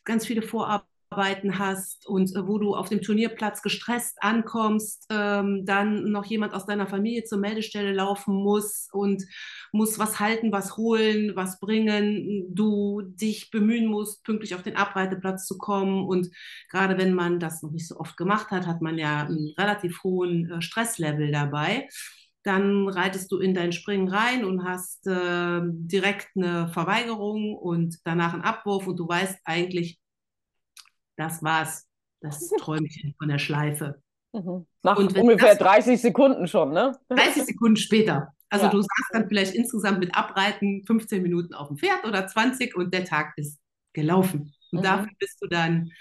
ganz 0.04 0.26
viele 0.26 0.42
Vorarbeiten 0.42 0.91
hast 1.14 2.08
und 2.08 2.34
äh, 2.36 2.48
wo 2.48 2.58
du 2.58 2.74
auf 2.74 2.88
dem 2.88 3.02
Turnierplatz 3.02 3.62
gestresst 3.62 4.18
ankommst, 4.22 5.08
ähm, 5.10 5.66
dann 5.66 6.12
noch 6.12 6.26
jemand 6.26 6.54
aus 6.54 6.66
deiner 6.66 6.88
Familie 6.88 7.26
zur 7.26 7.38
Meldestelle 7.38 7.92
laufen 7.92 8.34
muss 8.34 8.88
und 8.94 9.24
muss 9.74 10.00
was 10.00 10.20
halten, 10.20 10.52
was 10.54 10.78
holen, 10.78 11.36
was 11.36 11.60
bringen, 11.60 12.46
du 12.56 13.02
dich 13.02 13.52
bemühen 13.52 13.88
musst, 13.88 14.24
pünktlich 14.24 14.56
auf 14.56 14.64
den 14.64 14.78
Abreiteplatz 14.78 15.46
zu 15.46 15.58
kommen. 15.58 16.08
Und 16.08 16.30
gerade 16.70 16.98
wenn 16.98 17.14
man 17.14 17.40
das 17.40 17.62
noch 17.62 17.72
nicht 17.72 17.88
so 17.88 17.98
oft 17.98 18.16
gemacht 18.16 18.52
hat, 18.52 18.66
hat 18.66 18.82
man 18.82 18.98
ja 18.98 19.26
einen 19.26 19.54
relativ 19.58 20.04
hohen 20.04 20.50
äh, 20.50 20.62
Stresslevel 20.62 21.32
dabei 21.32 21.88
dann 22.44 22.88
reitest 22.90 23.32
du 23.32 23.38
in 23.38 23.54
dein 23.54 23.72
Springen 23.72 24.08
rein 24.08 24.46
und 24.46 24.64
hast 24.64 25.06
äh, 25.06 25.62
direkt 25.64 26.30
eine 26.36 26.70
Verweigerung 26.70 27.56
und 27.56 28.00
danach 28.04 28.34
einen 28.34 28.42
Abwurf 28.42 28.88
und 28.88 28.98
du 28.98 29.08
weißt 29.08 29.38
eigentlich, 29.46 30.01
das 31.22 31.44
war's, 31.44 31.88
das 32.22 32.50
Träumchen 32.60 33.16
von 33.18 33.30
der 33.30 33.40
Schleife. 33.40 34.02
Mhm. 34.34 34.66
Nach 34.82 34.96
ungefähr 34.96 35.56
das, 35.56 35.58
30 35.58 36.00
Sekunden 36.00 36.48
schon, 36.48 36.72
ne? 36.72 36.98
30 37.10 37.44
Sekunden 37.44 37.76
später. 37.76 38.30
Also 38.50 38.68
ja. 38.68 38.72
du 38.72 38.82
saßt 38.82 39.10
dann 39.12 39.28
vielleicht 39.28 39.54
insgesamt 39.54 40.00
mit 40.00 40.16
Abreiten 40.16 40.86
15 40.86 41.22
Minuten 41.22 41.54
auf 41.54 41.68
dem 41.68 41.78
Pferd 41.78 42.06
oder 42.06 42.26
20 42.26 42.78
und 42.78 42.94
der 42.94 43.04
Tag 43.04 43.34
ist 43.36 43.60
gelaufen. 43.92 44.54
Und 44.72 44.80
mhm. 44.80 44.84
dafür 44.84 45.12
bist 45.20 45.36
du 45.42 45.48
dann 45.48 45.92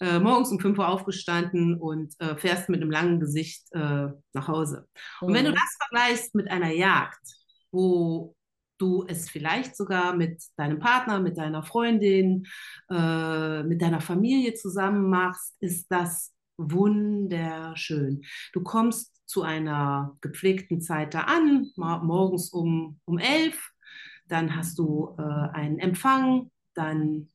äh, 0.00 0.18
morgens 0.18 0.50
um 0.50 0.60
5 0.60 0.78
Uhr 0.78 0.88
aufgestanden 0.88 1.76
und 1.76 2.12
äh, 2.20 2.36
fährst 2.36 2.68
mit 2.68 2.82
einem 2.82 2.90
langen 2.90 3.18
Gesicht 3.18 3.66
äh, 3.72 4.08
nach 4.34 4.48
Hause. 4.48 4.86
Mhm. 5.22 5.28
Und 5.28 5.34
wenn 5.34 5.44
du 5.46 5.52
mhm. 5.52 5.54
das 5.54 5.76
vergleichst 5.78 6.34
mit 6.34 6.50
einer 6.50 6.72
Jagd, 6.72 7.22
wo 7.72 8.34
du 8.80 9.04
es 9.06 9.28
vielleicht 9.28 9.76
sogar 9.76 10.14
mit 10.16 10.42
deinem 10.56 10.78
Partner, 10.78 11.20
mit 11.20 11.36
deiner 11.38 11.62
Freundin, 11.62 12.46
äh, 12.90 13.62
mit 13.62 13.82
deiner 13.82 14.00
Familie 14.00 14.54
zusammen 14.54 15.08
machst, 15.08 15.56
ist 15.60 15.86
das 15.90 16.34
wunderschön. 16.56 18.22
Du 18.52 18.62
kommst 18.62 19.20
zu 19.26 19.42
einer 19.42 20.16
gepflegten 20.20 20.80
Zeit 20.80 21.14
da 21.14 21.20
an, 21.20 21.70
morgens 21.76 22.50
um, 22.50 22.98
um 23.04 23.18
elf, 23.18 23.70
dann 24.26 24.56
hast 24.56 24.78
du 24.78 25.14
äh, 25.18 25.22
einen 25.22 25.78
Empfang, 25.78 26.50
dann 26.74 27.28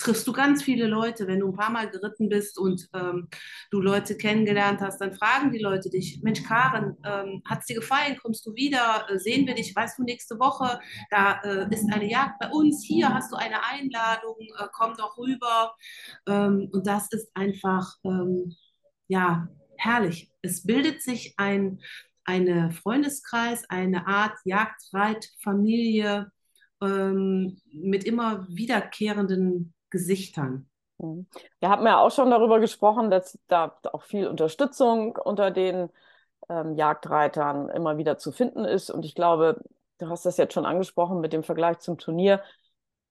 triffst 0.00 0.26
du 0.26 0.32
ganz 0.32 0.62
viele 0.62 0.86
Leute, 0.86 1.26
wenn 1.26 1.40
du 1.40 1.48
ein 1.48 1.56
paar 1.56 1.70
Mal 1.70 1.90
geritten 1.90 2.28
bist 2.28 2.58
und 2.58 2.88
ähm, 2.94 3.28
du 3.70 3.80
Leute 3.80 4.16
kennengelernt 4.16 4.80
hast, 4.80 5.00
dann 5.00 5.12
fragen 5.12 5.52
die 5.52 5.58
Leute 5.58 5.90
dich, 5.90 6.20
Mensch 6.22 6.42
Karen, 6.42 6.96
ähm, 7.04 7.42
hat 7.44 7.60
es 7.60 7.66
dir 7.66 7.76
gefallen, 7.76 8.16
kommst 8.20 8.44
du 8.46 8.54
wieder, 8.54 9.06
äh, 9.08 9.18
sehen 9.18 9.46
wir 9.46 9.54
dich, 9.54 9.76
weißt 9.76 9.98
du, 9.98 10.04
nächste 10.04 10.38
Woche, 10.40 10.80
da 11.10 11.40
äh, 11.42 11.72
ist 11.72 11.92
eine 11.92 12.10
Jagd 12.10 12.38
bei 12.40 12.48
uns, 12.48 12.82
hier 12.84 13.12
hast 13.12 13.30
du 13.30 13.36
eine 13.36 13.62
Einladung, 13.62 14.36
äh, 14.58 14.66
komm 14.72 14.94
doch 14.96 15.18
rüber. 15.18 15.74
Ähm, 16.26 16.70
und 16.72 16.86
das 16.86 17.12
ist 17.12 17.30
einfach, 17.34 17.94
ähm, 18.04 18.56
ja, 19.08 19.48
herrlich. 19.76 20.30
Es 20.42 20.64
bildet 20.64 21.02
sich 21.02 21.34
ein 21.36 21.80
eine 22.24 22.70
Freundeskreis, 22.70 23.64
eine 23.68 24.06
Art 24.06 24.38
Jagdreitfamilie 24.44 26.30
ähm, 26.80 27.60
mit 27.72 28.04
immer 28.04 28.46
wiederkehrenden 28.48 29.74
Gesichtern. 29.90 30.68
Mhm. 30.98 31.26
Wir 31.58 31.68
haben 31.68 31.86
ja 31.86 32.00
auch 32.00 32.10
schon 32.10 32.30
darüber 32.30 32.60
gesprochen, 32.60 33.10
dass 33.10 33.38
da 33.48 33.76
auch 33.92 34.02
viel 34.02 34.26
Unterstützung 34.26 35.16
unter 35.16 35.50
den 35.50 35.90
ähm, 36.48 36.74
Jagdreitern 36.74 37.68
immer 37.70 37.98
wieder 37.98 38.18
zu 38.18 38.32
finden 38.32 38.64
ist. 38.64 38.90
Und 38.90 39.04
ich 39.04 39.14
glaube, 39.14 39.62
du 39.98 40.08
hast 40.08 40.26
das 40.26 40.36
jetzt 40.36 40.54
schon 40.54 40.66
angesprochen 40.66 41.20
mit 41.20 41.32
dem 41.32 41.42
Vergleich 41.42 41.78
zum 41.80 41.98
Turnier. 41.98 42.42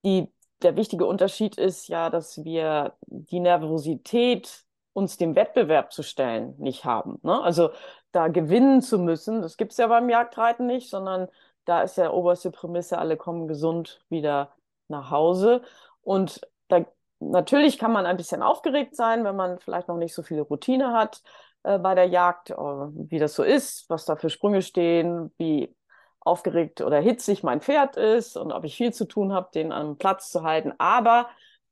Die, 0.04 0.32
der 0.62 0.76
wichtige 0.76 1.06
Unterschied 1.06 1.58
ist 1.58 1.88
ja, 1.88 2.10
dass 2.10 2.44
wir 2.44 2.94
die 3.08 3.40
Nervosität, 3.40 4.66
uns 4.94 5.18
dem 5.18 5.36
Wettbewerb 5.36 5.94
zu 5.94 6.04
stellen, 6.04 6.56
nicht 6.58 6.84
haben. 6.84 7.20
Ne? 7.22 7.42
Also 7.42 7.70
da 8.12 8.28
gewinnen 8.28 8.82
zu 8.82 9.00
müssen, 9.00 9.42
das 9.42 9.56
gibt 9.56 9.72
es 9.72 9.78
ja 9.78 9.88
beim 9.88 10.10
Jagdreiten 10.10 10.66
nicht, 10.66 10.90
sondern 10.90 11.28
da 11.66 11.84
ist 11.84 11.98
ja 11.98 12.12
oberste 12.12 12.52
Prämisse, 12.52 12.98
alle 12.98 13.16
kommen 13.16 13.48
gesund 13.48 14.04
wieder 14.10 14.52
nach 14.88 15.12
Hause. 15.12 15.62
Und 16.02 16.42
da, 16.70 16.86
natürlich 17.20 17.78
kann 17.78 17.92
man 17.92 18.06
ein 18.06 18.18
bisschen 18.18 18.42
aufgeregt 18.42 18.96
sein, 18.96 19.26
wenn 19.26 19.36
man 19.36 19.60
vielleicht 19.60 19.88
noch 19.88 19.98
nicht 19.98 20.14
so 20.14 20.24
viele 20.24 20.42
Routine 20.42 20.94
hat 20.94 21.22
äh, 21.64 21.78
bei 21.78 21.96
der 21.96 22.06
Jagd, 22.06 22.52
äh, 22.52 22.56
wie 22.56 23.20
das 23.20 23.36
so 23.36 23.44
ist, 23.44 23.90
was 23.90 24.06
da 24.06 24.16
für 24.16 24.30
Sprünge 24.30 24.62
stehen, 24.62 25.34
wie 25.38 25.76
aufgeregt 26.22 26.82
oder 26.82 27.00
hitzig 27.00 27.44
mein 27.44 27.62
Pferd 27.62 27.98
ist 27.98 28.38
und 28.38 28.52
ob 28.52 28.64
ich 28.66 28.76
viel 28.76 28.94
zu 28.94 29.06
tun 29.06 29.34
habe, 29.34 29.50
den 29.54 29.72
am 29.72 29.98
Platz 29.98 30.30
zu 30.32 30.44
halten. 30.44 30.74
Aber 30.78 31.30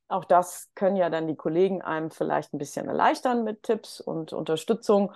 auch 0.08 0.26
das 0.26 0.72
können 0.76 0.96
ja 0.96 1.10
dann 1.10 1.28
die 1.28 1.36
Kollegen 1.36 1.82
einem 1.82 2.12
vielleicht 2.12 2.54
ein 2.54 2.58
bisschen 2.58 2.88
erleichtern 2.88 3.44
mit 3.44 3.64
Tipps 3.64 4.00
und 4.00 4.34
Unterstützung. 4.34 5.14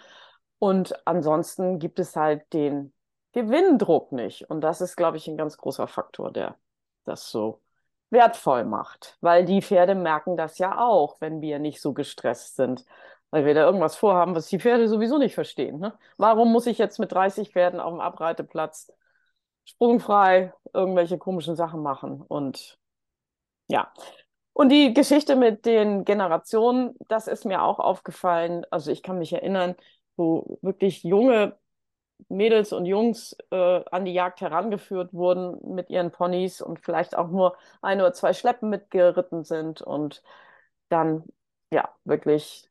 Und 0.60 0.96
ansonsten 1.08 1.80
gibt 1.80 1.98
es 2.00 2.16
halt 2.16 2.52
den 2.54 2.94
Gewinndruck 3.32 4.12
nicht. 4.12 4.50
Und 4.50 4.62
das 4.62 4.82
ist, 4.82 4.96
glaube 4.98 5.18
ich, 5.18 5.28
ein 5.28 5.38
ganz 5.38 5.58
großer 5.58 5.88
Faktor, 5.88 6.32
der 6.32 6.58
das 7.06 7.32
so 7.32 7.62
wertvoll 8.12 8.66
macht, 8.66 9.18
weil 9.22 9.46
die 9.46 9.62
Pferde 9.62 9.96
merken 9.96 10.38
das 10.38 10.58
ja 10.58 10.80
auch, 10.80 11.18
wenn 11.22 11.42
wir 11.42 11.60
nicht 11.60 11.82
so 11.82 11.94
gestresst 11.94 12.56
sind, 12.58 12.86
weil 13.32 13.46
wir 13.46 13.54
da 13.54 13.62
irgendwas 13.66 13.96
vorhaben, 13.96 14.36
was 14.36 14.48
die 14.48 14.60
Pferde 14.60 14.88
sowieso 14.88 15.18
nicht 15.18 15.34
verstehen. 15.34 15.80
Ne? 15.80 15.98
Warum 16.18 16.52
muss 16.52 16.68
ich 16.68 16.78
jetzt 16.78 17.00
mit 17.00 17.12
30 17.12 17.52
Pferden 17.52 17.80
auf 17.80 17.94
dem 17.94 18.02
Abreiteplatz 18.02 18.92
sprungfrei 19.66 20.54
irgendwelche 20.74 21.18
komischen 21.18 21.56
Sachen 21.56 21.82
machen? 21.82 22.22
Und 22.22 22.78
ja. 23.68 23.92
Und 24.54 24.70
die 24.70 24.94
Geschichte 24.94 25.38
mit 25.38 25.66
den 25.66 26.04
Generationen, 26.04 26.96
das 27.08 27.28
ist 27.28 27.46
mir 27.46 27.64
auch 27.64 27.80
aufgefallen. 27.80 28.66
Also 28.70 28.92
ich 28.92 29.02
kann 29.02 29.18
mich 29.18 29.32
erinnern, 29.32 29.76
wo 30.18 30.60
wirklich 30.62 31.04
junge 31.04 31.58
Mädels 32.30 32.74
und 32.74 32.86
Jungs 32.86 33.36
äh, 33.52 33.84
an 33.92 34.06
die 34.06 34.14
Jagd 34.14 34.42
herangeführt 34.42 35.14
wurden 35.14 35.76
mit 35.76 35.90
ihren 35.90 36.12
Ponys 36.12 36.62
und 36.62 36.80
vielleicht 36.80 37.16
auch 37.16 37.30
nur 37.30 37.58
ein 37.82 38.00
oder 38.00 38.14
zwei 38.14 38.34
Schleppen 38.34 38.70
mitgeritten 38.70 39.44
sind 39.44 39.82
und 39.82 40.24
dann 40.90 41.24
ja 41.72 41.90
wirklich 42.04 42.70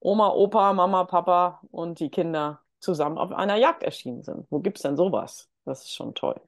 Oma, 0.00 0.30
Opa, 0.30 0.72
Mama, 0.72 1.04
Papa 1.04 1.60
und 1.70 2.00
die 2.00 2.10
Kinder 2.10 2.62
zusammen 2.80 3.18
auf 3.18 3.32
einer 3.32 3.56
Jagd 3.56 3.82
erschienen 3.82 4.22
sind. 4.22 4.46
Wo 4.50 4.60
gibt 4.60 4.78
es 4.78 4.82
denn 4.82 4.96
sowas? 4.96 5.48
Das 5.64 5.82
ist 5.82 5.94
schon 5.94 6.14
toll. 6.14 6.40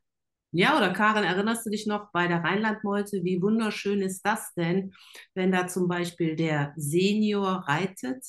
Ja, 0.51 0.79
oder 0.79 0.93
Karin, 0.93 1.25
erinnerst 1.25 1.67
du 1.67 1.71
dich 1.71 1.87
noch 1.87 2.11
bei 2.11 2.27
der 2.27 2.43
Rheinlandmeute? 2.43 3.23
Wie 3.23 3.43
wunderschön 3.43 4.01
ist 4.01 4.25
das 4.25 4.55
denn, 4.55 4.95
wenn 5.35 5.53
da 5.53 5.67
zum 5.67 5.89
Beispiel 5.89 6.37
der 6.37 6.73
Senior 6.77 7.65
reitet 7.67 8.25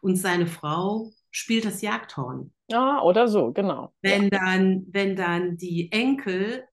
und 0.00 0.16
seine 0.16 0.46
Frau 0.46 1.10
spielt 1.30 1.66
das 1.66 1.82
Jagdhorn. 1.82 2.54
Ja, 2.68 3.00
oder 3.02 3.28
so, 3.28 3.52
genau. 3.52 3.92
Wenn 4.02 4.28
dann, 4.28 4.86
wenn 4.90 5.14
dann 5.16 5.56
die 5.56 5.90
Enkel, 5.92 6.64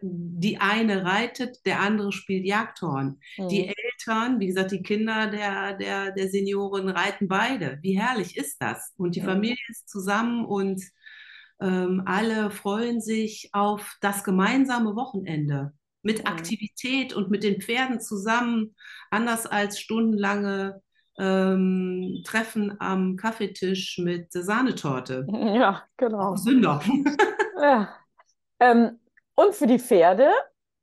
die 0.00 0.58
eine 0.58 1.04
reitet, 1.04 1.64
der 1.66 1.80
andere 1.80 2.12
spielt 2.12 2.46
Jagdhorn. 2.46 3.20
Mhm. 3.36 3.48
Die 3.48 3.68
Eltern, 3.68 4.40
wie 4.40 4.46
gesagt, 4.46 4.72
die 4.72 4.82
Kinder 4.82 5.28
der, 5.28 5.74
der, 5.74 6.12
der 6.12 6.28
Senioren 6.28 6.88
reiten 6.88 7.28
beide. 7.28 7.78
Wie 7.82 7.98
herrlich 7.98 8.36
ist 8.36 8.60
das? 8.60 8.92
Und 8.96 9.14
die 9.16 9.20
mhm. 9.20 9.26
Familie 9.26 9.64
ist 9.68 9.88
zusammen 9.88 10.44
und 10.44 10.82
ähm, 11.60 12.02
alle 12.06 12.50
freuen 12.50 13.00
sich 13.00 13.50
auf 13.52 13.96
das 14.00 14.24
gemeinsame 14.24 14.96
Wochenende 14.96 15.72
mit 16.02 16.20
mhm. 16.20 16.26
Aktivität 16.26 17.12
und 17.12 17.30
mit 17.30 17.44
den 17.44 17.60
Pferden 17.60 18.00
zusammen, 18.00 18.74
anders 19.10 19.46
als 19.46 19.78
stundenlange 19.78 20.82
ähm, 21.18 22.22
Treffen 22.24 22.80
am 22.80 23.16
Kaffeetisch 23.16 23.98
mit 23.98 24.32
Sahnetorte. 24.32 25.26
Ja, 25.32 25.82
genau. 25.96 26.36
Sünder. 26.36 26.80
ja. 27.60 27.88
Ähm, 28.60 28.98
und 29.34 29.54
für 29.54 29.66
die 29.66 29.78
Pferde 29.78 30.30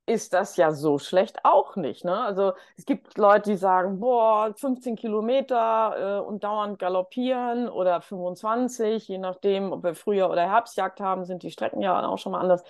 ist 0.05 0.33
das 0.33 0.57
ja 0.57 0.71
so 0.71 0.97
schlecht 0.97 1.37
auch 1.43 1.75
nicht. 1.75 2.03
Ne? 2.03 2.19
Also 2.19 2.53
es 2.77 2.85
gibt 2.85 3.17
Leute, 3.17 3.51
die 3.51 3.57
sagen, 3.57 3.99
boah, 3.99 4.53
15 4.55 4.95
Kilometer 4.95 6.19
äh, 6.19 6.27
und 6.27 6.43
dauernd 6.43 6.79
galoppieren 6.79 7.69
oder 7.69 8.01
25, 8.01 9.07
je 9.07 9.19
nachdem, 9.19 9.71
ob 9.71 9.83
wir 9.83 9.93
Frühjahr 9.95 10.31
oder 10.31 10.49
Herbstjagd 10.49 10.99
haben, 10.99 11.25
sind 11.25 11.43
die 11.43 11.51
Strecken 11.51 11.81
ja 11.81 12.03
auch 12.07 12.17
schon 12.17 12.31
mal 12.31 12.41
anders. 12.41 12.63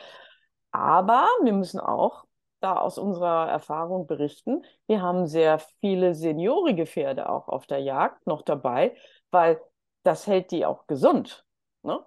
Aber 0.71 1.27
wir 1.43 1.53
müssen 1.53 1.79
auch 1.79 2.25
da 2.59 2.75
aus 2.75 2.97
unserer 2.97 3.49
Erfahrung 3.49 4.07
berichten. 4.07 4.63
Wir 4.87 5.01
haben 5.01 5.27
sehr 5.27 5.59
viele 5.79 6.13
seniorige 6.15 6.85
Pferde 6.85 7.29
auch 7.29 7.47
auf 7.47 7.67
der 7.67 7.79
Jagd 7.79 8.25
noch 8.27 8.41
dabei, 8.41 8.95
weil 9.31 9.61
das 10.03 10.27
hält 10.27 10.51
die 10.51 10.65
auch 10.65 10.87
gesund. 10.87 11.45
Ne? 11.83 11.99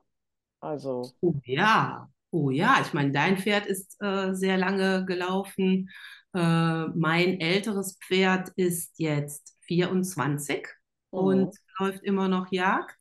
Also. 0.61 1.11
Oh 1.21 1.35
ja, 1.45 2.09
oh 2.31 2.51
ja. 2.51 2.79
Ich 2.83 2.93
meine, 2.93 3.13
dein 3.13 3.39
Pferd 3.39 3.67
ist 3.67 3.97
äh, 4.01 4.35
sehr 4.35 4.57
lange 4.57 5.05
gelaufen. 5.05 5.91
Äh, 6.35 6.87
mein 6.95 7.41
älteres 7.41 7.99
Pferd 7.99 8.51
ist 8.57 8.99
jetzt 8.99 9.57
24 9.63 10.67
mhm. 11.11 11.19
und 11.19 11.57
läuft 11.79 12.03
immer 12.03 12.29
noch 12.29 12.51
Jagd. 12.53 12.99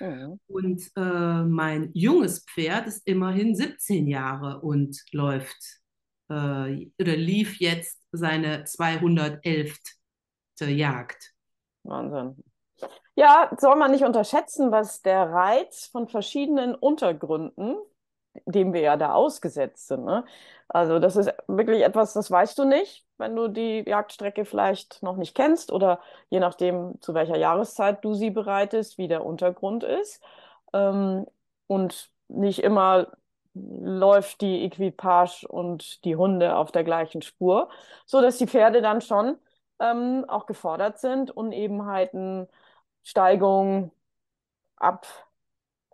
Mhm. 0.00 0.40
Und 0.46 0.90
äh, 0.96 1.42
mein 1.44 1.90
junges 1.94 2.44
Pferd 2.44 2.86
ist 2.86 3.06
immerhin 3.06 3.54
17 3.54 4.08
Jahre 4.08 4.60
und 4.60 5.00
läuft 5.12 5.83
äh, 6.28 6.90
oder 7.00 7.16
lief 7.16 7.60
jetzt 7.60 8.00
seine 8.12 8.64
211. 8.64 9.76
Jagd. 10.60 11.32
Wahnsinn. 11.82 12.42
Ja, 13.16 13.50
soll 13.58 13.76
man 13.76 13.90
nicht 13.90 14.04
unterschätzen, 14.04 14.72
was 14.72 15.02
der 15.02 15.30
Reiz 15.30 15.86
von 15.86 16.08
verschiedenen 16.08 16.74
Untergründen, 16.74 17.76
dem 18.46 18.72
wir 18.72 18.80
ja 18.80 18.96
da 18.96 19.14
ausgesetzt 19.14 19.88
sind. 19.88 20.04
Ne? 20.04 20.24
Also 20.68 20.98
das 20.98 21.16
ist 21.16 21.32
wirklich 21.46 21.82
etwas, 21.82 22.12
das 22.14 22.30
weißt 22.30 22.58
du 22.58 22.64
nicht, 22.64 23.04
wenn 23.18 23.36
du 23.36 23.48
die 23.48 23.84
Jagdstrecke 23.86 24.44
vielleicht 24.44 25.02
noch 25.02 25.16
nicht 25.16 25.34
kennst 25.36 25.70
oder 25.70 26.00
je 26.30 26.40
nachdem, 26.40 27.00
zu 27.00 27.14
welcher 27.14 27.36
Jahreszeit 27.36 28.04
du 28.04 28.14
sie 28.14 28.30
bereitest, 28.30 28.98
wie 28.98 29.08
der 29.08 29.24
Untergrund 29.24 29.84
ist. 29.84 30.22
Ähm, 30.72 31.26
und 31.66 32.10
nicht 32.28 32.60
immer 32.60 33.08
läuft 33.54 34.40
die 34.40 34.64
Equipage 34.64 35.46
und 35.48 36.04
die 36.04 36.16
Hunde 36.16 36.56
auf 36.56 36.72
der 36.72 36.84
gleichen 36.84 37.22
Spur, 37.22 37.68
so 38.06 38.20
dass 38.20 38.38
die 38.38 38.46
Pferde 38.48 38.82
dann 38.82 39.00
schon 39.00 39.38
ähm, 39.80 40.24
auch 40.28 40.46
gefordert 40.46 40.98
sind, 40.98 41.30
Unebenheiten, 41.30 42.48
Steigungen, 43.02 43.90
Ab 44.76 45.06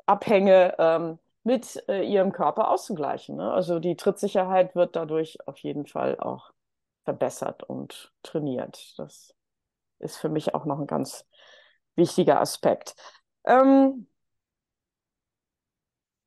Abhänge 0.07 0.75
ähm, 0.79 1.19
mit 1.45 1.83
äh, 1.89 2.03
ihrem 2.03 2.33
Körper 2.33 2.71
auszugleichen. 2.71 3.37
Ne? 3.37 3.53
Also 3.53 3.79
die 3.79 3.97
Trittsicherheit 3.97 4.75
wird 4.75 4.97
dadurch 4.97 5.39
auf 5.47 5.59
jeden 5.59 5.87
Fall 5.87 6.19
auch 6.19 6.53
verbessert 7.05 7.63
und 7.63 8.13
trainiert. 8.23 8.95
Das 8.99 9.35
ist 10.01 10.17
für 10.17 10.29
mich 10.29 10.55
auch 10.55 10.65
noch 10.65 10.81
ein 10.81 10.87
ganz 10.87 11.27
wichtiger 11.97 12.41
Aspekt. 12.41 12.95
Ähm, 13.45 14.07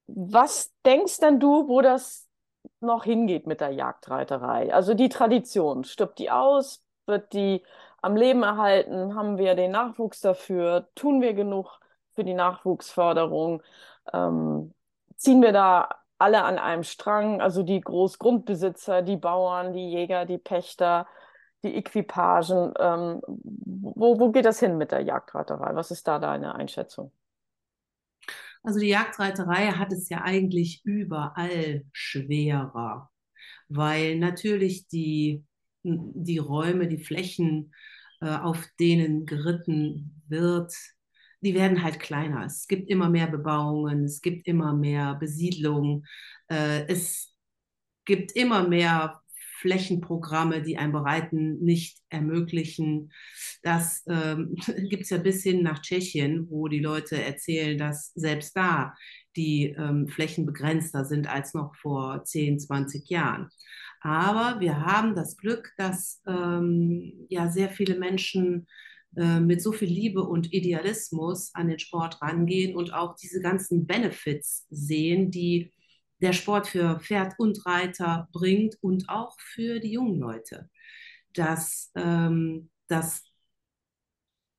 was 0.08 0.74
denkst 0.86 1.20
denn 1.20 1.40
du, 1.40 1.68
wo 1.68 1.82
das 1.82 2.28
noch 2.80 3.04
hingeht 3.06 3.48
mit 3.48 3.62
der 3.62 3.72
Jagdreiterei? 3.72 4.74
Also 4.74 4.94
die 4.94 5.10
Tradition, 5.10 5.84
stirbt 5.84 6.20
die 6.20 6.32
aus? 6.32 6.84
Wird 7.06 7.34
die 7.34 7.64
am 8.02 8.16
Leben 8.16 8.44
erhalten? 8.44 9.16
Haben 9.16 9.38
wir 9.38 9.56
den 9.56 9.72
Nachwuchs 9.72 10.22
dafür? 10.22 10.90
Tun 10.96 11.22
wir 11.22 11.34
genug 11.34 11.80
für 12.16 12.24
die 12.24 12.34
Nachwuchsförderung? 12.34 13.64
Ähm, 14.14 14.74
ziehen 15.16 15.42
wir 15.42 15.52
da 15.54 15.90
alle 16.18 16.44
an 16.44 16.58
einem 16.60 16.84
Strang? 16.84 17.42
Also 17.42 17.64
die 17.64 17.82
Großgrundbesitzer, 17.82 19.02
die 19.02 19.18
Bauern, 19.18 19.74
die 19.74 19.90
Jäger, 19.92 20.26
die 20.26 20.38
Pächter, 20.38 21.08
die 21.64 21.76
Equipagen. 21.76 22.74
Ähm, 22.80 23.22
wo, 23.28 24.20
wo 24.20 24.32
geht 24.32 24.46
das 24.46 24.60
hin 24.60 24.78
mit 24.78 24.92
der 24.92 25.02
Jagdreiterei? 25.02 25.76
Was 25.76 25.92
ist 25.92 26.08
da 26.08 26.20
deine 26.20 26.56
Einschätzung? 26.56 27.12
Also 28.64 28.80
die 28.80 28.88
Jagdreiterei 28.88 29.72
hat 29.72 29.92
es 29.92 30.10
ja 30.10 30.22
eigentlich 30.22 30.82
überall 30.86 31.86
schwerer, 31.92 33.10
weil 33.68 34.18
natürlich 34.18 34.88
die, 34.88 35.44
die 35.84 36.38
Räume, 36.38 36.88
die 36.88 37.04
Flächen, 37.04 37.74
äh, 38.22 38.30
auf 38.30 38.66
denen 38.80 39.26
geritten 39.26 40.24
wird, 40.28 40.74
die 41.42 41.54
werden 41.56 41.84
halt 41.84 42.00
kleiner. 42.00 42.46
Es 42.46 42.68
gibt 42.68 42.90
immer 42.90 43.10
mehr 43.10 43.28
Bebauungen, 43.28 44.06
es 44.06 44.22
gibt 44.22 44.48
immer 44.48 44.74
mehr 44.74 45.16
Besiedlung, 45.16 46.06
äh, 46.50 46.86
es 46.88 47.34
gibt 48.06 48.32
immer 48.34 48.68
mehr 48.68 49.23
Flächenprogramme, 49.64 50.62
die 50.62 50.78
ein 50.78 50.92
Bereiten 50.92 51.58
nicht 51.64 52.00
ermöglichen. 52.10 53.14
Das 53.62 54.04
ähm, 54.08 54.56
gibt 54.90 55.04
es 55.04 55.10
ja 55.10 55.18
bis 55.18 55.42
hin 55.42 55.64
nach 55.64 55.82
Tschechien, 55.82 56.48
wo 56.50 56.68
die 56.68 56.82
Leute 56.82 57.24
erzählen, 57.24 57.78
dass 57.78 58.12
selbst 58.14 58.58
da 58.58 58.94
die 59.38 59.74
ähm, 59.78 60.10
Flächen 60.10 60.46
begrenzter 60.46 61.06
sind 61.06 61.28
als 61.28 61.54
noch 61.54 61.74
vor 61.78 62.26
10, 62.26 62.60
20 62.60 63.10
Jahren. 63.10 63.50
Aber 64.02 64.60
wir 64.60 64.82
haben 64.86 65.16
das 65.16 65.38
Glück, 65.38 65.72
dass 65.78 66.22
ähm, 66.28 67.26
ja 67.30 67.50
sehr 67.50 67.70
viele 67.70 67.98
Menschen 67.98 68.68
äh, 69.16 69.40
mit 69.40 69.62
so 69.62 69.72
viel 69.72 69.88
Liebe 69.88 70.24
und 70.24 70.52
Idealismus 70.52 71.56
an 71.56 71.70
den 71.70 71.80
Sport 71.80 72.22
rangehen 72.22 72.76
und 72.76 72.94
auch 72.94 73.16
diese 73.16 73.40
ganzen 73.40 73.88
Benefits 73.88 74.68
sehen, 74.70 75.32
die 75.32 75.72
der 76.24 76.34
Sport 76.34 76.68
für 76.68 77.00
Pferd 77.00 77.34
und 77.38 77.66
Reiter 77.66 78.28
bringt 78.32 78.78
und 78.82 79.10
auch 79.10 79.38
für 79.40 79.80
die 79.80 79.92
jungen 79.92 80.20
Leute. 80.20 80.70
Dass, 81.34 81.92
ähm, 81.96 82.70
dass 82.88 83.24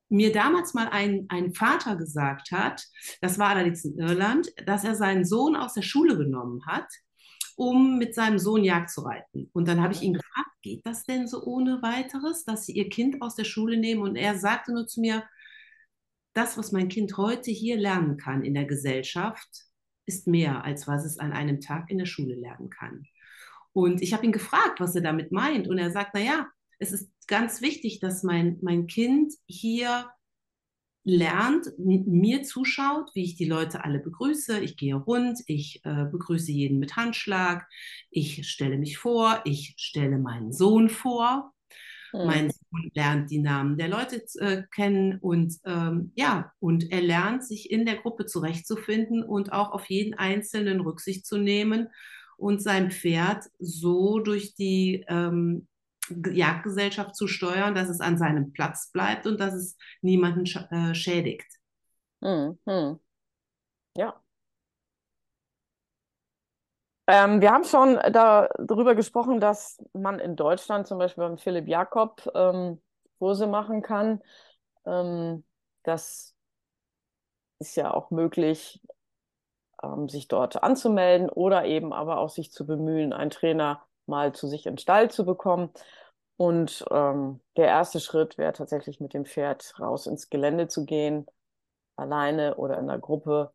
mir 0.08 0.32
damals 0.32 0.74
mal 0.74 0.88
ein, 0.88 1.26
ein 1.28 1.54
Vater 1.54 1.96
gesagt 1.96 2.50
hat, 2.52 2.84
das 3.20 3.38
war 3.38 3.50
allerdings 3.50 3.84
in 3.84 3.98
Irland, 3.98 4.48
dass 4.66 4.84
er 4.84 4.94
seinen 4.94 5.24
Sohn 5.24 5.56
aus 5.56 5.74
der 5.74 5.82
Schule 5.82 6.16
genommen 6.16 6.64
hat, 6.66 6.88
um 7.56 7.98
mit 7.98 8.14
seinem 8.14 8.38
Sohn 8.38 8.64
Jagd 8.64 8.90
zu 8.90 9.02
reiten. 9.02 9.50
Und 9.52 9.66
dann 9.68 9.80
habe 9.80 9.92
ich 9.92 10.02
ihn 10.02 10.14
gefragt, 10.14 10.50
geht 10.62 10.84
das 10.86 11.04
denn 11.04 11.28
so 11.28 11.42
ohne 11.44 11.82
weiteres, 11.82 12.44
dass 12.44 12.66
Sie 12.66 12.72
Ihr 12.72 12.88
Kind 12.88 13.22
aus 13.22 13.36
der 13.36 13.44
Schule 13.44 13.76
nehmen? 13.76 14.02
Und 14.02 14.16
er 14.16 14.38
sagte 14.38 14.72
nur 14.72 14.86
zu 14.86 15.00
mir, 15.00 15.24
das, 16.32 16.58
was 16.58 16.72
mein 16.72 16.88
Kind 16.88 17.16
heute 17.16 17.50
hier 17.50 17.76
lernen 17.76 18.16
kann 18.16 18.44
in 18.44 18.54
der 18.54 18.64
Gesellschaft, 18.64 19.48
ist 20.06 20.26
mehr, 20.26 20.64
als 20.64 20.86
was 20.86 21.04
es 21.04 21.18
an 21.18 21.32
einem 21.32 21.60
Tag 21.60 21.90
in 21.90 21.98
der 21.98 22.06
Schule 22.06 22.34
lernen 22.34 22.70
kann. 22.70 23.06
Und 23.72 24.02
ich 24.02 24.12
habe 24.12 24.24
ihn 24.24 24.32
gefragt, 24.32 24.80
was 24.80 24.94
er 24.94 25.02
damit 25.02 25.32
meint. 25.32 25.68
Und 25.68 25.78
er 25.78 25.90
sagt, 25.90 26.14
naja, 26.14 26.48
es 26.78 26.92
ist 26.92 27.10
ganz 27.26 27.60
wichtig, 27.60 28.00
dass 28.00 28.22
mein, 28.22 28.58
mein 28.62 28.86
Kind 28.86 29.34
hier 29.46 30.10
lernt, 31.04 31.72
mir 31.78 32.42
zuschaut, 32.42 33.10
wie 33.14 33.24
ich 33.24 33.36
die 33.36 33.44
Leute 33.44 33.84
alle 33.84 33.98
begrüße. 33.98 34.60
Ich 34.60 34.76
gehe 34.76 34.94
rund, 34.94 35.40
ich 35.46 35.84
äh, 35.84 36.04
begrüße 36.04 36.50
jeden 36.50 36.78
mit 36.78 36.96
Handschlag, 36.96 37.68
ich 38.10 38.48
stelle 38.48 38.78
mich 38.78 38.96
vor, 38.96 39.42
ich 39.44 39.74
stelle 39.76 40.18
meinen 40.18 40.52
Sohn 40.52 40.88
vor. 40.88 41.53
Mhm. 42.14 42.26
Mein 42.26 42.50
Sohn 42.50 42.90
lernt 42.94 43.30
die 43.30 43.40
Namen 43.40 43.76
der 43.76 43.88
Leute 43.88 44.24
äh, 44.38 44.62
kennen 44.72 45.18
und 45.18 45.56
ähm, 45.64 46.12
ja, 46.14 46.52
und 46.60 46.92
er 46.92 47.00
lernt, 47.00 47.44
sich 47.44 47.72
in 47.72 47.84
der 47.84 47.96
Gruppe 47.96 48.26
zurechtzufinden 48.26 49.24
und 49.24 49.52
auch 49.52 49.72
auf 49.72 49.86
jeden 49.90 50.14
Einzelnen 50.14 50.80
Rücksicht 50.80 51.26
zu 51.26 51.38
nehmen 51.38 51.88
und 52.36 52.62
sein 52.62 52.92
Pferd 52.92 53.44
so 53.58 54.20
durch 54.20 54.54
die 54.54 55.04
ähm, 55.08 55.66
Jagdgesellschaft 56.08 57.16
zu 57.16 57.26
steuern, 57.26 57.74
dass 57.74 57.88
es 57.88 58.00
an 58.00 58.16
seinem 58.16 58.52
Platz 58.52 58.92
bleibt 58.92 59.26
und 59.26 59.40
dass 59.40 59.54
es 59.54 59.76
niemanden 60.00 60.46
sch 60.46 60.58
äh, 60.70 60.94
schädigt. 60.94 61.48
Mhm. 62.20 63.00
Ja. 63.96 64.20
Ähm, 67.06 67.40
wir 67.40 67.52
haben 67.52 67.64
schon 67.64 67.98
da, 68.12 68.48
darüber 68.58 68.94
gesprochen, 68.94 69.40
dass 69.40 69.78
man 69.92 70.18
in 70.18 70.36
Deutschland 70.36 70.86
zum 70.86 70.98
Beispiel 70.98 71.24
beim 71.24 71.38
Philipp 71.38 71.68
Jakob 71.68 72.30
ähm, 72.34 72.80
Kurse 73.18 73.46
machen 73.46 73.82
kann. 73.82 74.22
Ähm, 74.86 75.44
das 75.82 76.34
ist 77.58 77.76
ja 77.76 77.92
auch 77.92 78.10
möglich, 78.10 78.80
ähm, 79.82 80.08
sich 80.08 80.28
dort 80.28 80.62
anzumelden 80.62 81.28
oder 81.28 81.66
eben 81.66 81.92
aber 81.92 82.18
auch 82.18 82.30
sich 82.30 82.52
zu 82.52 82.66
bemühen, 82.66 83.12
einen 83.12 83.30
Trainer 83.30 83.84
mal 84.06 84.34
zu 84.34 84.48
sich 84.48 84.66
in 84.66 84.78
Stall 84.78 85.10
zu 85.10 85.24
bekommen. 85.26 85.70
Und 86.36 86.84
ähm, 86.90 87.40
der 87.56 87.68
erste 87.68 88.00
Schritt 88.00 88.38
wäre 88.38 88.52
tatsächlich 88.52 89.00
mit 89.00 89.14
dem 89.14 89.24
Pferd 89.26 89.78
raus 89.78 90.06
ins 90.06 90.30
Gelände 90.30 90.68
zu 90.68 90.84
gehen, 90.86 91.26
alleine 91.96 92.56
oder 92.56 92.78
in 92.78 92.88
der 92.88 92.98
Gruppe 92.98 93.52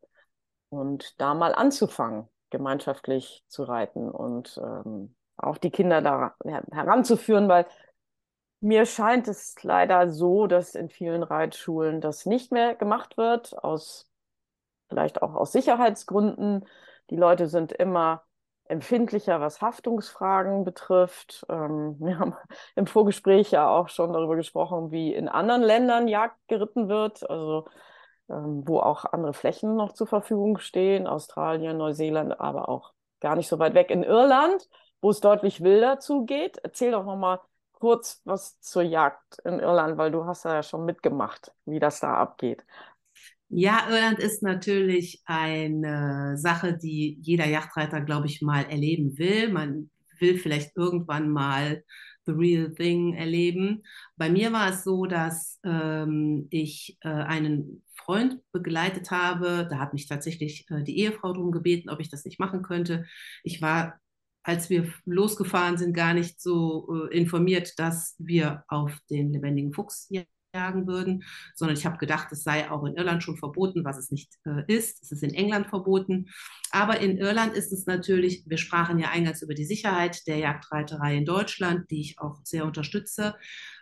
und 0.69 1.19
da 1.19 1.33
mal 1.33 1.53
anzufangen 1.55 2.29
gemeinschaftlich 2.49 3.43
zu 3.47 3.63
reiten 3.63 4.09
und 4.09 4.59
ähm, 4.63 5.15
auch 5.37 5.57
die 5.57 5.71
Kinder 5.71 6.01
da 6.01 6.35
heranzuführen, 6.71 7.47
weil 7.47 7.65
mir 8.61 8.85
scheint 8.85 9.27
es 9.27 9.55
leider 9.63 10.09
so, 10.09 10.47
dass 10.47 10.75
in 10.75 10.89
vielen 10.89 11.23
Reitschulen 11.23 12.01
das 12.01 12.25
nicht 12.25 12.51
mehr 12.51 12.75
gemacht 12.75 13.17
wird, 13.17 13.57
aus 13.63 14.09
vielleicht 14.89 15.21
auch 15.21 15.35
aus 15.35 15.51
Sicherheitsgründen. 15.51 16.65
Die 17.09 17.15
Leute 17.15 17.47
sind 17.47 17.71
immer 17.71 18.23
empfindlicher, 18.65 19.41
was 19.41 19.61
Haftungsfragen 19.61 20.63
betrifft. 20.63 21.45
Ähm, 21.49 21.95
wir 21.99 22.19
haben 22.19 22.35
im 22.75 22.87
Vorgespräch 22.87 23.51
ja 23.51 23.69
auch 23.69 23.89
schon 23.89 24.13
darüber 24.13 24.35
gesprochen, 24.35 24.91
wie 24.91 25.13
in 25.13 25.29
anderen 25.29 25.61
Ländern 25.61 26.07
Jagd 26.07 26.37
geritten 26.47 26.89
wird. 26.89 27.29
Also 27.29 27.65
wo 28.29 28.79
auch 28.79 29.05
andere 29.05 29.33
Flächen 29.33 29.75
noch 29.75 29.93
zur 29.93 30.07
Verfügung 30.07 30.59
stehen, 30.59 31.07
Australien, 31.07 31.77
Neuseeland, 31.77 32.39
aber 32.39 32.69
auch 32.69 32.93
gar 33.19 33.35
nicht 33.35 33.47
so 33.47 33.59
weit 33.59 33.73
weg 33.73 33.89
in 33.89 34.03
Irland, 34.03 34.69
wo 35.01 35.09
es 35.09 35.19
deutlich 35.19 35.61
wilder 35.61 35.99
zugeht. 35.99 36.57
Erzähl 36.63 36.91
doch 36.91 37.05
noch 37.05 37.17
mal 37.17 37.41
kurz 37.73 38.21
was 38.25 38.59
zur 38.61 38.83
Jagd 38.83 39.39
in 39.45 39.59
Irland, 39.59 39.97
weil 39.97 40.11
du 40.11 40.25
hast 40.25 40.45
ja 40.45 40.61
schon 40.63 40.85
mitgemacht, 40.85 41.53
wie 41.65 41.79
das 41.79 41.99
da 41.99 42.15
abgeht. 42.15 42.65
Ja, 43.49 43.87
Irland 43.89 44.19
ist 44.19 44.43
natürlich 44.43 45.23
eine 45.25 46.37
Sache, 46.37 46.77
die 46.77 47.17
jeder 47.21 47.47
Yachtreiter, 47.47 48.01
glaube 48.01 48.27
ich, 48.27 48.41
mal 48.43 48.63
erleben 48.69 49.17
will. 49.17 49.51
Man 49.51 49.89
will 50.19 50.37
vielleicht 50.37 50.77
irgendwann 50.77 51.29
mal 51.29 51.83
the 52.29 52.35
real 52.35 52.69
thing 52.69 53.13
erleben. 53.15 53.83
Bei 54.17 54.29
mir 54.29 54.51
war 54.53 54.69
es 54.69 54.83
so, 54.83 55.05
dass 55.05 55.59
ähm, 55.63 56.47
ich 56.49 56.97
äh, 57.01 57.09
einen 57.09 57.83
Freund 57.95 58.39
begleitet 58.51 59.11
habe. 59.11 59.67
Da 59.69 59.79
hat 59.79 59.93
mich 59.93 60.07
tatsächlich 60.07 60.69
äh, 60.69 60.83
die 60.83 60.99
Ehefrau 60.99 61.33
darum 61.33 61.51
gebeten, 61.51 61.89
ob 61.89 61.99
ich 61.99 62.09
das 62.09 62.25
nicht 62.25 62.39
machen 62.39 62.61
könnte. 62.61 63.05
Ich 63.43 63.61
war, 63.61 63.99
als 64.43 64.69
wir 64.69 64.91
losgefahren 65.05 65.77
sind, 65.77 65.93
gar 65.93 66.13
nicht 66.13 66.41
so 66.41 67.07
äh, 67.09 67.17
informiert, 67.17 67.77
dass 67.77 68.15
wir 68.19 68.63
auf 68.67 68.97
den 69.09 69.33
lebendigen 69.33 69.73
Fuchs 69.73 70.09
jagen 70.53 70.87
würden, 70.87 71.23
sondern 71.55 71.77
ich 71.77 71.85
habe 71.85 71.97
gedacht, 71.97 72.31
es 72.31 72.43
sei 72.43 72.69
auch 72.71 72.83
in 72.85 72.95
Irland 72.95 73.23
schon 73.23 73.37
verboten, 73.37 73.85
was 73.85 73.97
es 73.97 74.11
nicht 74.11 74.33
äh, 74.45 74.63
ist. 74.67 75.03
Es 75.03 75.11
ist 75.11 75.23
in 75.23 75.33
England 75.33 75.67
verboten. 75.67 76.29
Aber 76.71 76.99
in 76.99 77.17
Irland 77.17 77.53
ist 77.53 77.71
es 77.71 77.85
natürlich, 77.85 78.43
wir 78.47 78.57
sprachen 78.57 78.99
ja 78.99 79.09
eingangs 79.09 79.41
über 79.41 79.53
die 79.53 79.65
Sicherheit 79.65 80.25
der 80.27 80.37
Jagdreiterei 80.37 81.17
in 81.17 81.25
Deutschland, 81.25 81.89
die 81.91 82.01
ich 82.01 82.19
auch 82.19 82.39
sehr 82.43 82.65
unterstütze. 82.65 83.35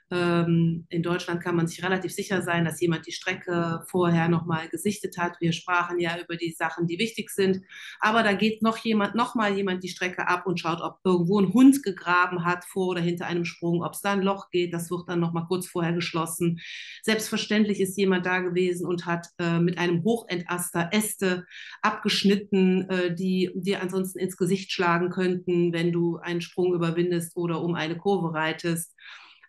Ähm, 0.10 0.86
in 0.89 1.03
Deutschland 1.03 1.43
kann 1.43 1.55
man 1.55 1.68
sich 1.68 1.84
relativ 1.84 2.14
sicher 2.14 2.41
sein, 2.41 2.64
dass 2.64 2.80
jemand 2.80 3.05
die 3.08 3.12
Strecke 3.12 3.84
vorher 3.88 4.30
nochmal 4.30 4.70
gesichtet 4.70 5.18
hat. 5.18 5.41
Wir 5.41 5.51
sprachen 5.51 5.99
ja 5.99 6.18
über 6.18 6.38
die 6.38 6.51
Sachen, 6.51 6.88
die 6.88 6.97
wichtig 6.97 7.30
sind. 7.30 7.62
Aber 7.99 8.24
da 8.24 8.34
geht 8.34 8.62
noch 8.62 8.78
jemand, 8.78 9.16
noch 9.16 9.36
mal 9.36 9.53
jemand 9.55 9.84
die 9.84 9.89
Strecke 9.89 10.28
ab 10.28 10.47
und 10.47 10.60
schaut, 10.60 10.82
ob 10.82 10.99
irgendwo 11.03 11.39
ein 11.39 11.53
Hund 11.53 11.84
gegraben 11.84 12.45
hat 12.45 12.64
vor 12.64 12.88
oder 12.88 13.01
hinter 13.01 13.26
einem 13.26 13.43
Sprung, 13.43 13.84
ob 13.84 13.93
es 13.93 14.01
da 14.01 14.14
ein 14.14 14.22
Loch 14.22 14.49
geht. 14.49 14.74
Das 14.74 14.89
wird 14.89 15.10
dann 15.10 15.20
noch 15.20 15.34
mal 15.34 15.45
kurz 15.45 15.68
vorher 15.68 15.93
geschlossen. 15.93 16.60
Selbstverständlich 17.03 17.82
ist 17.82 17.97
jemand 17.97 18.26
da 18.26 18.39
gewesen 18.39 18.88
und 18.88 19.05
hat 19.05 19.28
äh, 19.39 19.60
mit 19.60 19.78
einem 19.78 20.03
Hochentaster 20.03 20.89
Äste 20.91 21.45
abgeschnitten, 21.82 22.89
äh, 22.89 23.14
die 23.14 23.51
dir 23.55 23.82
ansonsten 23.82 24.20
ins 24.20 24.38
Gesicht 24.38 24.72
schlagen 24.72 25.10
könnten, 25.10 25.74
wenn 25.74 25.91
du 25.91 26.18
einen 26.18 26.41
Sprung 26.41 26.74
überwindest 26.74 27.36
oder 27.36 27.62
um 27.62 27.76
eine 27.76 27.97
Kurve 27.97 28.34
reitest. 28.34 28.93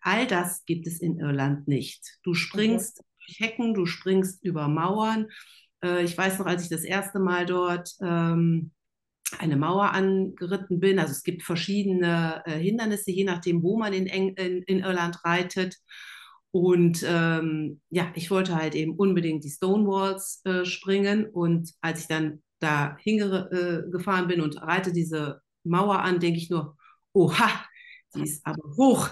All 0.02 0.26
das 0.26 0.64
gibt 0.64 0.86
es 0.86 1.00
in 1.00 1.18
Irland 1.18 1.68
nicht. 1.68 2.18
Du 2.22 2.34
springst 2.34 3.00
okay. 3.00 3.08
durch 3.26 3.40
Hecken, 3.40 3.74
du 3.74 3.86
springst 3.86 4.44
über 4.44 4.68
Mauern. 4.68 5.26
Äh, 5.82 6.04
ich 6.04 6.16
weiß 6.16 6.38
noch, 6.38 6.46
als 6.46 6.62
ich 6.62 6.68
das 6.68 6.84
erste 6.84 7.18
Mal 7.18 7.46
dort 7.46 7.90
ähm, 8.00 8.72
eine 9.38 9.56
Mauer 9.56 9.92
angeritten 9.92 10.80
bin. 10.80 10.98
Also 10.98 11.12
es 11.12 11.22
gibt 11.22 11.42
verschiedene 11.42 12.42
äh, 12.46 12.58
Hindernisse, 12.58 13.10
je 13.10 13.24
nachdem, 13.24 13.62
wo 13.62 13.78
man 13.78 13.92
in, 13.92 14.06
in, 14.06 14.62
in 14.62 14.78
Irland 14.80 15.22
reitet. 15.24 15.76
Und 16.50 17.04
ähm, 17.06 17.80
ja, 17.90 18.10
ich 18.14 18.30
wollte 18.30 18.54
halt 18.54 18.74
eben 18.74 18.96
unbedingt 18.96 19.44
die 19.44 19.50
Stonewalls 19.50 20.40
äh, 20.44 20.64
springen. 20.64 21.26
Und 21.26 21.74
als 21.80 22.00
ich 22.02 22.06
dann 22.06 22.42
da 22.58 22.96
hingefahren 22.98 24.24
äh, 24.24 24.28
bin 24.28 24.40
und 24.40 24.60
reite 24.62 24.92
diese 24.92 25.42
Mauer 25.64 26.00
an, 26.00 26.20
denke 26.20 26.38
ich 26.38 26.48
nur, 26.48 26.76
oha, 27.12 27.50
die 28.14 28.22
ist 28.22 28.44
aber 28.46 28.62
hoch 28.76 29.10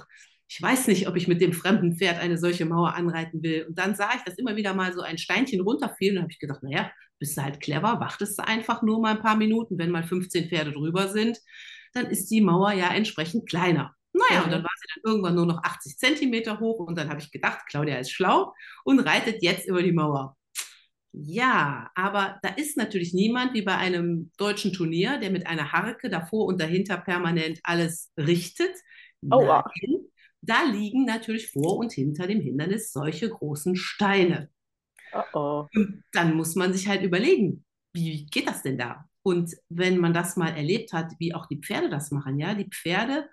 ich 0.49 0.63
weiß 0.63 0.87
nicht, 0.89 1.09
ob 1.09 1.17
ich 1.17 1.27
mit 1.27 1.41
dem 1.41 1.53
fremden 1.53 1.97
Pferd 1.97 2.21
eine 2.21 2.39
solche 2.39 2.67
Mauer 2.67 2.95
anreiten 2.95 3.43
will. 3.43 3.67
Und 3.69 3.79
dann 3.79 3.95
sah 3.95 4.11
ich, 4.15 4.23
dass 4.23 4.39
immer 4.39 4.57
wieder 4.57 4.75
mal 4.75 4.93
so 4.93 5.01
ein 5.01 5.19
Steinchen 5.19 5.61
runterfiel. 5.61 6.17
Und 6.17 6.23
habe 6.23 6.33
ich 6.33 6.39
gedacht, 6.39 6.63
naja, 6.63 6.91
bist 7.19 7.37
du 7.37 7.43
halt 7.43 7.61
clever, 7.61 7.99
wartest 8.01 8.39
du 8.39 8.47
einfach 8.47 8.83
nur 8.83 9.01
mal 9.01 9.17
ein 9.17 9.23
paar 9.23 9.37
Minuten. 9.37 9.79
Wenn 9.79 9.91
mal 9.91 10.05
15 10.05 10.49
Pferde 10.49 10.73
drüber 10.73 11.09
sind, 11.09 11.39
dann 11.95 12.07
ist 12.07 12.31
die 12.31 12.41
Mauer 12.41 12.73
ja 12.73 12.95
entsprechend 12.95 13.49
kleiner. 13.49 13.95
Naja, 14.13 14.45
und 14.45 14.51
dann 14.51 14.63
war 14.63 14.71
sie 14.81 14.87
dann 14.95 15.13
irgendwann 15.13 15.35
nur 15.35 15.47
noch 15.47 15.63
80 15.63 15.99
Zentimeter 15.99 16.61
hoch. 16.61 16.79
Und 16.79 16.97
dann 16.97 17.11
habe 17.11 17.21
ich 17.21 17.31
gedacht, 17.31 17.67
Claudia 17.69 17.99
ist 17.99 18.13
schlau 18.13 18.55
und 18.85 19.01
reitet 19.01 19.43
jetzt 19.43 19.67
über 19.69 19.83
die 19.83 19.93
Mauer. 19.93 20.37
Ja, 21.13 21.91
aber 21.95 22.39
da 22.43 22.51
ist 22.51 22.77
natürlich 22.77 23.15
niemand 23.15 23.55
wie 23.55 23.63
bei 23.63 23.75
einem 23.77 24.31
deutschen 24.37 24.73
Turnier, 24.73 25.19
der 25.19 25.31
mit 25.31 25.47
einer 25.47 25.73
Harke 25.73 26.11
davor 26.11 26.47
und 26.47 26.61
dahinter 26.61 26.99
permanent 26.99 27.59
alles 27.63 28.13
richtet. 28.19 28.75
Oh, 29.31 29.45
Nein, 29.47 30.07
da 30.47 30.65
liegen 30.65 31.05
natürlich 31.05 31.51
vor 31.51 31.79
und 31.79 31.93
hinter 31.93 32.27
dem 32.27 32.41
Hindernis 32.41 32.93
solche 32.93 33.29
großen 33.29 33.77
Steine. 33.77 34.51
Oh 35.13 35.23
oh. 35.33 35.67
Und 35.75 36.05
dann 36.13 36.35
muss 36.35 36.55
man 36.55 36.73
sich 36.73 36.89
halt 36.89 37.03
überlegen, 37.03 37.65
wie 37.95 38.27
geht 38.27 38.49
das 38.49 38.63
denn 38.63 38.79
da? 38.79 39.09
Und 39.23 39.55
wenn 39.69 39.99
man 39.99 40.15
das 40.15 40.37
mal 40.37 40.51
erlebt 40.51 40.93
hat, 40.93 41.13
wie 41.19 41.35
auch 41.35 41.47
die 41.47 41.61
Pferde 41.61 41.89
das 41.89 42.11
machen, 42.11 42.39
ja, 42.39 42.55
die 42.55 42.69
Pferde 42.69 43.29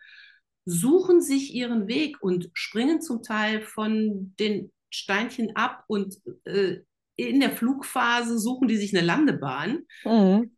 suchen 0.66 1.22
sich 1.22 1.53
ihren 1.53 1.88
Weg 1.88 2.22
und 2.22 2.49
springen 2.53 3.01
zum 3.01 3.22
Teil 3.22 3.61
von 3.61 4.34
den 4.39 4.72
Steinchen 4.89 5.55
ab 5.55 5.84
und 5.88 6.16
äh, 6.45 6.80
in 7.16 7.39
der 7.39 7.51
Flugphase 7.51 8.39
suchen 8.39 8.68
die 8.68 8.78
sich 8.78 8.95
eine 8.95 9.05
Landebahn. 9.05 9.86
Mhm. 10.05 10.55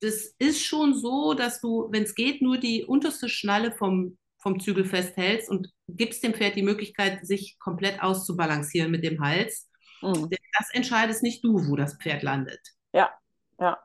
Das 0.00 0.34
ist 0.38 0.64
schon 0.64 0.94
so, 0.94 1.34
dass 1.34 1.60
du, 1.60 1.88
wenn 1.90 2.02
es 2.02 2.14
geht, 2.14 2.42
nur 2.42 2.58
die 2.58 2.84
unterste 2.84 3.28
Schnalle 3.28 3.72
vom 3.72 4.18
vom 4.42 4.58
Zügel 4.58 4.84
festhältst 4.84 5.48
und 5.48 5.70
gibst 5.88 6.22
dem 6.24 6.34
Pferd 6.34 6.56
die 6.56 6.62
Möglichkeit, 6.62 7.24
sich 7.24 7.58
komplett 7.58 8.02
auszubalancieren 8.02 8.90
mit 8.90 9.04
dem 9.04 9.20
Hals. 9.20 9.70
Mhm. 10.02 10.28
Denn 10.28 10.38
das 10.58 10.68
entscheidest 10.72 11.22
nicht 11.22 11.44
du, 11.44 11.68
wo 11.68 11.76
das 11.76 11.96
Pferd 11.96 12.22
landet. 12.22 12.60
Ja, 12.92 13.10
ja. 13.58 13.78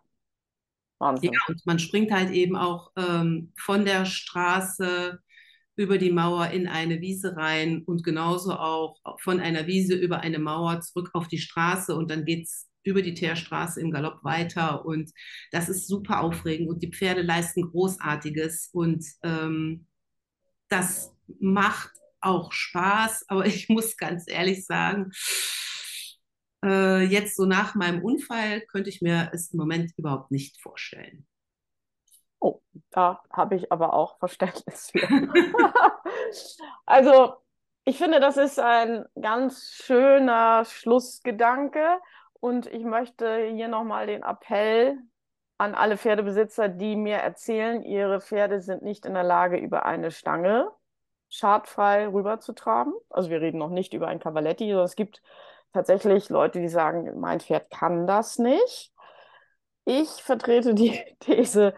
Wahnsinn. 0.99 1.32
Ja, 1.32 1.39
und 1.47 1.64
man 1.66 1.78
springt 1.78 2.12
halt 2.12 2.32
eben 2.32 2.55
auch 2.55 2.91
ähm, 2.97 3.53
von 3.55 3.86
der 3.86 4.05
Straße 4.05 5.20
über 5.76 5.99
die 5.99 6.12
Mauer 6.12 6.47
in 6.47 6.68
eine 6.68 7.01
Wiese 7.01 7.38
rein 7.38 7.84
und 7.86 8.03
genauso 8.03 8.53
auch 8.53 8.97
von 9.20 9.39
einer 9.39 9.68
Wiese 9.68 9.93
über 9.93 10.22
eine 10.22 10.39
Mauer 10.39 10.82
zurück 10.82 11.12
auf 11.14 11.28
die 11.28 11.38
Straße 11.38 11.95
und 11.95 12.10
dann 12.10 12.26
geht 12.26 12.45
es 12.45 12.68
über 12.82 13.03
die 13.03 13.14
Teerstraße 13.14 13.80
im 13.80 13.91
Galopp 13.91 14.24
weiter 14.24 14.86
und 14.86 15.12
das 15.51 15.70
ist 15.70 15.88
super 15.88 16.22
aufregend 16.22 16.70
und 16.70 16.82
die 16.82 16.91
Pferde 16.91 17.22
leisten 17.22 17.70
Großartiges 17.70 18.70
und 18.74 19.05
ähm, 19.22 19.86
das 20.70 21.13
macht 21.39 21.91
auch 22.22 22.51
Spaß, 22.51 23.26
aber 23.28 23.45
ich 23.45 23.70
muss 23.70 23.97
ganz 23.97 24.26
ehrlich 24.28 24.65
sagen, 24.65 25.11
äh, 26.63 27.03
jetzt 27.03 27.36
so 27.36 27.45
nach 27.45 27.76
meinem 27.76 28.03
Unfall 28.03 28.61
könnte 28.61 28.89
ich 28.89 29.01
mir 29.01 29.30
es 29.34 29.51
im 29.51 29.59
Moment 29.59 29.91
überhaupt 29.97 30.32
nicht 30.32 30.59
vorstellen. 30.61 31.26
Oh, 32.39 32.61
da 32.91 33.24
habe 33.32 33.55
ich 33.55 33.72
aber 33.72 33.93
auch 33.93 34.20
Verständnis 34.20 34.91
für. 34.91 35.07
also, 36.86 37.34
ich 37.84 37.97
finde, 37.97 38.20
das 38.20 38.38
ist 38.38 38.59
ein 38.59 39.05
ganz 39.20 39.72
schöner 39.72 40.65
Schlussgedanke 40.65 41.99
und 42.39 42.68
ich 42.68 42.84
möchte 42.84 43.47
hier 43.47 43.68
nochmal 43.68 44.07
den 44.07 44.22
Appell 44.22 44.99
an 45.58 45.76
alle 45.76 45.97
Pferdebesitzer, 45.97 46.70
die 46.70 46.95
mir 46.95 47.18
erzählen, 47.18 47.82
ihre 47.84 48.22
Pferde 48.22 48.62
sind 48.62 48.84
nicht 48.84 49.05
in 49.05 49.14
der 49.14 49.24
Lage, 49.24 49.58
über 49.58 49.86
eine 49.86 50.12
Stange 50.12 50.72
schadfrei 51.30 52.08
rüberzutragen. 52.08 52.93
Also 53.10 53.30
wir 53.30 53.41
reden 53.41 53.58
noch 53.58 53.70
nicht 53.70 53.93
über 53.93 54.08
ein 54.08 54.20
Cavaletti, 54.20 54.70
sondern 54.70 54.86
es 54.86 54.95
gibt 54.95 55.22
tatsächlich 55.74 56.30
Leute, 56.30 56.62
die 56.62 56.70
sagen, 56.70 57.20
mein 57.20 57.39
Pferd 57.39 57.70
kann 57.70 58.08
das 58.08 58.38
nicht. 58.38 58.93
Ich 59.86 60.10
vertrete 60.10 60.74
die 60.74 60.99
These, 61.20 61.74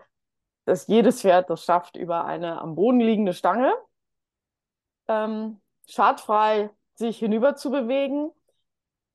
dass 0.65 0.87
jedes 0.87 1.21
Pferd 1.21 1.49
das 1.49 1.63
schafft, 1.63 1.95
über 1.95 2.25
eine 2.25 2.61
am 2.61 2.75
Boden 2.75 2.99
liegende 2.99 3.33
Stange 3.33 3.73
ähm, 5.09 5.59
schadfrei 5.87 6.69
sich 6.93 7.19
hinüber 7.19 7.55
zu 7.55 7.71
bewegen. 7.71 8.31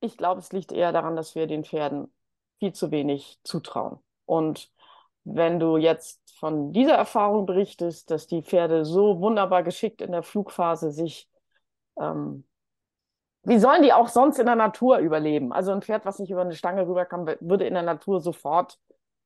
Ich 0.01 0.17
glaube, 0.17 0.39
es 0.39 0.51
liegt 0.51 0.71
eher 0.71 0.91
daran, 0.91 1.15
dass 1.15 1.33
wir 1.33 1.47
den 1.47 1.63
Pferden 1.63 2.13
viel 2.59 2.73
zu 2.73 2.91
wenig 2.91 3.39
zutrauen. 3.43 3.99
Und 4.25 4.71
wenn 5.23 5.59
du 5.59 5.77
jetzt 5.77 6.21
von 6.39 6.71
dieser 6.71 6.95
Erfahrung 6.95 7.45
berichtest, 7.45 8.11
dass 8.11 8.27
die 8.27 8.43
Pferde 8.43 8.85
so 8.85 9.19
wunderbar 9.19 9.63
geschickt 9.63 10.01
in 10.01 10.11
der 10.11 10.23
Flugphase 10.23 10.91
sich, 10.91 11.29
ähm, 11.99 12.45
wie 13.43 13.59
sollen 13.59 13.83
die 13.83 13.93
auch 13.93 14.07
sonst 14.07 14.39
in 14.39 14.47
der 14.47 14.55
Natur 14.55 14.97
überleben? 14.97 15.53
Also 15.53 15.71
ein 15.71 15.81
Pferd, 15.81 16.05
was 16.05 16.19
nicht 16.19 16.31
über 16.31 16.41
eine 16.41 16.55
Stange 16.55 16.87
rüberkam, 16.87 17.27
würde 17.39 17.65
in 17.67 17.75
der 17.75 17.83
Natur 17.83 18.19
sofort 18.19 18.79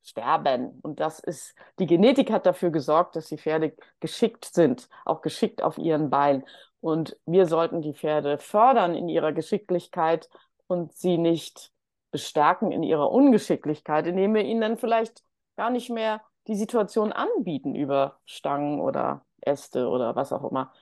sterben. 0.04 0.80
Und 0.82 1.00
das 1.00 1.20
ist, 1.20 1.56
die 1.80 1.86
Genetik 1.86 2.32
hat 2.32 2.46
dafür 2.46 2.70
gesorgt, 2.70 3.16
dass 3.16 3.28
die 3.28 3.38
Pferde 3.38 3.76
geschickt 4.00 4.46
sind, 4.46 4.90
auch 5.06 5.22
geschickt 5.22 5.62
auf 5.62 5.78
ihren 5.78 6.10
Beinen. 6.10 6.46
Und 6.82 7.18
wir 7.26 7.46
sollten 7.46 7.82
die 7.82 7.94
Pferde 7.94 8.38
fördern 8.38 8.96
in 8.96 9.10
ihrer 9.10 9.32
Geschicklichkeit 9.32 10.30
und 10.68 10.94
sie 10.94 11.18
nicht 11.18 11.72
bestärken 12.12 12.72
in 12.72 12.84
ihrer 12.84 13.12
Ungeschicklichkeit, 13.12 14.08
indem 14.08 14.34
wir 14.34 14.44
ihnen 14.44 14.62
dann 14.62 14.78
vielleicht 14.78 15.24
gar 15.56 15.70
nicht 15.70 15.90
mehr 15.90 16.22
die 16.48 16.56
Situation 16.56 17.12
anbieten, 17.12 17.76
über 17.76 18.20
Stangen 18.26 18.80
oder 18.80 19.26
Äste 19.42 19.88
oder 19.88 20.16
was 20.16 20.34
auch 20.34 20.50
immer 20.50 20.74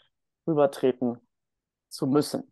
rübertreten 0.48 1.20
zu 1.90 2.08
müssen. 2.08 2.52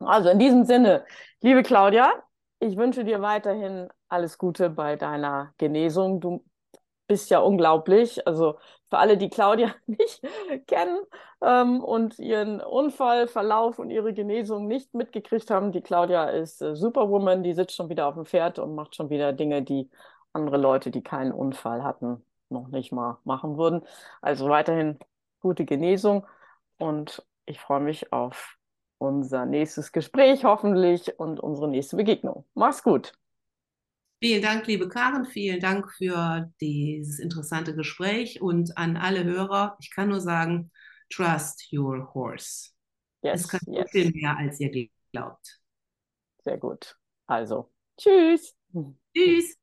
Also 0.00 0.30
in 0.30 0.38
diesem 0.38 0.64
Sinne, 0.64 1.04
liebe 1.42 1.62
Claudia, 1.62 2.12
ich 2.58 2.76
wünsche 2.76 3.04
dir 3.04 3.22
weiterhin 3.22 3.88
alles 4.08 4.38
Gute 4.38 4.70
bei 4.70 4.96
deiner 4.96 5.54
Genesung. 5.58 6.20
Du 6.20 6.44
bist 7.06 7.30
ja 7.30 7.38
unglaublich. 7.38 8.26
Also 8.26 8.58
für 8.90 8.98
alle, 8.98 9.16
die 9.16 9.30
Claudia 9.30 9.74
nicht 9.86 10.20
kennen 10.66 10.98
ähm, 11.42 11.82
und 11.82 12.18
ihren 12.18 12.60
Unfallverlauf 12.60 13.78
und 13.78 13.90
ihre 13.90 14.12
Genesung 14.12 14.66
nicht 14.66 14.92
mitgekriegt 14.94 15.50
haben, 15.50 15.72
die 15.72 15.80
Claudia 15.80 16.24
ist 16.28 16.60
äh, 16.60 16.76
Superwoman, 16.76 17.42
die 17.42 17.54
sitzt 17.54 17.76
schon 17.76 17.88
wieder 17.88 18.06
auf 18.08 18.14
dem 18.14 18.26
Pferd 18.26 18.58
und 18.58 18.74
macht 18.74 18.94
schon 18.96 19.10
wieder 19.10 19.32
Dinge, 19.32 19.62
die 19.62 19.88
andere 20.32 20.58
Leute, 20.58 20.90
die 20.90 21.02
keinen 21.02 21.32
Unfall 21.32 21.82
hatten, 21.82 22.24
noch 22.50 22.68
nicht 22.68 22.92
mal 22.92 23.18
machen 23.24 23.56
würden. 23.56 23.82
Also 24.20 24.48
weiterhin 24.48 24.98
gute 25.40 25.64
Genesung 25.64 26.26
und 26.78 27.24
ich 27.46 27.60
freue 27.60 27.80
mich 27.80 28.12
auf 28.12 28.56
unser 28.98 29.46
nächstes 29.46 29.92
Gespräch 29.92 30.44
hoffentlich 30.44 31.18
und 31.18 31.40
unsere 31.40 31.68
nächste 31.68 31.96
Begegnung. 31.96 32.44
Mach's 32.54 32.82
gut. 32.82 33.12
Vielen 34.22 34.42
Dank, 34.42 34.66
liebe 34.66 34.86
Karen. 34.86 35.24
Vielen 35.24 35.60
Dank 35.60 35.90
für 35.94 36.52
dieses 36.60 37.18
interessante 37.18 37.74
Gespräch 37.74 38.42
und 38.42 38.76
an 38.76 38.98
alle 38.98 39.24
Hörer. 39.24 39.78
Ich 39.80 39.90
kann 39.90 40.10
nur 40.10 40.20
sagen, 40.20 40.70
trust 41.08 41.72
your 41.72 42.12
horse. 42.12 42.70
Yes, 43.22 43.42
es 43.42 43.48
kann 43.48 43.60
yes. 43.66 43.90
viel 43.90 44.10
mehr, 44.10 44.36
als 44.36 44.60
ihr 44.60 44.90
glaubt. 45.10 45.60
Sehr 46.44 46.58
gut. 46.58 46.98
Also, 47.26 47.72
tschüss. 47.96 48.54
Tschüss. 49.16 49.59